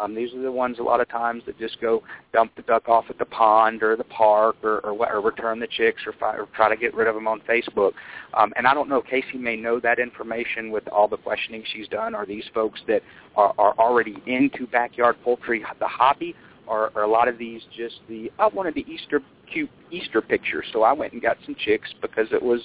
[0.01, 2.03] um, these are the ones a lot of times that just go
[2.33, 5.67] dump the duck off at the pond or the park or, or, or return the
[5.67, 7.93] chicks or, fi- or try to get rid of them on Facebook.
[8.35, 11.89] Um, and I don't know, Casey may know that information with all the questioning she's
[11.89, 12.15] done.
[12.15, 13.03] Are these folks that
[13.37, 16.35] are, are already into backyard poultry, the hobby,
[16.67, 19.21] or are a lot of these just the I wanted the Easter
[19.53, 22.61] cute Easter picture, so I went and got some chicks because it was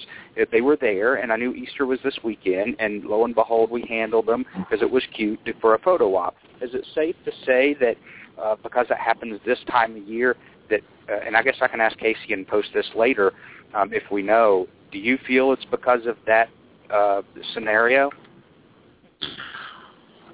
[0.52, 3.82] they were there, and I knew Easter was this weekend, and lo and behold, we
[3.88, 6.36] handled them because it was cute for a photo op.
[6.60, 7.96] Is it safe to say that
[8.42, 10.36] uh, because it happens this time of year
[10.70, 13.32] that, uh, and I guess I can ask Casey and post this later
[13.74, 14.66] um, if we know.
[14.92, 16.48] Do you feel it's because of that
[16.90, 17.22] uh,
[17.54, 18.10] scenario?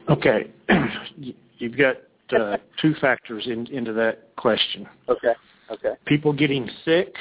[0.09, 0.51] Okay,
[1.59, 1.97] you've got
[2.39, 4.89] uh, two factors in, into that question.
[5.09, 5.33] Okay.
[5.73, 5.95] Okay.
[6.07, 7.15] People getting sick,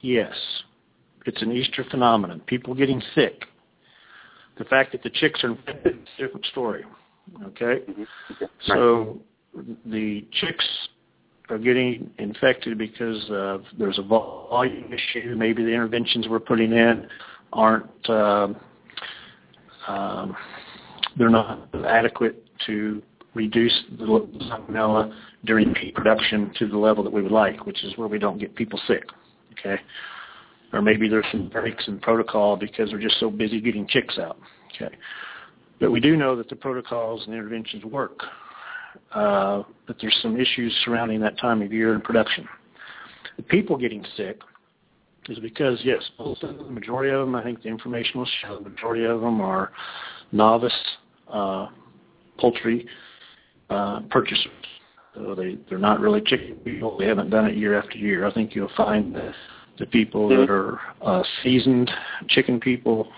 [0.00, 0.34] yes,
[1.26, 2.40] it's an Easter phenomenon.
[2.46, 3.44] People getting sick.
[4.58, 6.84] The fact that the chicks are infected is a different story.
[7.44, 7.82] Okay.
[7.88, 8.02] Mm-hmm.
[8.32, 8.52] okay.
[8.66, 9.20] So
[9.86, 10.66] the chicks
[11.48, 15.34] are getting infected because uh, there's a volume issue.
[15.36, 17.06] Maybe the interventions we're putting in
[17.52, 18.48] aren't uh,
[19.88, 20.36] um,
[21.16, 23.02] they're not adequate to
[23.34, 25.14] reduce the salmonella
[25.44, 28.38] during peak production to the level that we would like, which is where we don't
[28.38, 29.04] get people sick.
[29.52, 29.80] Okay,
[30.72, 34.38] or maybe there's some breaks in protocol because we're just so busy getting chicks out.
[34.74, 34.94] Okay,
[35.80, 38.20] but we do know that the protocols and interventions work.
[39.12, 42.46] Uh, but there's some issues surrounding that time of year in production.
[43.36, 44.40] The people getting sick
[45.28, 49.04] is because yes, the majority of them, I think the information will show, the majority
[49.04, 49.72] of them are
[50.32, 50.72] novice
[51.32, 51.68] uh,
[52.38, 52.86] poultry
[53.72, 54.50] uh, purchasers.
[55.14, 56.96] So they they're not really chicken people.
[56.98, 58.26] They haven't done it year after year.
[58.26, 59.34] I think you'll find that
[59.78, 61.90] the people that are uh, seasoned
[62.28, 63.08] chicken people,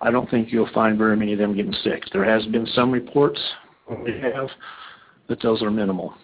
[0.00, 2.04] I don't think you'll find very many of them getting sick.
[2.12, 3.40] There has been some reports
[4.04, 4.48] we have,
[5.26, 6.14] but those are minimal.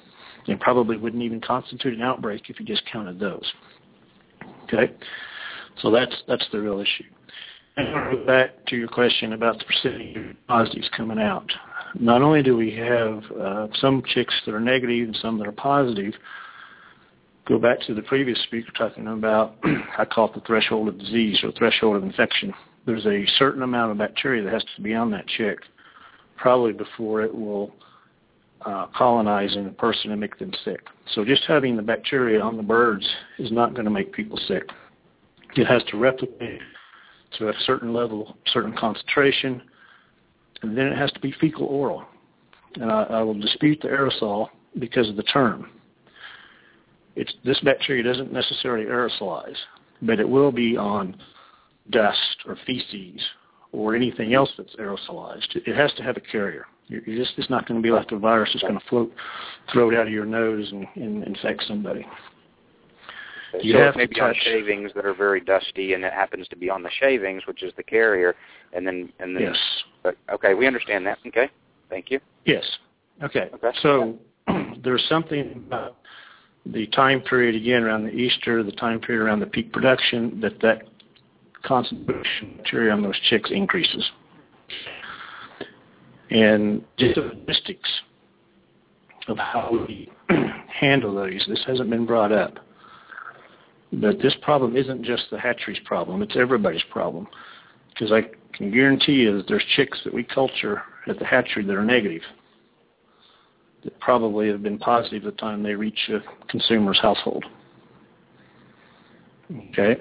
[0.47, 3.51] They probably wouldn't even constitute an outbreak if you just counted those.
[4.65, 4.93] Okay,
[5.81, 7.05] so that's that's the real issue.
[7.77, 11.51] And back to your question about the percentage of positives coming out.
[11.99, 15.53] Not only do we have uh, some chicks that are negative and some that are
[15.53, 16.13] positive,
[17.47, 19.57] go back to the previous speaker talking about,
[19.99, 22.53] I call it the threshold of disease or threshold of infection.
[22.87, 25.59] There's a certain amount of bacteria that has to be on that chick
[26.37, 27.73] probably before it will
[28.67, 30.81] uh, colonize in a person and make them sick.
[31.15, 33.07] So just having the bacteria on the birds
[33.39, 34.65] is not going to make people sick.
[35.57, 36.61] It has to replicate
[37.39, 39.63] to a certain level, certain concentration,
[40.65, 42.05] and then it has to be fecal oral.
[42.77, 45.71] And I, I will dispute the aerosol because of the term.
[47.17, 49.57] It's, this bacteria doesn't necessarily aerosolize,
[50.03, 51.17] but it will be on
[51.91, 53.21] dust or feces
[53.73, 55.55] or anything else that's aerosolized.
[55.55, 56.67] It has to have a carrier.
[56.89, 59.13] You're just, it's not going to be like a virus that's going to float,
[59.73, 62.07] throw it out of your nose and, and infect somebody.
[63.63, 66.71] You so have maybe on shavings that are very dusty, and it happens to be
[66.71, 68.35] on the shavings, which is the carrier,
[68.73, 69.43] and then and then.
[69.45, 69.59] Yes.
[70.03, 71.19] But, okay, we understand that.
[71.27, 71.49] Okay,
[71.89, 72.21] thank you.
[72.45, 72.65] Yes.
[73.23, 73.49] Okay.
[73.55, 73.71] okay.
[73.81, 74.19] So
[74.83, 75.97] there's something about
[76.67, 80.61] the time period again around the Easter, the time period around the peak production, that
[80.61, 80.83] that
[81.63, 84.11] concentration of material on those chicks increases.
[86.31, 87.91] And just the statistics
[89.29, 90.11] of how we
[90.69, 92.59] handle those, this hasn't been brought up.
[94.01, 97.27] But this problem isn't just the hatchery's problem, it's everybody's problem.
[97.91, 98.23] Because I
[98.57, 102.23] can guarantee you that there's chicks that we culture at the hatchery that are negative
[103.85, 107.45] that probably have been positive the time they reach a consumer's household.
[109.71, 110.01] Okay?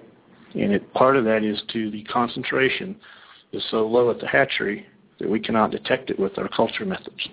[0.56, 2.96] And it, part of that is to the concentration
[3.52, 4.86] is so low at the hatchery
[5.20, 7.28] that we cannot detect it with our culture methods.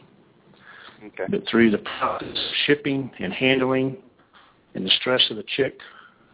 [1.04, 1.24] Okay.
[1.30, 3.96] But through the process of shipping and handling
[4.74, 5.78] and the stress of the chick,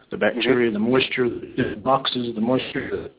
[0.09, 0.73] the bacteria, mm-hmm.
[0.73, 3.11] the moisture, the boxes, the moisture that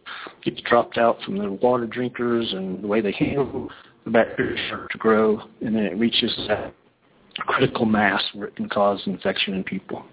[0.43, 3.69] gets dropped out from the water drinkers and the way they handle
[4.05, 6.75] the bacteria start to grow, and then it reaches that
[7.41, 10.05] critical mass where it can cause infection in people.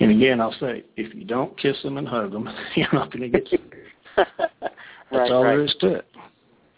[0.00, 3.30] And again, I'll say, if you don't kiss them and hug them, you're not going
[3.30, 3.60] to get sick.
[4.16, 4.30] That's
[5.12, 5.56] right, all right.
[5.56, 6.06] there is to it.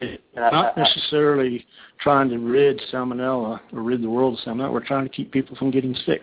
[0.01, 1.65] It's not necessarily
[2.01, 4.73] trying to rid salmonella or rid the world of salmonella.
[4.73, 6.23] We're trying to keep people from getting sick.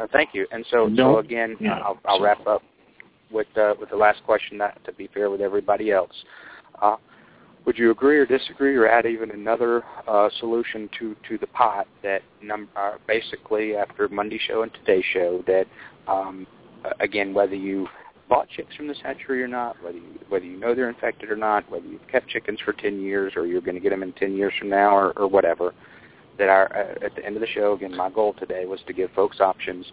[0.00, 0.46] Uh, thank you.
[0.50, 2.62] And so, so again, yeah, I'll, I'll wrap up
[3.30, 4.58] with uh, with the last question.
[4.58, 6.12] That to be fair with everybody else,
[6.82, 6.96] uh,
[7.64, 11.86] would you agree or disagree, or add even another uh, solution to to the pot
[12.02, 15.66] that num- uh, basically after Monday show and today's show that
[16.06, 16.46] um,
[17.00, 17.88] again whether you
[18.28, 21.36] bought chicks from this hatchery or not, whether you, whether you know they're infected or
[21.36, 24.12] not, whether you've kept chickens for 10 years or you're going to get them in
[24.14, 25.72] 10 years from now or, or whatever,
[26.38, 28.92] that our, uh, at the end of the show, again, my goal today was to
[28.92, 29.86] give folks options.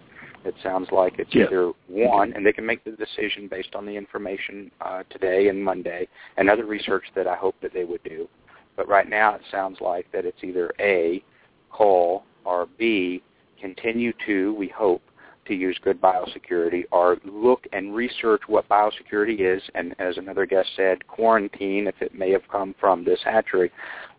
[0.46, 1.46] It sounds like it's yeah.
[1.46, 5.64] either one, and they can make the decision based on the information uh, today and
[5.64, 6.08] Monday
[6.38, 8.28] and other research that I hope that they would do.
[8.76, 11.24] But right now it sounds like that it's either A,
[11.72, 13.22] call, or B,
[13.62, 15.02] continue to, we hope,
[15.48, 19.62] to use good biosecurity or look and research what biosecurity is.
[19.76, 23.72] And as another guest said quarantine if it may have come from this hatchery.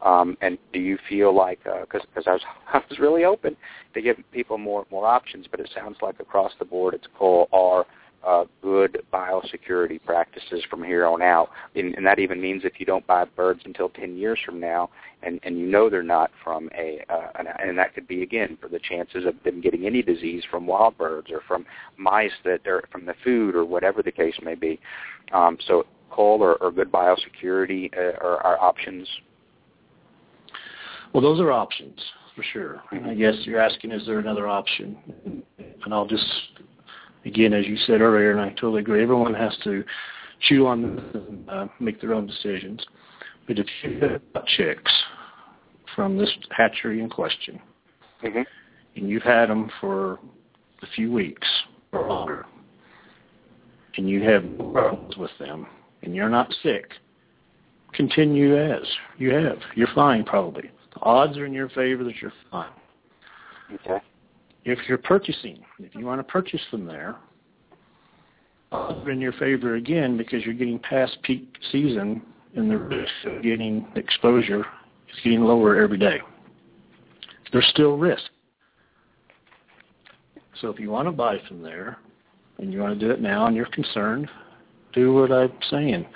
[0.03, 2.43] Um, and do you feel like because uh, I was
[2.73, 3.57] I was really open
[3.95, 7.49] to give people more more options but it sounds like across the board it's call
[7.53, 7.87] or
[8.27, 11.51] uh, good biosecurity practices from here on out.
[11.75, 14.91] And, and that even means if you don't buy birds until 10 years from now,
[15.23, 18.59] and, and you know they're not from a, uh, an, and that could be again
[18.61, 21.65] for the chances of them getting any disease from wild birds or from
[21.97, 24.79] mice that are from the food or whatever the case may be.
[25.33, 29.09] Um, so coal or, or good biosecurity uh, are, are options.
[31.13, 31.99] Well, those are options
[32.35, 32.83] for sure.
[32.93, 33.09] Mm-hmm.
[33.09, 34.97] I guess you're asking, is there another option?
[35.57, 36.25] And I'll just
[37.25, 39.85] again, as you said earlier, and I totally agree, everyone has to
[40.41, 42.85] chew on this and uh, make their own decisions.
[43.47, 44.93] But if you have chicks
[45.95, 47.61] from this hatchery in question,
[48.23, 48.43] mm-hmm.
[48.97, 50.15] and you've had them for
[50.83, 51.47] a few weeks
[51.93, 52.47] or longer,
[53.97, 54.43] and you have
[54.73, 55.67] problems with them,
[56.03, 56.91] and you're not sick,
[57.93, 58.83] continue as
[59.19, 59.59] you have.
[59.77, 60.71] You're fine, probably.
[60.95, 62.71] The odds are in your favor that you're fine.
[63.73, 64.01] Okay
[64.65, 67.17] if you're purchasing, if you want to purchase them there,
[69.07, 72.21] in your favor again because you're getting past peak season
[72.57, 76.21] and the risk of getting exposure is getting lower every day.
[77.53, 78.25] there's still risk.
[80.61, 81.99] So if you want to buy from there
[82.59, 84.29] and you want to do it now and you're concerned,
[84.93, 86.07] do what I'm saying.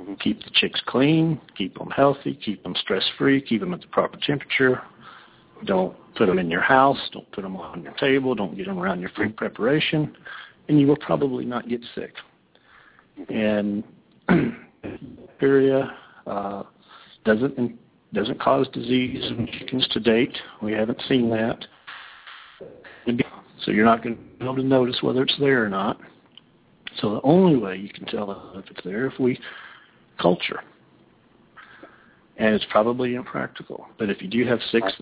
[0.00, 0.14] Mm-hmm.
[0.14, 4.18] Keep the chicks clean, keep them healthy, keep them stress-free, keep them at the proper
[4.24, 4.80] temperature.
[5.64, 6.98] Don't put them in your house.
[7.12, 8.34] Don't put them on your table.
[8.34, 10.16] Don't get them around your food preparation,
[10.68, 12.14] and you will probably not get sick.
[13.28, 13.84] And
[15.42, 15.92] bacteria
[16.26, 16.62] uh,
[17.24, 17.78] doesn't
[18.12, 20.36] doesn't cause disease in chickens to date.
[20.60, 21.64] We haven't seen that.
[23.64, 25.98] So you're not going to be able to notice whether it's there or not.
[27.00, 29.38] So the only way you can tell if it's there if we
[30.20, 30.60] culture.
[32.42, 33.86] And it's probably impractical.
[34.00, 34.92] But if you do have six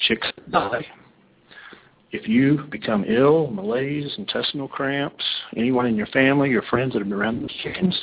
[0.00, 0.84] chicks that die,
[2.10, 5.24] if you become ill, malaise, intestinal cramps,
[5.56, 7.96] anyone in your family, your friends that have been around those chickens,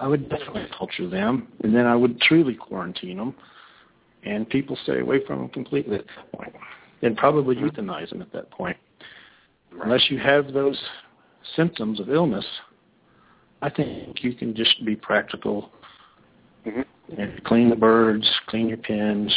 [0.00, 3.36] I would definitely culture them, and then I would truly quarantine them,
[4.24, 6.56] and people stay away from them completely at that point,
[7.02, 8.76] and probably euthanize them at that point.
[9.80, 10.80] Unless you have those
[11.54, 12.46] symptoms of illness,
[13.62, 15.70] I think you can just be practical
[16.66, 16.80] mm-hmm.
[17.18, 19.34] And clean the birds, clean your pens,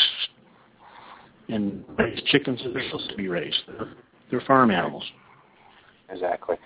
[1.49, 3.57] and raise chickens as they're supposed to be raised.
[3.67, 3.93] They're,
[4.31, 5.03] they're farm animals.
[6.09, 6.57] Exactly.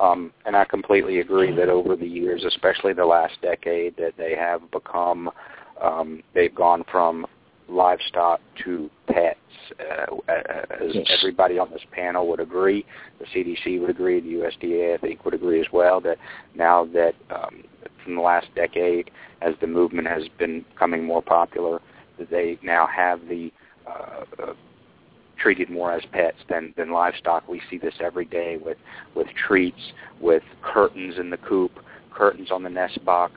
[0.00, 4.34] Um, and I completely agree that over the years, especially the last decade, that they
[4.36, 5.30] have become,
[5.80, 7.26] um, they've gone from
[7.72, 9.38] livestock to pets.
[9.80, 11.06] Uh, as yes.
[11.18, 12.84] everybody on this panel would agree,
[13.18, 16.18] the CDC would agree, the USDA I think would agree as well that
[16.54, 17.64] now that um,
[18.02, 21.80] from the last decade, as the movement has been becoming more popular,
[22.18, 23.52] that they now have the
[23.86, 24.52] uh, uh,
[25.38, 27.48] treated more as pets than, than livestock.
[27.48, 28.78] We see this every day with,
[29.14, 31.72] with treats, with curtains in the coop,
[32.12, 33.34] curtains on the nest box,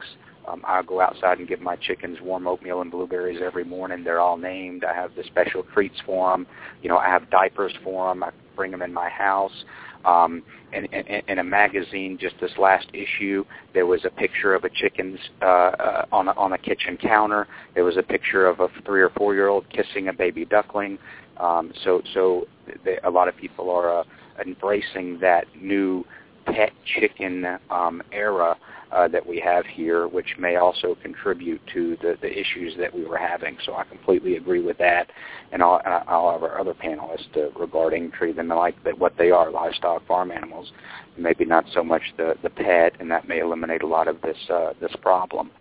[0.48, 4.04] um, I'll go outside and give my chickens warm oatmeal and blueberries every morning.
[4.04, 4.84] They're all named.
[4.84, 6.48] I have the special treats for them.
[6.82, 8.24] You know, I have diapers for them.
[8.24, 9.66] I bring them in my house.
[10.06, 13.44] Um, in, in, in a magazine, just this last issue,
[13.74, 17.48] there was a picture of a chicken's uh, uh, on a, on a kitchen counter.
[17.74, 21.00] There was a picture of a three or four year old kissing a baby duckling.
[21.38, 22.48] Um, so, so
[22.84, 24.04] they, a lot of people are uh,
[24.46, 26.06] embracing that new
[26.46, 28.56] pet chicken um, era
[28.96, 33.04] uh, that we have here, which may also contribute to the, the issues that we
[33.04, 33.58] were having.
[33.66, 35.12] So I completely agree with that,
[35.52, 39.14] and all, uh, all of our other panelists uh, regarding treating them like that, what
[39.18, 40.72] they are, livestock farm animals,
[41.18, 44.38] maybe not so much the, the pet, and that may eliminate a lot of this
[44.50, 45.52] uh, this problem.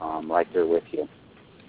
[0.00, 1.08] Um, right there with you.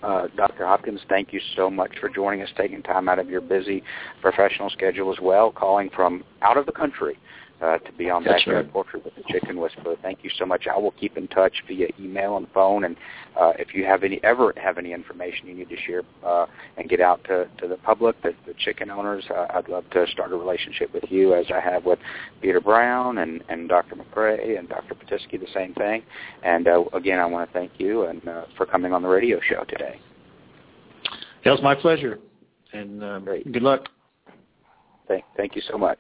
[0.02, 0.65] Uh, Dr.
[0.65, 3.84] Hopkins, thank you so much for joining us, taking time out of your busy
[4.22, 7.18] professional schedule as well, calling from out of the country
[7.61, 8.73] uh, to be on That's Backyard right.
[8.73, 9.95] Poultry with the Chicken Whisperer.
[10.02, 10.68] Thank you so much.
[10.68, 12.95] I will keep in touch via email and phone, and
[13.40, 16.45] uh, if you have any ever have any information you need to share uh,
[16.77, 20.06] and get out to, to the public, the, the chicken owners, uh, I'd love to
[20.07, 21.99] start a relationship with you as I have with
[22.41, 23.95] Peter Brown and, and Dr.
[23.95, 24.95] McCrea and Dr.
[24.95, 26.03] Pitesky, the same thing.
[26.44, 29.40] And uh, again, I want to thank you and uh, for coming on the radio
[29.48, 29.99] show today.
[31.44, 32.19] It was my pleasure,
[32.73, 33.52] and uh, Great.
[33.52, 33.88] good luck.
[35.07, 35.99] Thank, thank you so much.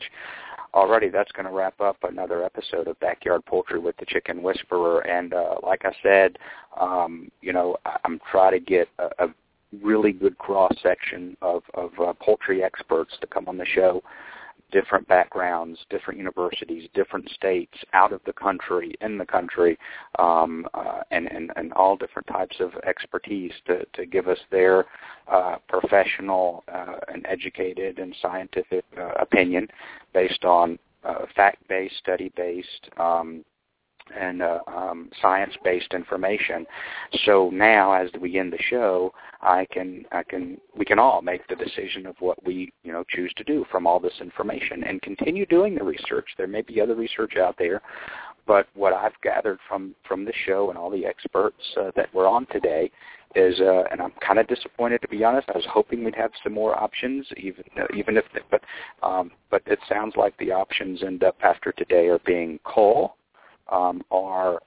[0.75, 5.07] Alrighty, that's going to wrap up another episode of Backyard Poultry with the Chicken Whisperer.
[5.07, 6.37] And uh, like I said,
[6.77, 9.27] um, you know, I'm trying to get a, a
[9.81, 14.03] really good cross section of, of uh, poultry experts to come on the show.
[14.75, 19.79] Different backgrounds, different universities, different states, out of the country, in the country,
[20.19, 24.83] um, uh, and, and, and all different types of expertise to, to give us their
[25.31, 29.65] uh, professional uh, and educated and scientific uh, opinion
[30.13, 33.45] based on uh, fact-based, study-based, um,
[34.17, 36.65] and uh, um, science-based information.
[37.25, 41.47] So now, as we end the show, I can, I can, we can all make
[41.47, 45.01] the decision of what we, you know, choose to do from all this information, and
[45.01, 46.27] continue doing the research.
[46.37, 47.81] There may be other research out there,
[48.47, 52.27] but what I've gathered from from the show and all the experts uh, that were
[52.27, 52.91] on today
[53.35, 55.49] is, uh, and I'm kind of disappointed to be honest.
[55.49, 58.61] I was hoping we'd have some more options, even uh, even if, but
[59.03, 63.15] um, but it sounds like the options end up after today are being coal,
[63.71, 64.59] um, are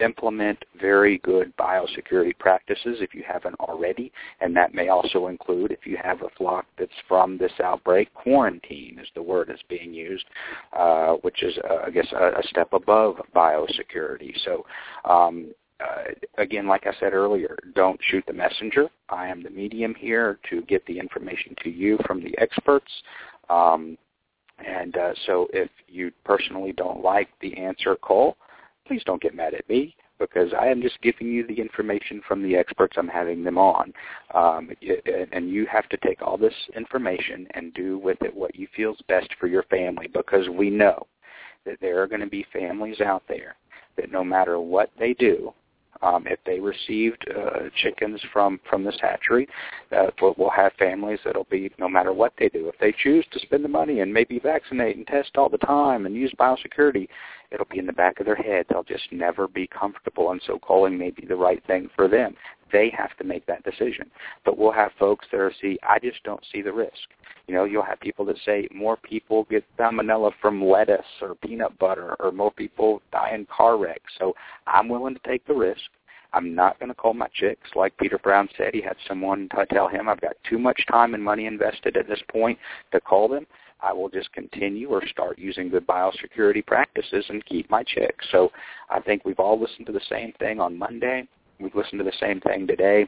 [0.00, 5.86] implement very good biosecurity practices if you haven't already, and that may also include if
[5.86, 10.26] you have a flock that's from this outbreak, quarantine is the word that's being used,
[10.74, 14.34] uh, which is, uh, I guess, a, a step above biosecurity.
[14.44, 14.66] So
[15.04, 18.88] um, uh, again, like I said earlier, don't shoot the messenger.
[19.08, 22.90] I am the medium here to get the information to you from the experts.
[23.48, 23.96] Um,
[24.66, 28.38] and uh, so if you personally don't like the answer, Cole,
[28.86, 29.94] please don't get mad at me.
[30.18, 33.92] because I am just giving you the information from the experts I'm having them on.
[34.34, 34.70] Um,
[35.32, 38.92] and you have to take all this information and do with it what you feel
[38.92, 41.06] is best for your family because we know
[41.64, 43.56] that there are going to be families out there
[43.96, 45.52] that no matter what they do,
[46.02, 49.48] um, if they received uh, chickens from from this hatchery,
[49.92, 52.68] uh, we'll have families that'll be no matter what they do.
[52.68, 56.04] If they choose to spend the money and maybe vaccinate and test all the time
[56.04, 57.08] and use biosecurity,
[57.50, 58.66] it'll be in the back of their head.
[58.68, 62.34] They'll just never be comfortable, and so calling may be the right thing for them.
[62.72, 64.10] They have to make that decision.
[64.44, 67.08] But we'll have folks that are see, I just don't see the risk.
[67.46, 71.78] You know, you'll have people that say more people get salmonella from lettuce or peanut
[71.78, 74.12] butter, or more people die in car wrecks.
[74.18, 74.34] So
[74.66, 75.82] I'm willing to take the risk.
[76.32, 77.70] I'm not going to call my chicks.
[77.74, 81.22] Like Peter Brown said, he had someone tell him, I've got too much time and
[81.22, 82.58] money invested at this point
[82.92, 83.46] to call them.
[83.80, 88.26] I will just continue or start using good biosecurity practices and keep my chicks.
[88.32, 88.50] So
[88.90, 91.28] I think we've all listened to the same thing on Monday.
[91.60, 93.06] We've listened to the same thing today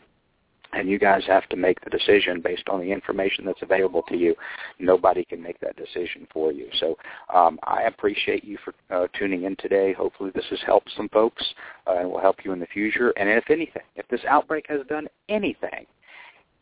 [0.73, 4.17] and you guys have to make the decision based on the information that's available to
[4.17, 4.35] you.
[4.79, 6.69] Nobody can make that decision for you.
[6.79, 6.97] So
[7.35, 9.93] um, I appreciate you for uh, tuning in today.
[9.93, 11.45] Hopefully this has helped some folks
[11.87, 13.11] uh, and will help you in the future.
[13.17, 15.87] And if anything, if this outbreak has done anything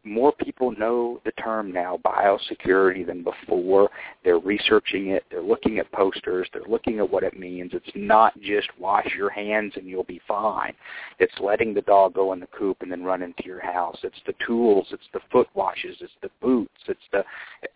[0.07, 3.91] more people know the term now, biosecurity, than before.
[4.25, 5.25] They're researching it.
[5.31, 6.49] They're looking at posters.
[6.53, 7.73] They're looking at what it means.
[7.75, 10.73] It's not just wash your hands and you'll be fine.
[11.19, 13.99] It's letting the dog go in the coop and then run into your house.
[14.03, 14.87] It's the tools.
[14.91, 15.97] It's the foot washes.
[16.01, 16.83] It's the boots.
[16.89, 17.25] It's the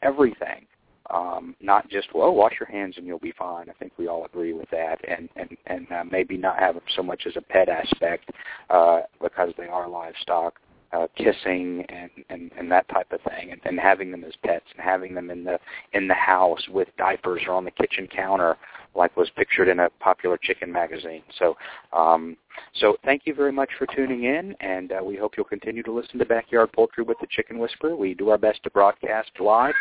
[0.03, 0.67] everything.
[1.13, 3.69] Um, not just well, wash your hands and you'll be fine.
[3.69, 7.03] I think we all agree with that, and and and uh, maybe not have so
[7.03, 8.31] much as a pet aspect
[8.69, 10.61] uh, because they are livestock
[10.93, 14.65] uh, kissing and, and and that type of thing, and, and having them as pets,
[14.75, 15.59] and having them in the
[15.93, 18.57] in the house with diapers or on the kitchen counter,
[18.95, 21.23] like was pictured in a popular chicken magazine.
[21.39, 21.57] So,
[21.93, 22.37] um,
[22.75, 25.93] so thank you very much for tuning in, and uh, we hope you'll continue to
[25.93, 27.97] listen to Backyard Poultry with the Chicken Whisperer.
[27.97, 29.75] We do our best to broadcast live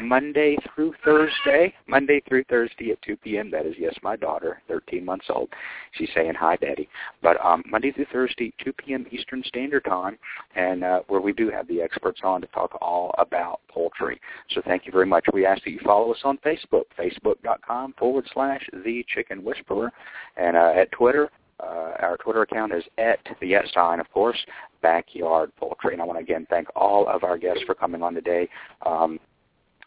[0.00, 3.50] Monday through Thursday, Monday through Thursday at 2 p.m.
[3.50, 5.48] That is, yes, my daughter, 13 months old.
[5.92, 6.88] She's saying hi, Daddy.
[7.22, 9.06] But um, Monday through Thursday, 2 p.m.
[9.10, 10.18] Eastern Standard Time,
[10.56, 14.20] and uh, where we do have the experts on to talk all about poultry.
[14.50, 15.26] So thank you very much.
[15.32, 18.51] We ask that you follow us on Facebook, facebook.com forward slash
[18.84, 19.92] The Chicken Whisperer,
[20.36, 21.30] and uh, at Twitter,
[21.60, 24.38] uh, our Twitter account is at the S sign, of course,
[24.82, 25.92] Backyard Poultry.
[25.92, 28.48] And I want to again thank all of our guests for coming on today.
[28.84, 29.18] Um,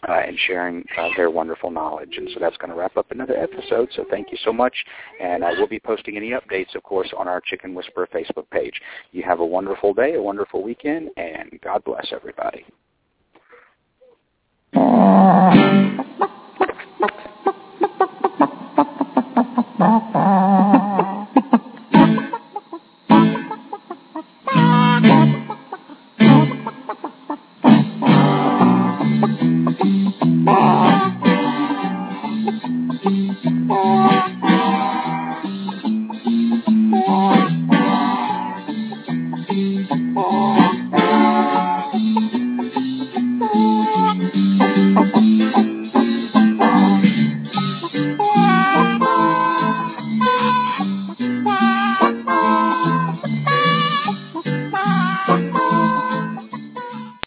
[0.08, 2.16] uh, and sharing uh, their wonderful knowledge.
[2.18, 3.90] And so that's going to wrap up another episode.
[3.96, 4.76] So thank you so much.
[5.20, 8.80] And I will be posting any updates, of course, on our Chicken Whisperer Facebook page.
[9.14, 12.66] You have a wonderful day, a wonderful weekend, and God bless everybody.
[19.36, 20.00] フフフ
[21.60, 21.75] フ。